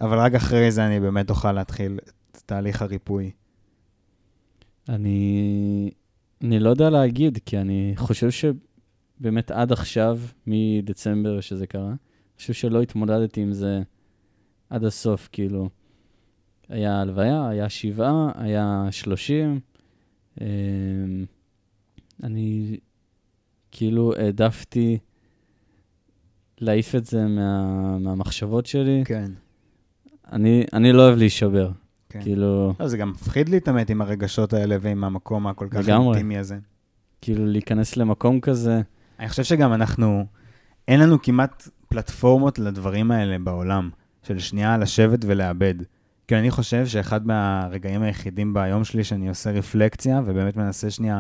אבל 0.02 0.20
רק 0.20 0.36
אחרי 0.36 0.72
זה 0.72 0.86
אני 0.86 1.00
באמת 1.00 1.30
אוכל 1.30 1.52
להתחיל 1.52 2.00
את 2.32 2.42
תהליך 2.46 2.82
הריפוי. 2.82 3.32
אני, 4.90 5.92
אני 6.42 6.60
לא 6.60 6.70
יודע 6.70 6.90
להגיד, 6.90 7.40
כי 7.46 7.58
אני 7.58 7.94
חושב 7.96 8.30
שבאמת 8.32 9.52
עד 9.52 9.72
עכשיו, 9.72 10.20
מדצמבר 10.48 11.42
שזה 11.42 11.68
קרה, 11.68 11.88
אני 11.88 12.38
חושב 12.38 12.54
שלא 12.54 12.82
התמודדתי 12.82 13.42
עם 13.42 13.54
זה 13.54 13.82
עד 14.70 14.84
הסוף, 14.84 15.30
כאילו, 15.32 15.70
היה 16.70 17.02
הלוויה, 17.02 17.48
היה 17.50 17.70
שבעה, 17.70 18.32
היה 18.36 18.88
שלושים. 18.92 19.60
אמ, 20.42 20.46
אני 22.24 22.78
כאילו 23.76 24.14
העדפתי 24.18 24.98
להעיף 26.62 26.96
את 26.96 27.06
זה 27.06 27.28
מה, 27.28 27.98
מהמחשבות 27.98 28.66
שלי. 28.66 29.02
כן. 29.06 29.32
אני, 30.32 30.64
אני 30.74 30.92
לא 30.92 31.02
אוהב 31.02 31.18
להישבר. 31.18 31.72
כן. 32.10 32.22
כאילו, 32.22 32.74
לא, 32.80 32.88
זה 32.88 32.98
גם 32.98 33.10
מפחיד 33.10 33.50
להתעמת 33.50 33.90
עם 33.90 34.02
הרגשות 34.02 34.54
האלה 34.54 34.78
ועם 34.82 35.04
המקום 35.04 35.48
הכל 35.48 35.68
כך. 35.70 35.90
אינטימי 35.90 36.38
הזה. 36.38 36.58
כאילו 37.22 37.46
להיכנס 37.46 37.98
למקום 37.98 38.40
כזה, 38.40 38.82
אני 39.20 39.30
חושב 39.30 39.44
שגם 39.44 39.74
אנחנו, 39.74 40.26
אין 40.88 41.00
לנו 41.00 41.22
כמעט 41.22 41.68
פלטפורמות 41.88 42.60
לדברים 42.60 43.12
האלה 43.12 43.40
בעולם, 43.40 43.90
של 44.24 44.40
שנייה 44.40 44.78
לשבת 44.78 45.20
ולאבד. 45.26 45.76
כי 46.28 46.36
אני 46.36 46.52
חושב 46.52 46.86
שאחד 46.86 47.28
מהרגעים 47.28 48.02
היחידים 48.02 48.54
ביום 48.54 48.84
שלי 48.84 49.04
שאני 49.04 49.30
עושה 49.30 49.52
רפלקציה, 49.52 50.22
ובאמת 50.26 50.58
מנסה 50.58 50.90
שנייה 50.90 51.20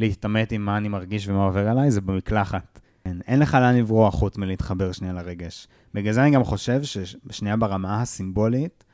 להתעמת 0.00 0.52
עם 0.52 0.64
מה 0.64 0.76
אני 0.76 0.88
מרגיש 0.88 1.28
ומה 1.28 1.44
עובר 1.44 1.68
עליי, 1.68 1.90
זה 1.90 2.00
במקלחת. 2.00 2.80
אין, 3.04 3.20
אין 3.26 3.38
לך 3.38 3.54
לאן 3.54 3.76
לברוח 3.76 4.14
חוץ 4.14 4.38
מלהתחבר 4.38 4.92
שנייה 4.92 5.12
לרגש. 5.12 5.68
בגלל 5.94 6.12
זה 6.12 6.22
אני 6.22 6.30
גם 6.30 6.44
חושב 6.44 6.80
ששנייה 6.82 7.56
ברמה 7.56 8.02
הסימבולית, 8.02 8.84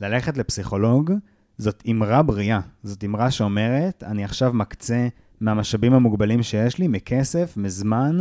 ללכת 0.00 0.36
לפסיכולוג 0.36 1.12
זאת 1.58 1.82
אמרה 1.90 2.22
בריאה. 2.22 2.60
זאת 2.82 3.04
אמרה 3.04 3.30
שאומרת, 3.30 4.02
אני 4.06 4.24
עכשיו 4.24 4.52
מקצה 4.52 5.08
מהמשאבים 5.40 5.92
המוגבלים 5.92 6.42
שיש 6.42 6.78
לי, 6.78 6.88
מכסף, 6.88 7.56
מזמן, 7.56 8.18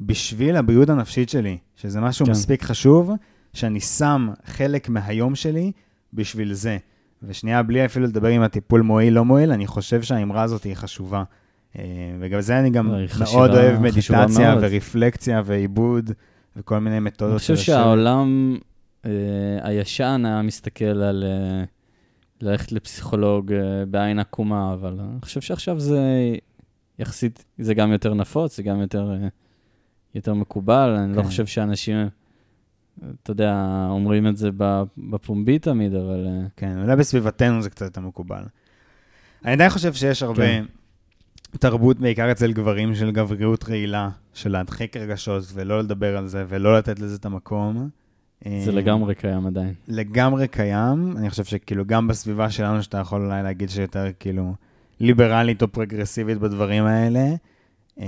בשביל 0.00 0.56
הבריאות 0.56 0.88
הנפשית 0.88 1.28
שלי, 1.28 1.58
שזה 1.76 2.00
משהו 2.00 2.26
כן. 2.26 2.32
כן. 2.32 2.38
מספיק 2.38 2.62
חשוב, 2.62 3.10
שאני 3.52 3.80
שם 3.80 4.28
חלק 4.44 4.88
מהיום 4.88 5.34
שלי 5.34 5.72
בשביל 6.12 6.52
זה. 6.52 6.78
ושנייה, 7.22 7.62
בלי 7.62 7.84
אפילו 7.84 8.06
לדבר 8.06 8.30
אם 8.30 8.42
הטיפול 8.42 8.80
מועיל, 8.80 9.14
לא 9.14 9.24
מועיל, 9.24 9.52
אני 9.52 9.66
חושב 9.66 10.02
שהאמרה 10.02 10.42
הזאת 10.42 10.64
היא 10.64 10.74
חשובה. 10.74 11.24
אה, 11.78 11.82
וגם 12.20 12.40
זה 12.40 12.58
אני 12.58 12.70
גם 12.70 12.94
מאוד 13.32 13.50
אוהב 13.50 13.80
מדיטציה. 13.80 14.56
ורפלקציה 14.60 15.42
ועיבוד 15.44 16.10
וכל 16.56 16.78
מיני 16.78 17.00
מתודות. 17.00 17.32
אני 17.32 17.38
חושב. 17.38 17.56
שהעולם 17.56 18.56
אה, 19.04 19.10
הישן 19.62 20.22
היה 20.26 20.42
מסתכל 20.42 20.84
על 20.84 21.24
אה, 21.26 21.64
ללכת 22.40 22.72
לפסיכולוג 22.72 23.52
אה, 23.52 23.86
בעין 23.90 24.18
עקומה, 24.18 24.74
אבל 24.74 25.00
אני 25.00 25.20
חושב 25.22 25.40
שעכשיו 25.40 25.80
זה 25.80 26.00
יחסית, 26.98 27.44
זה 27.58 27.74
גם 27.74 27.92
יותר 27.92 28.14
נפוץ, 28.14 28.56
זה 28.56 28.62
גם 28.62 28.80
יותר, 28.80 29.10
אה, 29.12 29.28
יותר 30.14 30.34
מקובל. 30.34 30.96
אני 30.98 31.16
לא 31.16 31.22
כן. 31.22 31.28
חושב 31.28 31.46
שאנשים, 31.46 32.08
אתה 33.22 33.30
יודע, 33.30 33.86
אומרים 33.90 34.26
את 34.26 34.36
זה 34.36 34.50
בפומבי 34.98 35.58
תמיד, 35.58 35.94
אבל... 35.94 36.26
אה, 36.26 36.46
כן, 36.56 36.82
אולי 36.82 36.96
בסביבתנו 36.96 37.62
זה 37.62 37.70
קצת 37.70 37.84
יותר 37.84 38.00
מקובל. 38.00 38.42
אני 39.44 39.52
עדיין 39.52 39.70
חושב 39.70 39.92
שיש 39.92 40.22
הרבה 40.22 40.46
כן. 40.46 40.64
תרבות, 41.58 41.98
בעיקר 41.98 42.32
אצל 42.32 42.52
גברים, 42.52 42.94
של 42.94 43.10
גבריות 43.10 43.68
רעילה, 43.68 44.08
של 44.34 44.52
להדחיק 44.52 44.96
רגשות 44.96 45.44
ולא 45.54 45.80
לדבר 45.80 46.16
על 46.16 46.26
זה 46.26 46.44
ולא 46.48 46.78
לתת 46.78 46.98
לזה 46.98 47.16
את 47.16 47.26
המקום. 47.26 47.88
זה 48.44 48.50
אה, 48.70 48.72
לגמרי 48.72 49.14
קיים 49.14 49.46
עדיין. 49.46 49.74
לגמרי 49.88 50.48
קיים. 50.48 51.16
אני 51.16 51.30
חושב 51.30 51.44
שכאילו 51.44 51.84
גם 51.86 52.08
בסביבה 52.08 52.50
שלנו, 52.50 52.82
שאתה 52.82 52.98
יכול 52.98 53.24
אולי 53.24 53.42
להגיד 53.42 53.70
שיותר 53.70 54.06
כאילו 54.20 54.54
ליברלית 55.00 55.62
או 55.62 55.68
פרגרסיבית 55.68 56.38
בדברים 56.38 56.84
האלה. 56.84 57.26
אה, 58.00 58.06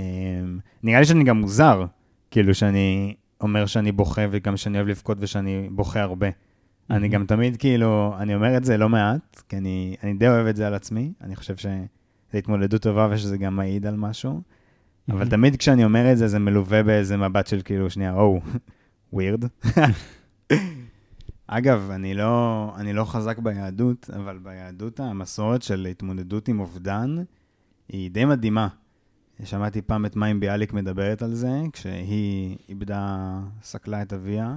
נראה 0.83 0.99
לי 0.99 1.05
שאני 1.05 1.23
גם 1.23 1.41
מוזר, 1.41 1.85
כאילו 2.31 2.55
שאני 2.55 3.15
אומר 3.41 3.65
שאני 3.65 3.91
בוכה 3.91 4.21
וגם 4.31 4.57
שאני 4.57 4.77
אוהב 4.77 4.87
לבכות 4.87 5.17
ושאני 5.21 5.69
בוכה 5.71 6.01
הרבה. 6.01 6.27
אני 6.89 7.07
גם 7.07 7.25
תמיד 7.25 7.57
כאילו, 7.57 8.15
אני 8.17 8.35
אומר 8.35 8.57
את 8.57 8.63
זה 8.63 8.77
לא 8.77 8.89
מעט, 8.89 9.41
כי 9.49 9.57
אני, 9.57 9.95
אני 10.03 10.13
די 10.13 10.27
אוהב 10.27 10.47
את 10.47 10.55
זה 10.55 10.67
על 10.67 10.73
עצמי. 10.73 11.13
אני 11.21 11.35
חושב 11.35 11.57
שזו 11.57 11.69
התמודדות 12.33 12.81
טובה 12.81 13.07
ושזה 13.11 13.37
גם 13.37 13.55
מעיד 13.55 13.85
על 13.85 13.95
משהו. 13.95 14.41
אבל 15.09 15.29
תמיד 15.29 15.55
כשאני 15.55 15.83
אומר 15.83 16.11
את 16.11 16.17
זה, 16.17 16.27
זה 16.27 16.39
מלווה 16.39 16.83
באיזה 16.83 17.17
מבט 17.17 17.47
של 17.47 17.61
כאילו, 17.65 17.89
שנייה, 17.89 18.13
או, 18.13 18.41
ווירד. 19.13 19.45
אגב, 21.47 21.89
אני 21.91 22.13
לא, 22.13 22.71
אני 22.77 22.93
לא 22.93 23.05
חזק 23.05 23.39
ביהדות, 23.39 24.09
אבל 24.15 24.37
ביהדות 24.37 24.99
המסורת 24.99 25.61
של 25.61 25.87
התמודדות 25.91 26.47
עם 26.47 26.59
אובדן 26.59 27.17
היא 27.89 28.11
די 28.11 28.25
מדהימה. 28.25 28.67
שמעתי 29.43 29.81
פעם 29.81 30.05
את 30.05 30.15
מים 30.15 30.39
ביאליק 30.39 30.73
מדברת 30.73 31.21
על 31.21 31.33
זה, 31.33 31.61
כשהיא 31.73 32.57
איבדה, 32.69 33.17
סקלה 33.63 34.01
את 34.01 34.13
אביה, 34.13 34.55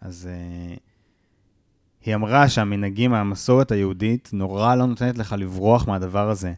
אז 0.00 0.28
uh, 0.76 0.78
היא 2.04 2.14
אמרה 2.14 2.48
שהמנהגים, 2.48 3.14
המסורת 3.14 3.72
היהודית, 3.72 4.30
נורא 4.32 4.74
לא 4.74 4.86
נותנת 4.86 5.18
לך 5.18 5.34
לברוח 5.38 5.88
מהדבר 5.88 6.30
הזה. 6.30 6.52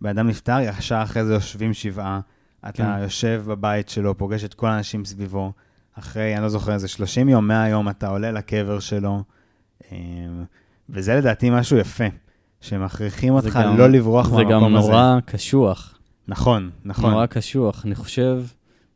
בן 0.00 0.08
אדם 0.10 0.28
נפטר, 0.28 0.56
ישר 0.60 1.00
אחרי 1.02 1.24
זה 1.24 1.34
יושבים 1.34 1.74
שבעה, 1.74 2.20
אתה 2.68 2.72
כן. 2.96 3.02
יושב 3.02 3.42
בבית 3.46 3.88
שלו, 3.88 4.18
פוגש 4.18 4.44
את 4.44 4.54
כל 4.54 4.66
האנשים 4.66 5.04
סביבו, 5.04 5.52
אחרי, 5.94 6.34
אני 6.34 6.42
לא 6.42 6.48
זוכר, 6.48 6.72
איזה 6.72 6.88
30 6.88 7.28
יום, 7.28 7.48
100 7.48 7.68
יום, 7.68 7.88
אתה 7.88 8.08
עולה 8.08 8.32
לקבר 8.32 8.80
שלו, 8.80 9.22
אמ, 9.92 9.96
וזה 10.88 11.14
לדעתי 11.14 11.50
משהו 11.50 11.76
יפה, 11.76 12.04
שמכריחים 12.60 13.40
זה 13.40 13.46
אותך 13.46 13.60
גם- 13.64 13.76
לא 13.78 13.86
לברוח 13.90 14.28
זה 14.28 14.34
מהמקום 14.36 14.52
גם 14.52 14.76
הזה. 14.76 14.88
נורא 14.88 15.18
קשוח. 15.26 15.91
נכון, 16.28 16.70
נכון. 16.84 17.10
נורא 17.10 17.26
קשוח. 17.26 17.86
אני 17.86 17.94
חושב 17.94 18.44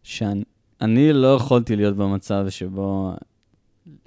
שאני 0.02 0.44
אני 0.80 1.12
לא 1.12 1.34
יכולתי 1.34 1.76
להיות 1.76 1.96
במצב 1.96 2.46
שבו 2.48 3.14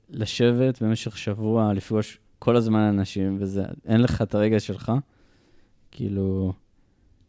לשבת 0.10 0.84
במשך 0.84 1.18
שבוע, 1.18 1.74
לפגוש 1.74 2.20
כל 2.40 2.56
הזמן 2.56 2.80
אנשים, 2.80 3.38
וזה, 3.40 3.64
אין 3.86 4.02
לך 4.02 4.22
את 4.22 4.36
הרגע 4.36 4.60
שלך. 4.60 4.92
כאילו, 5.92 6.54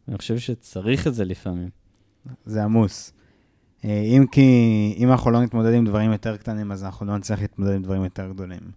אני 0.07 0.17
חושב 0.17 0.37
שצריך 0.37 1.07
את 1.07 1.13
זה 1.13 1.25
לפעמים. 1.25 1.69
זה 2.45 2.63
עמוס. 2.63 3.13
אה, 3.85 4.01
אם 4.01 4.25
כי, 4.31 4.95
אם 4.97 5.11
אנחנו 5.11 5.31
לא 5.31 5.41
נתמודד 5.41 5.73
עם 5.73 5.85
דברים 5.85 6.11
יותר 6.11 6.37
קטנים, 6.37 6.71
אז 6.71 6.83
אנחנו 6.83 7.05
לא 7.05 7.17
נצטרך 7.17 7.41
להתמודד 7.41 7.75
עם 7.75 7.81
דברים 7.81 8.03
יותר 8.03 8.27
גדולים. 8.29 8.71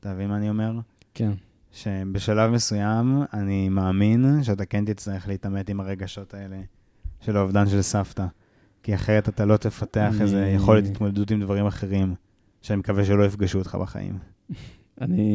אתה 0.00 0.14
מבין 0.14 0.28
מה 0.28 0.36
אני 0.36 0.48
אומר? 0.48 0.72
כן. 1.14 1.32
שבשלב 1.72 2.50
מסוים 2.50 3.22
אני 3.32 3.68
מאמין 3.68 4.42
שאתה 4.42 4.64
כן 4.66 4.84
תצטרך 4.84 5.28
להתעמת 5.28 5.68
עם 5.68 5.80
הרגשות 5.80 6.34
האלה 6.34 6.60
של 7.20 7.36
האובדן 7.36 7.66
של 7.68 7.82
סבתא. 7.82 8.26
כי 8.82 8.94
אחרת 8.94 9.28
אתה 9.28 9.44
לא 9.44 9.56
תפתח 9.56 10.12
אני- 10.14 10.22
איזו 10.22 10.36
יכולת 10.38 10.86
התמודדות 10.86 11.30
עם 11.30 11.40
דברים 11.40 11.66
אחרים, 11.66 12.14
שאני 12.62 12.78
מקווה 12.78 13.04
שלא 13.04 13.24
יפגשו 13.24 13.58
אותך 13.58 13.74
בחיים. 13.74 14.18
אני, 15.00 15.32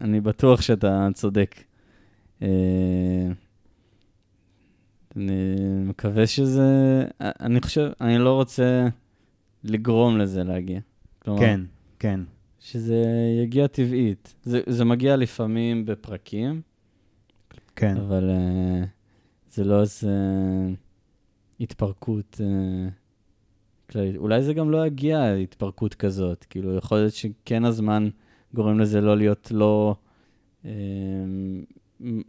אני 0.00 0.20
בטוח 0.20 0.60
שאתה 0.60 1.08
צודק. 1.14 1.54
אה, 2.42 2.48
אני 5.16 5.32
מקווה 5.84 6.26
שזה... 6.26 6.62
אני 7.20 7.60
חושב, 7.60 7.90
אני 8.00 8.18
לא 8.18 8.32
רוצה 8.34 8.86
לגרום 9.64 10.18
לזה 10.18 10.44
להגיע. 10.44 10.80
כלומר, 11.18 11.40
כן, 11.40 11.60
כן. 11.98 12.20
שזה 12.64 13.04
יגיע 13.42 13.66
טבעית. 13.66 14.34
זה, 14.42 14.60
זה 14.66 14.84
מגיע 14.84 15.16
לפעמים 15.16 15.86
בפרקים, 15.86 16.60
כן. 17.76 17.96
אבל 17.96 18.30
uh, 18.30 18.86
זה 19.50 19.64
לא 19.64 19.80
איזה 19.80 20.12
התפרקות 21.60 22.40
uh, 22.40 23.90
כללית. 23.90 24.16
אולי 24.16 24.42
זה 24.42 24.54
גם 24.54 24.70
לא 24.70 24.86
יגיע 24.86 25.24
התפרקות 25.24 25.94
כזאת. 25.94 26.44
כאילו, 26.50 26.76
יכול 26.76 26.98
להיות 26.98 27.12
שכן 27.12 27.64
הזמן 27.64 28.08
גורם 28.54 28.80
לזה 28.80 29.00
לא 29.00 29.16
להיות 29.16 29.48
לא 29.50 29.96
uh, 30.62 30.66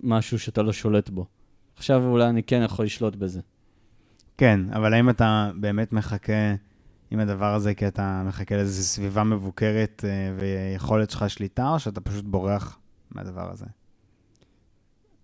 משהו 0.03 0.39
שאתה 0.39 0.61
לא 0.61 0.73
שולט 0.73 1.09
בו. 1.09 1.25
עכשיו 1.75 2.07
אולי 2.07 2.29
אני 2.29 2.43
כן 2.43 2.61
יכול 2.65 2.85
לשלוט 2.85 3.15
בזה. 3.15 3.41
כן, 4.37 4.59
אבל 4.73 4.93
האם 4.93 5.09
אתה 5.09 5.51
באמת 5.59 5.93
מחכה 5.93 6.55
עם 7.11 7.19
הדבר 7.19 7.53
הזה 7.53 7.73
כי 7.73 7.87
אתה 7.87 8.23
מחכה 8.27 8.55
לאיזו 8.55 8.83
סביבה 8.83 9.23
מבוקרת 9.23 10.05
אה, 10.07 10.33
ויכולת 10.39 11.09
שלך 11.09 11.29
שליטה, 11.29 11.69
או 11.69 11.79
שאתה 11.79 12.01
פשוט 12.01 12.25
בורח 12.25 12.79
מהדבר 13.11 13.51
הזה? 13.51 13.65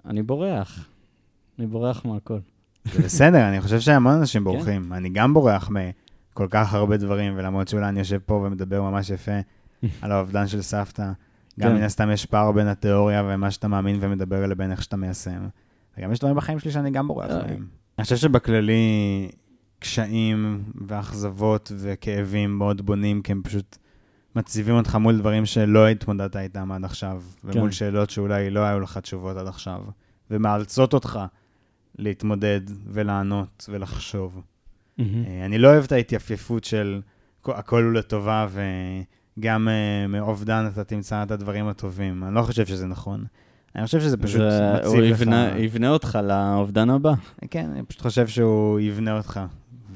אני 0.06 0.24
בורח. 0.24 0.90
אני 1.60 1.68
בורח 1.68 2.06
מהכל. 2.06 2.40
זה 2.86 3.04
בסדר, 3.04 3.50
אני 3.50 3.62
חושב 3.62 3.80
שהמון 3.80 4.14
כן. 4.14 4.20
אנשים 4.20 4.44
בורחים. 4.44 4.94
אני 4.94 5.10
גם 5.10 5.34
בורח 5.34 5.70
מכל 5.70 6.48
כך 6.50 6.74
הרבה 6.74 6.98
דברים, 6.98 7.34
ולמרות 7.36 7.68
שאולי 7.68 7.90
אני 7.90 8.00
יושב 8.00 8.20
פה 8.26 8.34
ומדבר 8.34 8.82
ממש 8.82 9.10
יפה 9.10 9.40
על 10.02 10.12
האובדן 10.12 10.48
של 10.48 10.62
סבתא, 10.62 11.12
גם 11.60 11.70
כן. 11.70 11.76
מן 11.76 11.84
הסתם 11.84 12.12
יש 12.12 12.26
פער 12.26 12.52
בין 12.52 12.68
התיאוריה 12.68 13.24
ומה 13.26 13.52
שאתה 13.52 13.68
מאמין 13.68 13.98
ומדבר 14.00 14.48
לבין 14.48 14.72
איך 14.72 14.84
שאתה 14.84 14.98
מיישם. 14.98 15.48
וגם 15.98 16.12
יש 16.12 16.20
דברים 16.20 16.36
בחיים 16.36 16.60
שלי 16.60 16.72
שאני 16.72 16.92
גם 16.92 17.08
בורח 17.08 17.32
אה. 17.32 17.38
מהם. 17.48 17.66
אני 17.98 18.04
חושב 18.04 18.16
שבכללי, 18.16 19.32
קשיים 19.82 20.64
ואכזבות 20.88 21.72
וכאבים 21.78 22.58
מאוד 22.58 22.82
בונים, 22.86 23.22
כי 23.22 23.32
הם 23.32 23.42
פשוט 23.44 23.78
מציבים 24.36 24.76
אותך 24.76 24.96
מול 24.96 25.18
דברים 25.18 25.46
שלא 25.46 25.88
התמודדת 25.88 26.36
איתם 26.36 26.72
עד 26.72 26.86
עכשיו, 26.86 27.22
ומול 27.44 27.66
כן. 27.70 27.72
שאלות 27.72 28.10
שאולי 28.10 28.50
לא 28.50 28.60
היו 28.60 28.80
לך 28.80 28.98
תשובות 28.98 29.38
עד 29.38 29.48
עכשיו, 29.48 29.82
ומאלצות 30.32 30.94
אותך 30.94 31.20
להתמודד 31.98 32.62
ולענות 32.88 33.66
ולחשוב. 33.72 34.42
אה, 35.00 35.06
אני 35.46 35.58
לא 35.58 35.68
אוהב 35.68 35.84
את 35.84 35.92
ההתייפייפות 35.92 36.64
של 36.64 37.02
"הכ- 37.46 37.52
הכל 37.52 37.84
הוא 37.84 37.94
לטובה, 37.94 38.48
וגם 39.38 39.68
אה, 39.68 40.08
מאובדן 40.08 40.70
אתה 40.74 40.84
תמצא 40.84 41.24
את 41.24 41.32
הדברים 41.32 41.68
הטובים. 41.68 42.24
אני 42.24 42.36
לא 42.36 42.42
חושב 42.42 42.66
שזה 42.66 42.88
נכון. 42.88 43.26
אני 43.76 43.86
חושב 43.86 44.00
שזה 44.00 44.18
פשוט 44.18 44.42
זה- 44.42 44.74
מציב 44.74 44.86
הוא 44.92 45.02
לך... 45.02 45.22
יבנה, 45.22 45.58
יבנה 45.58 45.90
אותך 45.90 46.20
לאובדן 46.24 46.90
הבא. 46.90 47.14
כן, 47.50 47.70
אני 47.72 47.84
פשוט 47.84 48.02
חושב 48.02 48.28
שהוא 48.28 48.80
יבנה 48.80 49.18
אותך. 49.18 49.40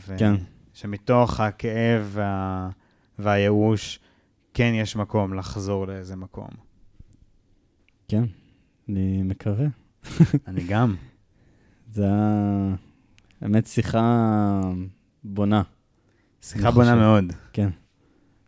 ו... 0.08 0.16
כן. 0.18 0.36
שמתוך 0.74 1.39
הכאב 1.39 2.10
וה... 2.12 2.70
והייאוש, 3.20 3.99
כן 4.53 4.72
יש 4.76 4.95
מקום 4.95 5.34
לחזור 5.34 5.88
לאיזה 5.88 6.16
מקום. 6.16 6.49
כן, 8.08 8.24
אני 8.89 9.24
מקווה. 9.24 9.68
אני 10.47 10.64
גם. 10.64 10.95
זה 11.93 12.03
היה 12.03 12.76
באמת 13.41 13.68
שיחה 13.68 14.62
בונה, 15.24 15.62
שיחה 16.41 16.72
בונה 16.72 16.91
חושב. 16.91 16.99
מאוד. 16.99 17.34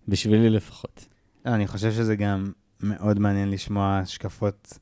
בשבילי 0.08 0.50
לפחות. 0.50 1.08
לא, 1.46 1.56
אני 1.56 1.68
חושב 1.68 1.92
שזה 1.92 2.16
גם 2.16 2.52
מאוד 2.82 3.20
מעניין 3.20 3.50
לשמוע 3.52 3.98
השקפות 3.98 4.80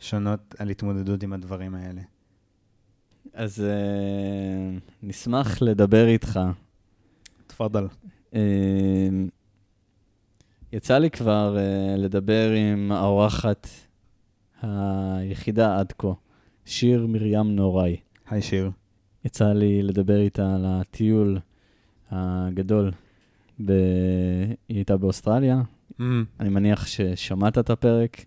שונות 0.00 0.54
על 0.58 0.70
התמודדות 0.70 1.22
עם 1.22 1.32
הדברים 1.32 1.74
האלה. 1.74 2.00
אז 3.32 3.64
uh, 3.64 4.80
נשמח 5.02 5.62
לדבר 5.62 6.06
איתך. 6.06 6.40
תפאדל. 7.46 7.86
Uh, 8.32 8.36
יצא 10.72 10.98
לי 10.98 11.10
כבר 11.10 11.56
uh, 11.56 11.98
לדבר 12.00 12.50
עם 12.50 12.92
האורחת 12.92 13.68
היחידה 14.62 15.78
עד 15.78 15.92
כה, 15.98 16.12
שיר 16.64 17.06
מרים 17.06 17.56
נוראי. 17.56 17.96
היי 18.30 18.42
שיר. 18.42 18.70
יצא 19.24 19.52
לי 19.52 19.82
לדבר 19.82 20.20
איתה 20.20 20.54
על 20.54 20.64
הטיול 20.66 21.38
הגדול. 22.10 22.90
ב... 23.64 23.72
היא 24.68 24.76
הייתה 24.76 24.96
באוסטרליה, 24.96 25.62
Mm, 26.00 26.02
אני 26.40 26.48
מניח 26.48 26.86
ששמעת 26.86 27.58
את 27.58 27.70
הפרק. 27.70 28.24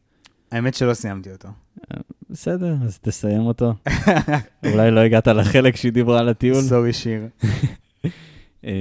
האמת 0.52 0.74
שלא 0.74 0.94
סיימתי 0.94 1.32
אותו. 1.32 1.50
בסדר, 2.30 2.76
אז 2.86 3.00
תסיים 3.00 3.42
אותו. 3.42 3.74
אולי 4.72 4.92
לא 4.92 5.00
הגעת 5.00 5.28
לחלק 5.28 5.76
שהיא 5.76 5.92
דיברה 5.92 6.20
על 6.20 6.30
הטיול. 6.30 6.62
סורי 6.62 6.94
שיר. 6.94 7.28
אה, 8.66 8.72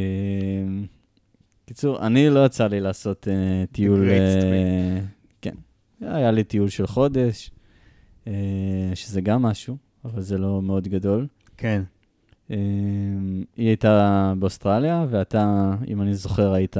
קיצור, 1.66 2.06
אני 2.06 2.30
לא 2.30 2.46
יצא 2.46 2.66
לי 2.66 2.80
לעשות 2.80 3.28
אה, 3.28 3.64
טיול... 3.72 4.10
אה, 4.10 5.00
כן. 5.40 5.54
היה 6.00 6.30
לי 6.30 6.44
טיול 6.44 6.68
של 6.68 6.86
חודש, 6.86 7.50
אה, 8.26 8.32
שזה 8.94 9.20
גם 9.20 9.42
משהו, 9.42 9.76
אבל 10.04 10.22
זה 10.22 10.38
לא 10.38 10.62
מאוד 10.62 10.88
גדול. 10.88 11.26
כן. 11.56 11.82
אה, 12.50 12.56
היא 13.56 13.68
הייתה 13.68 14.32
באוסטרליה, 14.38 15.06
ואתה, 15.10 15.74
אם 15.88 16.02
אני 16.02 16.14
זוכר, 16.14 16.52
היית 16.52 16.76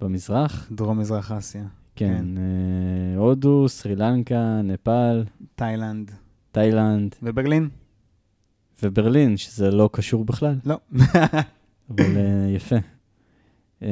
במזרח. 0.00 0.68
דרום 0.72 0.98
מזרח 0.98 1.32
אסיה. 1.32 1.64
כן, 1.96 2.24
אה, 2.38 3.18
הודו, 3.18 3.68
סרי 3.68 3.96
לנקה, 3.96 4.60
נפאל, 4.64 5.24
תאילנד. 5.54 6.10
תאילנד 6.52 7.14
וברלין? 7.22 7.68
וברלין, 8.82 9.36
שזה 9.36 9.70
לא 9.70 9.90
קשור 9.92 10.24
בכלל, 10.24 10.54
לא. 10.64 10.78
אבל 11.90 12.16
אה, 12.16 12.50
יפה. 12.56 12.76
אה, 13.82 13.88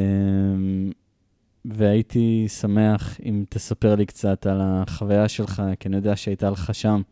והייתי 1.64 2.46
שמח 2.48 3.20
אם 3.24 3.44
תספר 3.48 3.94
לי 3.94 4.06
קצת 4.06 4.46
על 4.46 4.60
החוויה 4.62 5.28
שלך, 5.28 5.62
כי 5.80 5.88
אני 5.88 5.96
יודע 5.96 6.16
שהייתה 6.16 6.50
לך 6.50 6.74
שם 6.74 7.02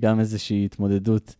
גם 0.00 0.20
איזושהי 0.20 0.64
התמודדות 0.64 1.36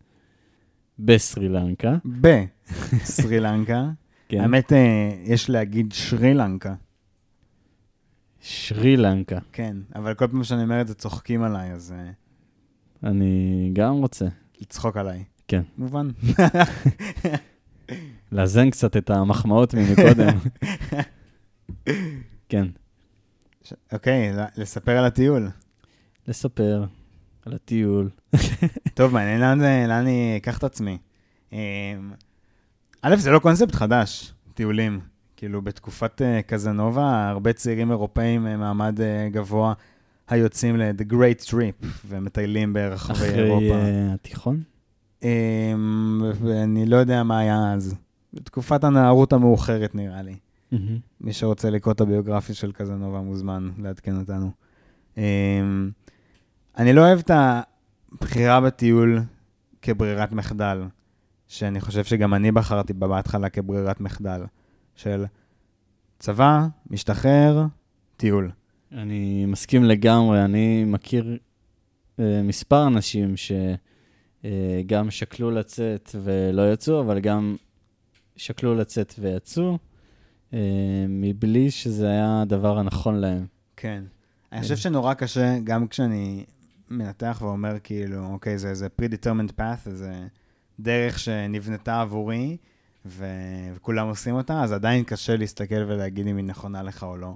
בסרי 0.99 1.49
לנקה. 1.49 1.97
בסרי 2.05 3.39
לנקה. 3.39 3.89
כן. 4.29 4.41
האמת, 4.41 4.73
אה, 4.73 5.11
יש 5.23 5.49
להגיד 5.49 5.91
שרי 5.91 6.33
לנקה. 6.33 6.73
שרי 8.45 8.97
לנקה. 8.97 9.39
כן, 9.51 9.77
אבל 9.95 10.13
כל 10.13 10.27
פעם 10.27 10.43
שאני 10.43 10.63
אומר 10.63 10.81
את 10.81 10.87
זה 10.87 10.93
צוחקים 10.93 11.43
עליי, 11.43 11.71
אז 11.71 11.93
אה, 11.97 12.11
אני 13.09 13.69
גם 13.73 13.93
רוצה 13.93 14.25
לצחוק 14.61 14.97
עליי. 14.97 15.23
כן. 15.47 15.61
מובן. 15.77 16.09
לאזן 18.31 18.69
קצת 18.69 18.97
את 18.97 19.09
המחמאות 19.09 19.73
ממקודם. 19.73 20.37
כן. 22.49 22.67
אוקיי, 23.93 24.33
לספר 24.57 24.97
על 24.97 25.05
הטיול. 25.05 25.49
לספר 26.27 26.85
על 27.45 27.53
הטיול. 27.53 28.09
טוב, 28.93 29.13
מעניין 29.13 29.41
לאן 29.41 29.61
אני 29.91 30.37
אקח 30.37 30.57
את 30.57 30.63
עצמי. 30.63 30.97
אמ, 31.51 31.57
א', 33.01 33.15
זה 33.15 33.31
לא 33.31 33.39
קונספט 33.39 33.75
חדש, 33.75 34.33
טיולים. 34.53 35.12
כאילו, 35.43 35.61
בתקופת 35.61 36.21
אה, 36.21 36.41
קזנובה, 36.41 37.29
הרבה 37.29 37.53
צעירים 37.53 37.91
אירופאים 37.91 38.47
אה, 38.47 38.57
מעמד 38.57 39.01
אה, 39.01 39.29
גבוה 39.31 39.73
היוצאים 40.27 40.77
ל-The 40.77 41.13
Great 41.13 41.49
Trip 41.49 41.85
ומטיילים 42.07 42.73
ברחבי 42.73 43.13
אחרי 43.13 43.43
אירופה. 43.43 43.73
אה, 43.73 44.13
התיכון? 44.13 44.63
אמ, 45.23 46.21
ואני 46.41 46.85
לא 46.85 46.95
יודע 46.95 47.23
מה 47.23 47.39
היה 47.39 47.73
אז. 47.73 47.95
בתקופת 48.33 48.83
הנערות 48.83 49.33
המאוחרת, 49.33 49.95
נראה 49.95 50.21
לי. 50.21 50.35
מהמם. 50.71 50.97
מי 51.21 51.33
שרוצה 51.33 51.69
לקרוא 51.69 51.93
את 51.93 52.01
הביוגרפיה 52.01 52.55
של 52.55 52.71
קזנובה 52.71 53.21
מוזמן 53.21 53.69
לעדכן 53.77 54.19
אותנו. 54.19 54.51
אמ, 55.17 55.91
אני 56.77 56.93
לא 56.93 57.01
אוהב 57.01 57.19
את 57.19 57.31
הבחירה 58.13 58.61
בטיול 58.61 59.19
כברירת 59.81 60.31
מחדל, 60.31 60.83
שאני 61.47 61.81
חושב 61.81 62.03
שגם 62.03 62.33
אני 62.33 62.51
בחרתי 62.51 62.93
בה 62.93 63.07
בהתחלה 63.07 63.49
כברירת 63.49 64.01
מחדל, 64.01 64.41
של 64.95 65.25
צבא, 66.19 66.67
משתחרר, 66.89 67.65
טיול. 68.17 68.51
אני 68.91 69.45
מסכים 69.45 69.83
לגמרי, 69.83 70.45
אני 70.45 70.83
מכיר 70.85 71.37
אה, 72.19 72.41
מספר 72.43 72.87
אנשים 72.87 73.33
שגם 73.37 75.11
שקלו 75.11 75.51
לצאת 75.51 76.15
ולא 76.23 76.73
יצאו, 76.73 77.01
אבל 77.01 77.19
גם 77.19 77.55
שקלו 78.35 78.75
לצאת 78.75 79.13
ויצאו, 79.19 79.77
אה, 80.53 80.59
מבלי 81.09 81.71
שזה 81.71 82.09
היה 82.09 82.41
הדבר 82.41 82.77
הנכון 82.77 83.15
להם. 83.15 83.45
כן. 83.75 84.03
אני 84.51 84.61
חושב 84.61 84.75
שנורא 84.75 85.13
קשה, 85.13 85.59
גם 85.63 85.87
כשאני 85.87 86.45
מנתח 86.89 87.39
ואומר 87.41 87.75
כאילו, 87.83 88.25
אוקיי, 88.25 88.57
זה 88.57 88.69
איזה 88.69 88.87
predetermined 89.01 89.59
path, 89.59 89.89
זה 89.89 90.27
דרך 90.79 91.19
שנבנתה 91.19 92.01
עבורי, 92.01 92.57
ו... 93.05 93.25
וכולם 93.75 94.07
עושים 94.07 94.35
אותה, 94.35 94.63
אז 94.63 94.71
עדיין 94.71 95.03
קשה 95.03 95.35
להסתכל 95.35 95.83
ולהגיד 95.87 96.27
אם 96.27 96.37
היא 96.37 96.45
נכונה 96.45 96.83
לך 96.83 97.03
או 97.03 97.17
לא. 97.17 97.35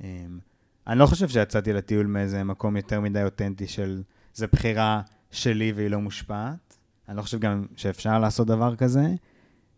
אמ, 0.00 0.38
אני 0.86 0.98
לא 0.98 1.06
חושב 1.06 1.28
שיצאתי 1.28 1.72
לטיול 1.72 2.06
מאיזה 2.06 2.44
מקום 2.44 2.76
יותר 2.76 3.00
מדי 3.00 3.22
אותנטי 3.22 3.66
של, 3.66 4.02
זה 4.34 4.46
בחירה 4.46 5.00
שלי 5.30 5.72
והיא 5.72 5.88
לא 5.88 6.00
מושפעת. 6.00 6.78
אני 7.08 7.16
לא 7.16 7.22
חושב 7.22 7.38
גם 7.38 7.66
שאפשר 7.76 8.18
לעשות 8.18 8.46
דבר 8.46 8.76
כזה. 8.76 9.06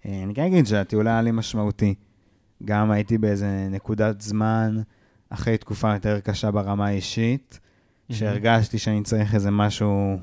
אה, 0.06 0.22
אני 0.22 0.34
כן 0.34 0.42
אגיד 0.42 0.66
שהטיול 0.66 1.08
היה 1.08 1.22
לי 1.22 1.30
משמעותי. 1.30 1.94
גם 2.64 2.90
הייתי 2.90 3.18
באיזה 3.18 3.68
נקודת 3.70 4.20
זמן, 4.20 4.82
אחרי 5.30 5.58
תקופה 5.58 5.94
יותר 5.94 6.20
קשה 6.20 6.50
ברמה 6.50 6.86
האישית, 6.86 7.60
שהרגשתי 8.12 8.78
שאני 8.78 9.02
צריך 9.02 9.34
איזה 9.34 9.50
משהו 9.50 10.18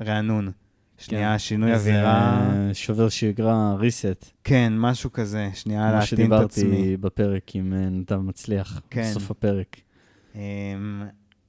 רענון. 0.00 0.50
שנייה, 0.98 1.32
כן. 1.32 1.38
שינוי 1.38 1.72
אווירה. 1.74 2.50
שובר 2.72 3.08
שגרה, 3.08 3.76
reset, 3.80 4.26
כן, 4.44 4.72
משהו 4.76 5.12
כזה, 5.12 5.50
שנייה 5.54 5.90
כמו 5.90 5.98
להתאים 6.00 6.32
את 6.34 6.40
עצמי. 6.40 6.62
שדיברתי 6.64 6.96
בפרק 6.96 7.54
עם 7.56 7.72
אה, 7.72 7.88
נדב 7.88 8.16
מצליח, 8.16 8.80
כן. 8.90 9.02
בסוף 9.10 9.30
הפרק. 9.30 9.76
אמ, 10.34 10.40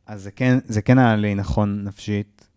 אז 0.07 0.23
זה 0.23 0.31
כן, 0.31 0.57
זה 0.65 0.81
כן 0.81 0.97
היה 0.97 1.15
לי 1.15 1.35
נכון 1.35 1.83
נפשית. 1.83 2.47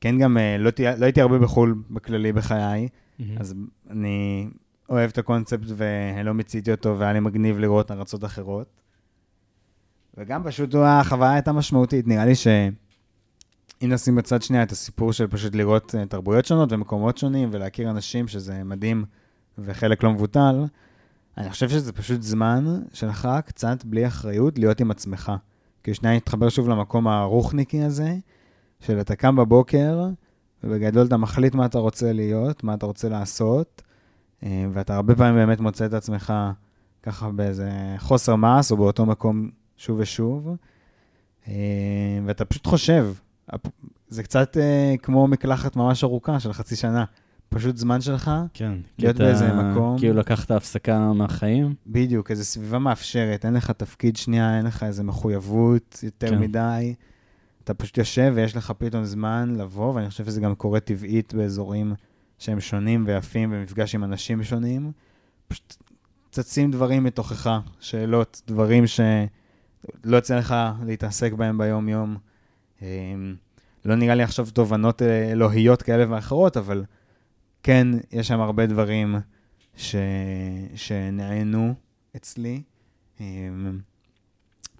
כן, 0.00 0.18
גם 0.18 0.38
אה, 0.38 0.56
לא, 0.58 0.70
תהיה- 0.70 0.96
לא 0.96 1.04
הייתי 1.04 1.20
הרבה 1.20 1.38
בחו"ל 1.38 1.74
בכללי 1.90 2.32
בחיי, 2.32 2.88
מהמם. 3.18 3.38
אז 3.38 3.54
אני 3.90 4.48
אוהב 4.88 5.10
את 5.10 5.18
הקונספט 5.18 5.66
ולא 5.76 6.32
מיציתי 6.34 6.70
אותו, 6.70 6.98
והיה 6.98 7.12
לי 7.12 7.20
מגניב 7.20 7.58
לראות 7.58 7.90
ארצות 7.90 8.24
אחרות. 8.24 8.66
וגם 10.18 10.42
פשוט 10.44 10.74
החוויה 10.74 11.32
הייתה 11.32 11.52
משמעותית, 11.52 12.06
נראה 12.06 12.24
לי 12.24 12.34
שאם 13.82 13.92
נשים 13.92 14.14
בצד 14.14 14.42
שנייה 14.42 14.62
את 14.62 14.72
הסיפור 14.72 15.12
של 15.12 15.26
פשוט 15.26 15.54
לראות 15.54 15.94
אה, 15.94 16.06
תרבויות 16.06 16.44
שונות 16.44 16.72
ומקומות 16.72 17.18
שונים 17.18 17.48
ולהכיר 17.52 17.90
אנשים, 17.90 18.28
שזה 18.28 18.64
מדהים 18.64 19.04
וחלק 19.58 20.02
לא 20.02 20.12
מבוטל, 20.12 20.64
אני 21.38 21.50
חושב 21.50 21.68
שזה 21.68 21.92
פשוט 21.92 22.22
זמן 22.22 22.82
שלך 22.92 23.28
קצת 23.46 23.84
בלי 23.84 24.06
אחריות 24.06 24.58
להיות 24.58 24.80
עם 24.80 24.90
עצמך. 24.90 25.32
כי 25.84 25.94
שנייה 25.94 26.14
להתחבר 26.14 26.48
שוב 26.48 26.68
למקום 26.68 27.08
הרוחניקי 27.08 27.82
הזה, 27.82 28.16
של 28.80 29.00
אתה 29.00 29.16
קם 29.16 29.36
בבוקר, 29.36 30.08
ובגדול 30.64 31.06
אתה 31.06 31.16
מחליט 31.16 31.54
מה 31.54 31.66
אתה 31.66 31.78
רוצה 31.78 32.12
להיות, 32.12 32.64
מה 32.64 32.74
אתה 32.74 32.86
רוצה 32.86 33.08
לעשות, 33.08 33.82
אה, 34.42 34.66
ואתה 34.72 34.96
הרבה 34.96 35.14
פעמים 35.14 35.34
באמת 35.34 35.60
מוצא 35.60 35.86
את 35.86 35.92
עצמך 35.92 36.32
ככה 37.02 37.30
באיזה 37.30 37.70
חוסר 37.98 38.36
מעש, 38.36 38.72
או 38.72 38.76
באותו 38.76 39.06
מקום 39.06 39.50
שוב 39.76 39.98
ושוב, 40.00 40.48
אה, 41.48 41.52
ואתה 42.26 42.44
פשוט 42.44 42.66
חושב. 42.66 43.12
זה 44.08 44.22
קצת 44.22 44.56
אה, 44.56 44.94
כמו 45.02 45.26
מקלחת 45.26 45.76
ממש 45.76 46.04
ארוכה 46.04 46.40
של 46.40 46.52
חצי 46.52 46.76
שנה. 46.76 47.04
פשוט 47.48 47.76
זמן 47.76 48.00
שלך, 48.00 48.30
כן. 48.54 48.72
להיות 48.98 49.16
אתה 49.16 49.24
באיזה 49.24 49.52
מקום. 49.52 49.98
כאילו 49.98 50.14
לקחת 50.14 50.50
הפסקה 50.50 51.12
מהחיים. 51.12 51.74
בדיוק, 51.86 52.30
איזו 52.30 52.44
סביבה 52.44 52.78
מאפשרת, 52.78 53.44
אין 53.44 53.54
לך 53.54 53.70
תפקיד 53.70 54.16
שנייה, 54.16 54.56
אין 54.56 54.66
לך 54.66 54.82
איזו 54.82 55.04
מחויבות 55.04 55.98
יותר 56.02 56.28
כן. 56.28 56.38
מדי. 56.38 56.94
אתה 57.64 57.74
פשוט 57.74 57.98
יושב 57.98 58.32
ויש 58.36 58.56
לך 58.56 58.72
פתאום 58.78 59.04
זמן 59.04 59.54
לבוא, 59.58 59.94
ואני 59.94 60.10
חושב 60.10 60.24
שזה 60.24 60.40
גם 60.40 60.54
קורה 60.54 60.80
טבעית 60.80 61.34
באזורים 61.34 61.94
שהם 62.38 62.60
שונים 62.60 63.04
ויפים, 63.06 63.50
במפגש 63.50 63.94
עם 63.94 64.04
אנשים 64.04 64.42
שונים. 64.42 64.92
פשוט 65.48 65.76
צצים 66.30 66.70
דברים 66.70 67.04
מתוכך, 67.04 67.60
שאלות, 67.80 68.42
דברים 68.46 68.86
שלא 68.86 70.16
יוצא 70.16 70.38
לך 70.38 70.54
להתעסק 70.86 71.32
בהם 71.32 71.58
ביום-יום. 71.58 72.16
אמ, 72.82 73.34
לא 73.84 73.94
נראה 73.94 74.14
לי 74.14 74.22
עכשיו 74.22 74.46
תובנות 74.52 75.02
אה, 75.02 75.32
אלוהיות 75.32 75.82
כאלה 75.82 76.04
ואחרות, 76.08 76.56
אבל 76.56 76.84
כן, 77.62 77.88
יש 78.12 78.28
שם 78.28 78.40
הרבה 78.40 78.66
דברים 78.66 79.16
ש... 79.76 79.96
שנענו 80.74 81.74
אצלי, 82.16 82.62
אמ, 83.20 83.78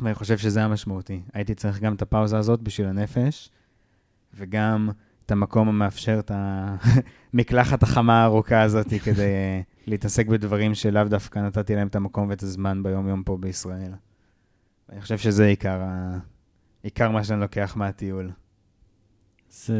ואני 0.01 0.15
חושב 0.15 0.39
שזה 0.39 0.65
המשמעותי. 0.65 1.23
הייתי 1.33 1.55
צריך 1.55 1.81
גם 1.81 1.95
את 1.95 2.03
הפאוזה 2.03 2.39
הזאת 2.39 2.61
בשביל 2.61 2.87
הנפש, 2.87 3.51
וגם 4.35 4.91
את 5.27 5.31
המקום 5.31 5.69
המאפשר 5.69 6.19
את 6.19 6.31
המקלחת 6.35 7.83
החמה 7.87 8.23
הארוכה 8.23 8.63
הזאת 8.63 8.87
כדי 9.05 9.23
אה, 9.23 9.61
להתעסק 9.87 10.27
בדברים 10.27 10.75
שלאו 10.75 11.05
דווקא 11.05 11.39
נתתי 11.39 11.75
להם 11.75 11.87
את 11.87 11.97
המקום 11.97 12.29
ואת 12.29 12.43
הזמן 12.43 12.83
ביום-יום 12.83 13.23
פה 13.23 13.37
בישראל. 13.41 13.93
אני 14.93 15.01
חושב 15.01 15.19
שזה 15.19 15.47
עיקר, 15.47 15.81
ה... 15.83 16.19
עיקר 16.83 17.11
מה 17.11 17.25
שאני 17.25 17.41
לוקח 17.41 17.77
מהטיול. 17.77 18.31
זה... 19.51 19.79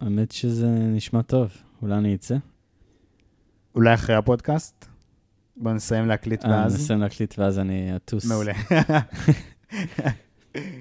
האמת 0.00 0.30
שזה 0.30 0.68
נשמע 0.68 1.22
טוב. 1.22 1.52
אולי 1.82 1.94
אני 1.94 2.14
אצא? 2.14 2.36
אולי 3.74 3.94
אחרי 3.94 4.16
הפודקאסט? 4.16 4.86
בוא 5.56 5.72
נסיים 5.72 6.06
להקליט 6.06 6.44
אה, 6.44 6.50
ואז. 6.50 6.74
נסיים 6.74 7.00
להקליט 7.00 7.38
ואז 7.38 7.58
אני 7.58 7.96
אטוס. 7.96 8.26
מעולה. 8.26 8.52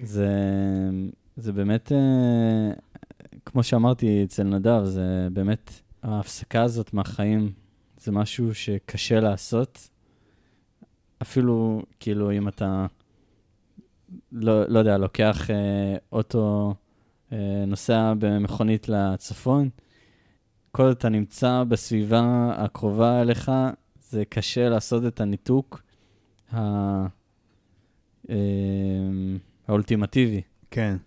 זה, 0.03 0.29
זה 1.35 1.53
באמת, 1.53 1.91
אה, 1.91 2.71
כמו 3.45 3.63
שאמרתי 3.63 4.23
אצל 4.23 4.43
נדב, 4.43 4.83
זה 4.83 5.27
באמת, 5.33 5.71
ההפסקה 6.03 6.61
הזאת 6.61 6.93
מהחיים, 6.93 7.51
זה 7.97 8.11
משהו 8.11 8.55
שקשה 8.55 9.19
לעשות. 9.19 9.89
אפילו, 11.21 11.83
כאילו, 11.99 12.31
אם 12.31 12.47
אתה, 12.47 12.85
לא, 14.31 14.67
לא 14.67 14.79
יודע, 14.79 14.97
לוקח 14.97 15.49
אה, 15.51 15.55
אוטו, 16.11 16.73
אה, 17.31 17.37
נוסע 17.67 18.13
במכונית 18.19 18.89
לצפון, 18.89 19.69
כל 20.71 20.83
עוד 20.83 20.91
אתה 20.97 21.09
נמצא 21.09 21.63
בסביבה 21.67 22.23
הקרובה 22.57 23.21
אליך, 23.21 23.51
זה 24.01 24.25
קשה 24.25 24.69
לעשות 24.69 25.05
את 25.05 25.21
הניתוק 25.21 25.81
ה... 26.53 26.59
אה, 28.29 28.35
האולטימטיבי, 29.67 30.41
כן, 30.71 30.97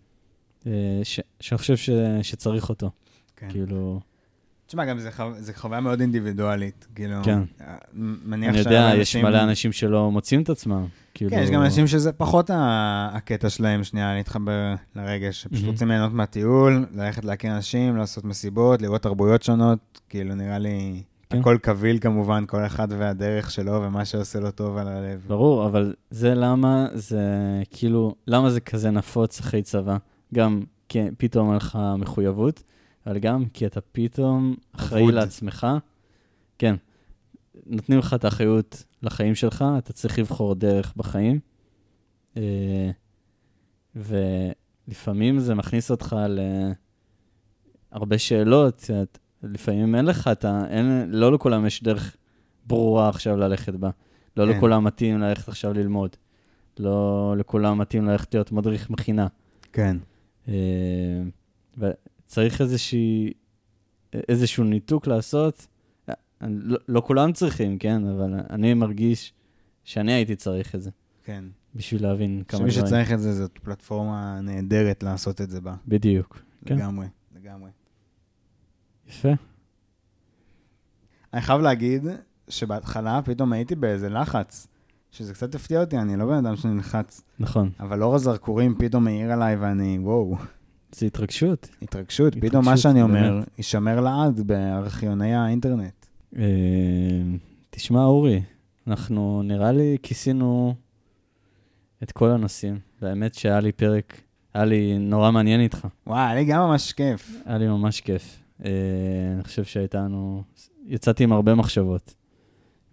אה, 0.67 0.73
ש- 1.03 1.21
שאני 1.41 1.59
חושב 1.59 1.77
ש- 1.77 1.91
שצריך 2.23 2.69
אותו. 2.69 2.91
כן. 3.37 3.51
כאילו, 3.51 4.01
תשמע, 4.69 4.85
גם 4.85 4.99
זה 4.99 5.11
חו- 5.13 5.23
זה 5.39 5.53
חוויה 5.55 5.81
מאוד 5.81 6.01
אינדיבידואלית, 6.01 6.87
כאילו... 6.95 7.17
כן. 7.25 7.39
אה, 7.61 7.77
מניח 7.93 8.51
אני 8.51 8.59
יודע, 8.59 8.71
שהרבה 8.71 8.97
יש 9.03 9.17
מלא 9.17 9.43
אנשים 9.43 9.73
שלא 9.73 10.11
מוצאים 10.11 10.43
את 10.43 10.51
עצמם. 10.51 10.87
כאילו, 11.15 11.31
כן, 11.31 11.41
יש 11.43 11.51
גם 11.51 11.63
אנשים 11.63 11.87
שזה 11.87 12.13
פחות 12.13 12.51
ה- 12.51 13.11
הקטע 13.13 13.51
שלהם, 13.51 13.85
שנייה, 13.85 14.15
להתחבר 14.15 14.75
לרגש, 14.97 15.43
שפשוט 15.43 15.61
מהמם. 15.63 15.73
רוצים 15.73 15.89
ליהנות 15.89 16.13
מהטיול, 16.13 16.87
ללכת 16.95 17.25
להכיר 17.25 17.57
אנשים, 17.57 17.97
לעשות 17.97 18.25
מסיבות, 18.25 18.83
לראות 18.83 19.03
תרבויות 19.03 19.43
שונות, 19.43 20.01
כאילו, 20.09 20.35
נראה 20.35 20.59
לי, 20.59 21.03
כן. 21.31 21.39
הכל 21.41 21.57
קביל 21.63 21.99
כמובן, 21.99 22.45
כל 22.47 22.67
אחד 22.67 22.89
והדרך 22.91 23.51
שלו 23.51 23.73
ומה 23.83 24.05
שעושה 24.05 24.41
לו 24.41 24.51
טוב 24.51 24.77
על 24.77 24.89
הלב. 24.89 25.25
ברור, 25.29 25.67
אבל 25.67 25.95
זה 26.11 26.35
למה 26.35 26.87
זה, 26.95 27.23
כאילו, 27.71 28.15
למה 28.27 28.51
זה 28.51 28.61
כזה 28.61 28.91
נפוץ 28.91 29.41
אחרי 29.41 29.63
צבא? 29.63 29.97
גם 30.35 30.61
כי 30.89 30.99
פתאום 31.19 31.49
אין 31.49 31.57
לך 31.57 31.79
מחויבות, 31.99 32.63
אבל 33.07 33.19
גם 33.19 33.45
כי 33.55 33.67
אתה 33.67 33.81
פתאום 33.81 34.55
אחראי. 34.73 35.13
לעצמך. 35.13 35.67
כן, 36.59 36.75
נותנים 37.67 37.99
לך 37.99 38.15
את 38.15 38.25
האחריות 38.25 38.85
לחיים 39.03 39.35
שלך, 39.35 39.65
אתה 39.79 39.93
צריך 39.93 40.19
לבחור 40.19 40.55
דרך 40.55 40.95
בחיים. 40.97 41.41
אה, 42.37 42.91
ולפעמים 43.95 45.39
זה 45.39 45.55
מכניס 45.55 45.91
אותך 45.91 46.17
להרבה 47.93 48.19
שאלות, 48.19 48.91
לפעמים 49.43 49.95
אין 49.95 50.05
לך 50.05 50.29
את 50.29 50.45
ה... 50.45 50.65
אין, 50.69 51.11
לא 51.11 51.33
לכולם 51.33 51.67
יש 51.67 51.83
דרך 51.83 52.17
ברורה 52.67 53.09
עכשיו 53.09 53.37
ללכת 53.37 53.75
בה. 53.75 53.91
לא 54.37 54.45
כן. 54.45 54.57
לכולם 54.57 54.85
מתאים 54.85 55.19
ללכת 55.19 55.49
עכשיו 55.49 55.73
ללמוד. 55.73 56.17
לא 56.79 57.35
לכולם 57.39 57.79
מתאים 57.79 58.05
ללכת 58.05 58.35
להיות 58.35 58.53
מדריך 58.53 58.91
מכינה. 58.91 59.27
כן. 59.73 59.97
אה, 60.49 60.55
וצריך 62.29 62.61
איזושהי, 62.61 63.33
איזשהו 64.13 64.65
ניתוק 64.65 65.07
לעשות. 65.07 65.67
לא, 66.41 66.79
לא 66.89 67.01
כולם 67.01 67.33
צריכים, 67.33 67.79
כן, 67.79 68.07
אבל 68.07 68.35
אני 68.51 68.75
מרגיש 68.75 69.33
שאני 69.85 70.13
הייתי 70.13 70.37
צריך 70.37 70.75
את 70.75 70.83
זה, 70.83 70.91
כן. 71.25 71.45
בשביל 71.75 72.03
להבין 72.03 72.43
כמה 72.49 72.61
שמי 72.61 72.71
דברים. 72.71 72.87
שצריך 72.87 73.13
את 73.13 73.21
זה, 73.21 73.33
זאת 73.33 73.59
פלטפורמה 73.63 74.41
נהדרת 74.41 75.03
לעשות 75.03 75.41
את 75.41 75.51
זה 75.51 75.61
בה. 75.61 75.75
בדיוק. 75.89 76.43
כן. 76.65 76.77
לגמרי, 76.77 77.07
לגמרי. 77.37 77.71
יפה. 79.09 79.33
אני 81.33 81.41
חייב 81.41 81.61
להגיד 81.61 82.05
שבהתחלה 82.49 83.21
פתאום 83.25 83.53
הייתי 83.53 83.75
באיזה 83.75 84.09
לחץ, 84.09 84.67
שזה 85.11 85.35
קצת 85.35 85.55
הפתיע 85.55 85.81
אותי, 85.81 85.99
אני 85.99 86.17
לא 86.17 86.27
בן 86.27 86.47
אדם 86.47 86.57
שנלחץ, 86.57 87.23
נכון. 87.39 87.71
אבל 87.81 88.03
אור 88.03 88.15
הזרקורים 88.15 88.75
פתאום 88.79 89.05
מאיר 89.05 89.33
עליי 89.33 89.57
ואני, 89.57 89.99
וואו, 89.99 90.37
זה 90.93 91.07
התרגשות. 91.07 91.69
התרגשות, 91.83 92.35
פתאום 92.41 92.65
מה 92.65 92.77
שאני 92.77 93.03
אומר. 93.03 93.41
יישמר 93.59 94.01
לעד 94.01 94.41
בארכיוני 94.41 95.35
האינטרנט. 95.35 96.07
אה, 96.37 96.43
תשמע, 97.71 98.05
אורי, 98.05 98.43
אנחנו 98.87 99.43
נראה 99.43 99.73
לי 99.73 99.97
כיסינו 100.03 100.75
את 102.03 102.13
כל 102.13 102.31
הנושאים. 102.31 102.79
והאמת 103.03 103.35
שהיה 103.35 103.61
לי 103.61 103.73
פרק, 103.73 104.21
היה 104.55 104.65
לי 104.65 104.99
נורא 104.99 105.31
מעניין 105.31 105.61
איתך. 105.61 105.87
וואי, 106.07 106.21
היה 106.21 106.35
לי 106.35 106.45
גם 106.45 106.61
ממש 106.61 106.93
כיף. 106.93 107.43
היה 107.47 107.59
לי 107.59 107.69
ממש 107.69 108.01
כיף. 108.01 108.43
אה, 108.65 108.71
אני 109.35 109.43
חושב 109.43 109.65
שהייתה 109.65 109.99
לנו... 109.99 110.43
יצאתי 110.87 111.25
עם 111.25 111.33
הרבה 111.33 111.55
מחשבות 111.55 112.15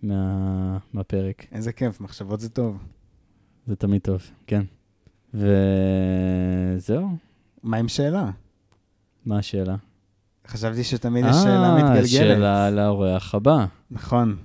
מה, 0.04 0.78
מהפרק. 0.94 1.46
איזה 1.52 1.72
כיף, 1.72 2.02
מחשבות 2.02 2.40
זה 2.40 2.50
טוב. 2.50 2.78
זה 3.68 3.76
תמיד 3.76 4.02
טוב, 4.02 4.22
כן. 4.48 4.62
וזהו, 5.34 7.08
מה 7.66 7.78
עם 7.78 7.88
שאלה? 7.88 8.30
מה 9.26 9.40
השאלה? 9.40 9.76
חשבתי 10.48 10.84
שתמיד 10.84 11.26
יש 11.26 11.36
אה, 11.36 11.42
שאלה 11.44 11.76
מתגלגלת. 11.76 12.04
אה, 12.04 12.08
שאלה 12.08 12.72
לאורח 12.72 13.36
הבא. 13.36 13.66
נכון. 13.92 14.36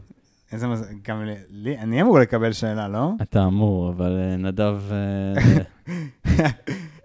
איזה 0.52 0.68
מזל, 0.68 0.84
גם 1.08 1.24
לי, 1.50 1.78
אני 1.78 2.02
אמור 2.02 2.18
לקבל 2.18 2.52
שאלה, 2.52 2.88
לא? 2.88 3.12
אתה 3.22 3.44
אמור, 3.44 3.88
אבל 3.88 4.18
אה, 4.18 4.36
נדב 4.36 4.78
אה, 4.90 6.42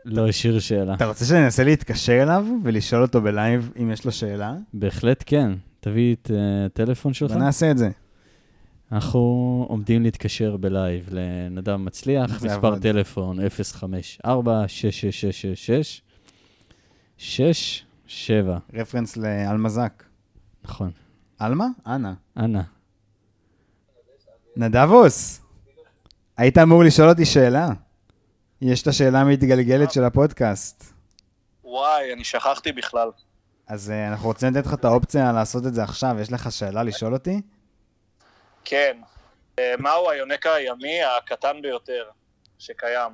לא 0.05 0.28
השאיר 0.28 0.59
שאלה. 0.59 0.93
אתה 0.93 1.05
רוצה 1.05 1.26
שאני 1.26 1.43
אנסה 1.45 1.63
להתקשר 1.63 2.24
אליו 2.24 2.45
ולשאול 2.63 3.01
אותו 3.01 3.22
בלייב 3.22 3.72
אם 3.82 3.91
יש 3.91 4.05
לו 4.05 4.11
שאלה? 4.11 4.55
בהחלט 4.74 5.24
כן. 5.26 5.51
תביא 5.80 6.16
את 6.16 6.32
הטלפון 6.66 7.13
שלך. 7.13 7.32
ונעשה 7.32 7.72
את 7.72 7.78
זה. 7.78 7.89
אנחנו 8.91 9.20
עומדים 9.70 10.03
להתקשר 10.03 10.57
ב 10.58 10.68
live 10.68 11.10
לנדב 11.11 11.76
מצליח, 11.76 12.43
מספר 12.43 12.80
טלפון 12.80 13.49
054 13.49 14.68
6666 14.68 16.01
שש, 17.18 17.86
שבע. 18.07 18.57
reference 18.74 19.18
לאלמה 19.18 19.71
זק. 19.71 20.04
נכון. 20.63 20.91
אלמה? 21.41 21.66
אנה. 21.88 22.13
אנה. 22.38 22.63
נדבוס, 24.57 25.41
היית 26.38 26.57
אמור 26.57 26.84
לשאול 26.84 27.09
אותי 27.09 27.26
שאלה. 27.26 27.68
יש 28.61 28.82
את 28.82 28.88
השאלה 28.88 29.22
המתגלגלת 29.22 29.91
של 29.91 30.03
הפודקאסט. 30.03 30.93
וואי, 31.63 32.13
אני 32.13 32.24
שכחתי 32.24 32.72
בכלל. 32.72 33.09
אז 33.68 33.89
אה, 33.89 34.12
אנחנו 34.11 34.28
רוצים 34.28 34.53
לתת 34.53 34.66
לך 34.66 34.74
את 34.74 34.86
האופציה 34.86 35.32
לעשות 35.32 35.66
את 35.66 35.74
זה 35.74 35.84
עכשיו, 35.84 36.16
יש 36.22 36.32
לך 36.32 36.51
שאלה 36.51 36.84
לשאול 36.84 37.13
אותי? 37.13 37.41
כן. 38.66 38.97
Uh, 39.55 39.61
מהו 39.80 40.09
היונק 40.09 40.45
הימי 40.45 41.03
הקטן 41.18 41.61
ביותר 41.61 42.03
שקיים? 42.59 43.11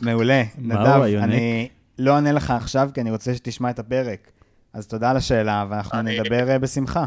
מעולה, 0.00 0.42
נדב, 0.58 1.00
אני, 1.02 1.68
לא 1.98 2.14
אענה 2.14 2.32
לך 2.32 2.50
עכשיו, 2.50 2.90
כי 2.94 3.00
אני 3.00 3.10
רוצה 3.10 3.34
שתשמע 3.34 3.70
את 3.70 3.78
הפרק. 3.78 4.30
אז 4.72 4.86
תודה 4.86 5.10
על 5.10 5.16
השאלה, 5.16 5.66
ואנחנו 5.70 5.98
אני- 5.98 6.20
נדבר 6.20 6.48
אה, 6.50 6.58
בשמחה. 6.58 7.04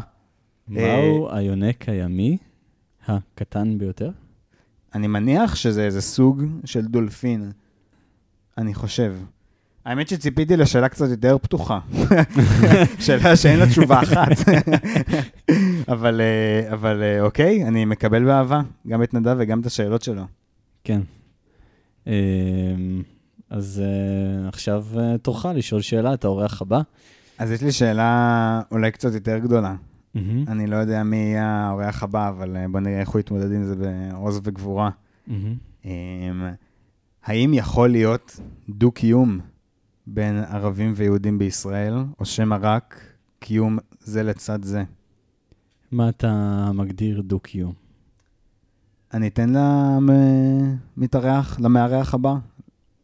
מהו 0.68 1.28
היונק 1.34 1.88
הימי 1.88 2.36
הקטן 3.06 3.78
ביותר? 3.78 4.10
אני 4.94 5.06
מניח 5.06 5.54
שזה 5.54 5.84
איזה 5.84 6.00
סוג 6.02 6.42
של 6.64 6.86
דולפין. 6.86 7.52
אני 8.58 8.74
חושב. 8.74 9.14
האמת 9.84 10.08
שציפיתי 10.08 10.56
לשאלה 10.56 10.88
קצת 10.88 11.08
יותר 11.10 11.38
פתוחה. 11.38 11.80
שאלה 13.04 13.36
שאין 13.36 13.58
לה 13.58 13.66
תשובה 13.66 14.00
אחת. 14.02 14.28
אבל, 15.92 16.20
אה, 16.20 16.72
אבל 16.72 17.02
אה, 17.02 17.20
אוקיי, 17.20 17.64
אני 17.68 17.84
מקבל 17.84 18.24
באהבה 18.24 18.60
גם 18.88 19.02
את 19.02 19.14
נדב 19.14 19.36
וגם 19.38 19.60
את 19.60 19.66
השאלות 19.66 20.02
שלו. 20.02 20.22
כן. 20.84 21.00
אז 23.50 23.82
אה, 23.84 24.48
עכשיו 24.48 24.86
אה, 24.98 25.18
תורך 25.18 25.46
לשאול 25.54 25.80
שאלה, 25.80 26.14
את 26.14 26.24
האורח 26.24 26.62
הבא. 26.62 26.80
אז 27.38 27.50
יש 27.50 27.62
לי 27.62 27.72
שאלה 27.72 28.62
אולי 28.70 28.90
קצת 28.90 29.14
יותר 29.14 29.38
גדולה. 29.38 29.74
מהמם, 30.14 30.44
אני 30.48 30.66
לא 30.66 30.76
יודע 30.76 31.02
מי 31.02 31.16
יהיה 31.16 31.46
האורח 31.46 32.02
הבא, 32.02 32.28
אבל 32.28 32.56
אה, 32.56 32.68
בוא 32.68 32.80
נראה 32.80 33.00
איך 33.00 33.08
הוא 33.08 33.20
יתמודד 33.20 33.52
עם 33.52 33.64
זה 33.64 33.74
בעוז 33.76 34.40
וגבורה. 34.44 34.90
מהמם. 35.26 35.54
אמ, 35.84 36.50
האם 37.24 37.54
יכול 37.54 37.90
להיות 37.90 38.40
דו-קיום 38.68 39.40
בין 40.06 40.38
ערבים 40.38 40.92
ויהודים 40.96 41.38
בישראל, 41.38 41.94
או 42.20 42.24
שמא 42.24 42.56
רק 42.60 43.00
קיום 43.38 43.78
זה 44.00 44.22
לצד 44.22 44.62
זה? 44.62 44.84
מה 45.92 46.08
אתה 46.08 46.70
מגדיר 46.74 47.20
דו-קיום? 47.20 47.72
אני 49.14 49.28
אתן 49.28 49.52
למתארח, 50.96 51.60
למארח 51.60 52.14
הבא, 52.14 52.34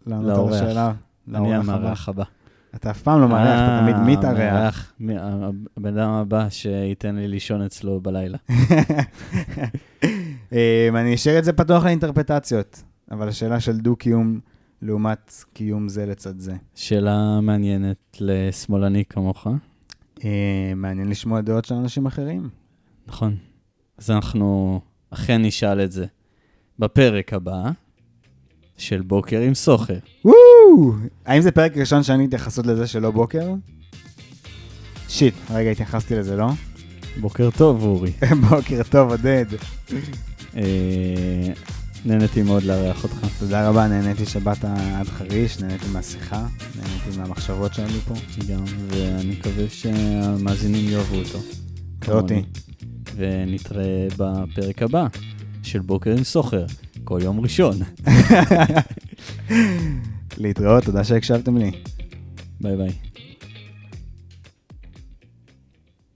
לענות 0.07 0.49
על. 0.49 0.55
השאלה. 0.55 0.93
אני. 1.35 1.55
המארח 1.55 2.09
הבא. 2.09 2.25
אתה 2.75 2.91
אף 2.91 3.03
פעם 3.03 3.21
לא 3.21 3.29
מארח, 3.29 3.61
אתה 3.61 3.79
תמיד 3.83 3.97
אה, 3.97 4.05
מתארח. 4.19 4.39
המארח, 4.39 4.93
מ- 5.01 5.11
ה- 5.11 5.51
הבן 5.77 5.99
אדם 5.99 6.11
הבא 6.11 6.47
שייתן 6.51 7.17
לי 7.17 7.29
לישון 7.29 7.63
אצלו 7.63 8.01
בלילה. 8.01 8.39
אמ, 10.53 10.57
אני 10.97 11.15
אשאיר 11.15 11.39
את 11.39 11.45
זה 11.45 11.53
פתוח 11.53 11.85
לאינטרפטציות, 11.85 12.83
אבל 13.11 13.29
השאלה 13.29 13.61
של 13.61 13.77
דו-קיום 13.77 14.41
לעומת 14.83 15.33
קיום 15.53 15.89
זה 15.89 16.07
לצד 16.07 16.39
זה. 16.39 16.55
שאלה 16.75 17.41
מעניינת 17.41 18.17
לשמאלני 18.21 19.05
כמוך, 19.05 19.47
אה, 20.25 20.31
מעניין 20.77 21.09
לשמוע 21.09 21.41
דעות 21.41 21.65
של 21.65 21.75
אנשים 21.75 22.07
אחרים. 22.07 22.49
נכון. 23.07 23.37
אז 23.99 24.11
אנחנו 24.11 24.81
אכן 25.11 25.43
נשאל 25.43 25.81
את 25.85 25.93
זה 25.93 26.07
בפרק 26.79 27.33
הבא 27.33 27.63
של 28.79 29.03
בוקר 29.03 29.41
עם 29.41 29.55
סוחר. 29.55 29.99
וואו! 30.25 30.93
האם 31.27 31.43
זה 31.43 31.51
פרק 31.51 31.77
ראשון 31.77 32.03
שאני 32.03 32.25
התייחסות 32.25 32.67
לזה 32.67 32.87
שלא 32.87 33.11
בוקר? 33.11 33.55
שיט, 35.09 35.35
רגע, 35.51 35.71
התייחסתי 35.71 36.15
לזה, 36.15 36.37
לא? 36.37 36.49
בוקר 37.21 37.51
טוב, 37.57 37.83
אורי. 37.83 38.13
בוקר 38.51 38.83
טוב, 38.91 39.11
עודד. 39.11 39.45
אה, 40.57 40.63
נהניתי 42.05 42.43
מאוד 42.43 42.63
לארח 42.63 43.05
אותך. 43.05 43.27
תודה 43.39 43.69
רבה, 43.69 43.87
נהניתי 43.87 44.27
שבאת 44.27 44.65
עד 44.65 45.07
חריש, 45.07 45.61
נהניתי 45.61 45.87
מהשיחה, 45.93 46.47
נהניתי 46.77 47.19
מהמחשבות 47.19 47.75
שעלו 47.75 48.01
פה. 48.09 48.15
גם, 48.49 48.65
ואני 48.89 49.31
מקווה 49.31 49.65
שהמאזינים 49.69 50.89
יאהבו 50.91 51.17
אותו. 51.17 51.39
ואותי. 52.07 52.43
ונתראה 53.17 54.07
בפרק 54.17 54.83
הבא 54.83 55.07
של 55.63 55.81
בוקר 55.81 56.11
עם 56.11 56.25
סוחר, 56.25 56.67
כל 57.07 57.19
יום 57.23 57.41
ראשון. 57.41 57.79
להתראות, 60.43 60.85
תודה 60.85 61.05
שהקשבתם 61.05 61.57
לי. 61.57 61.71
ביי 62.61 62.77
ביי. 62.77 63.06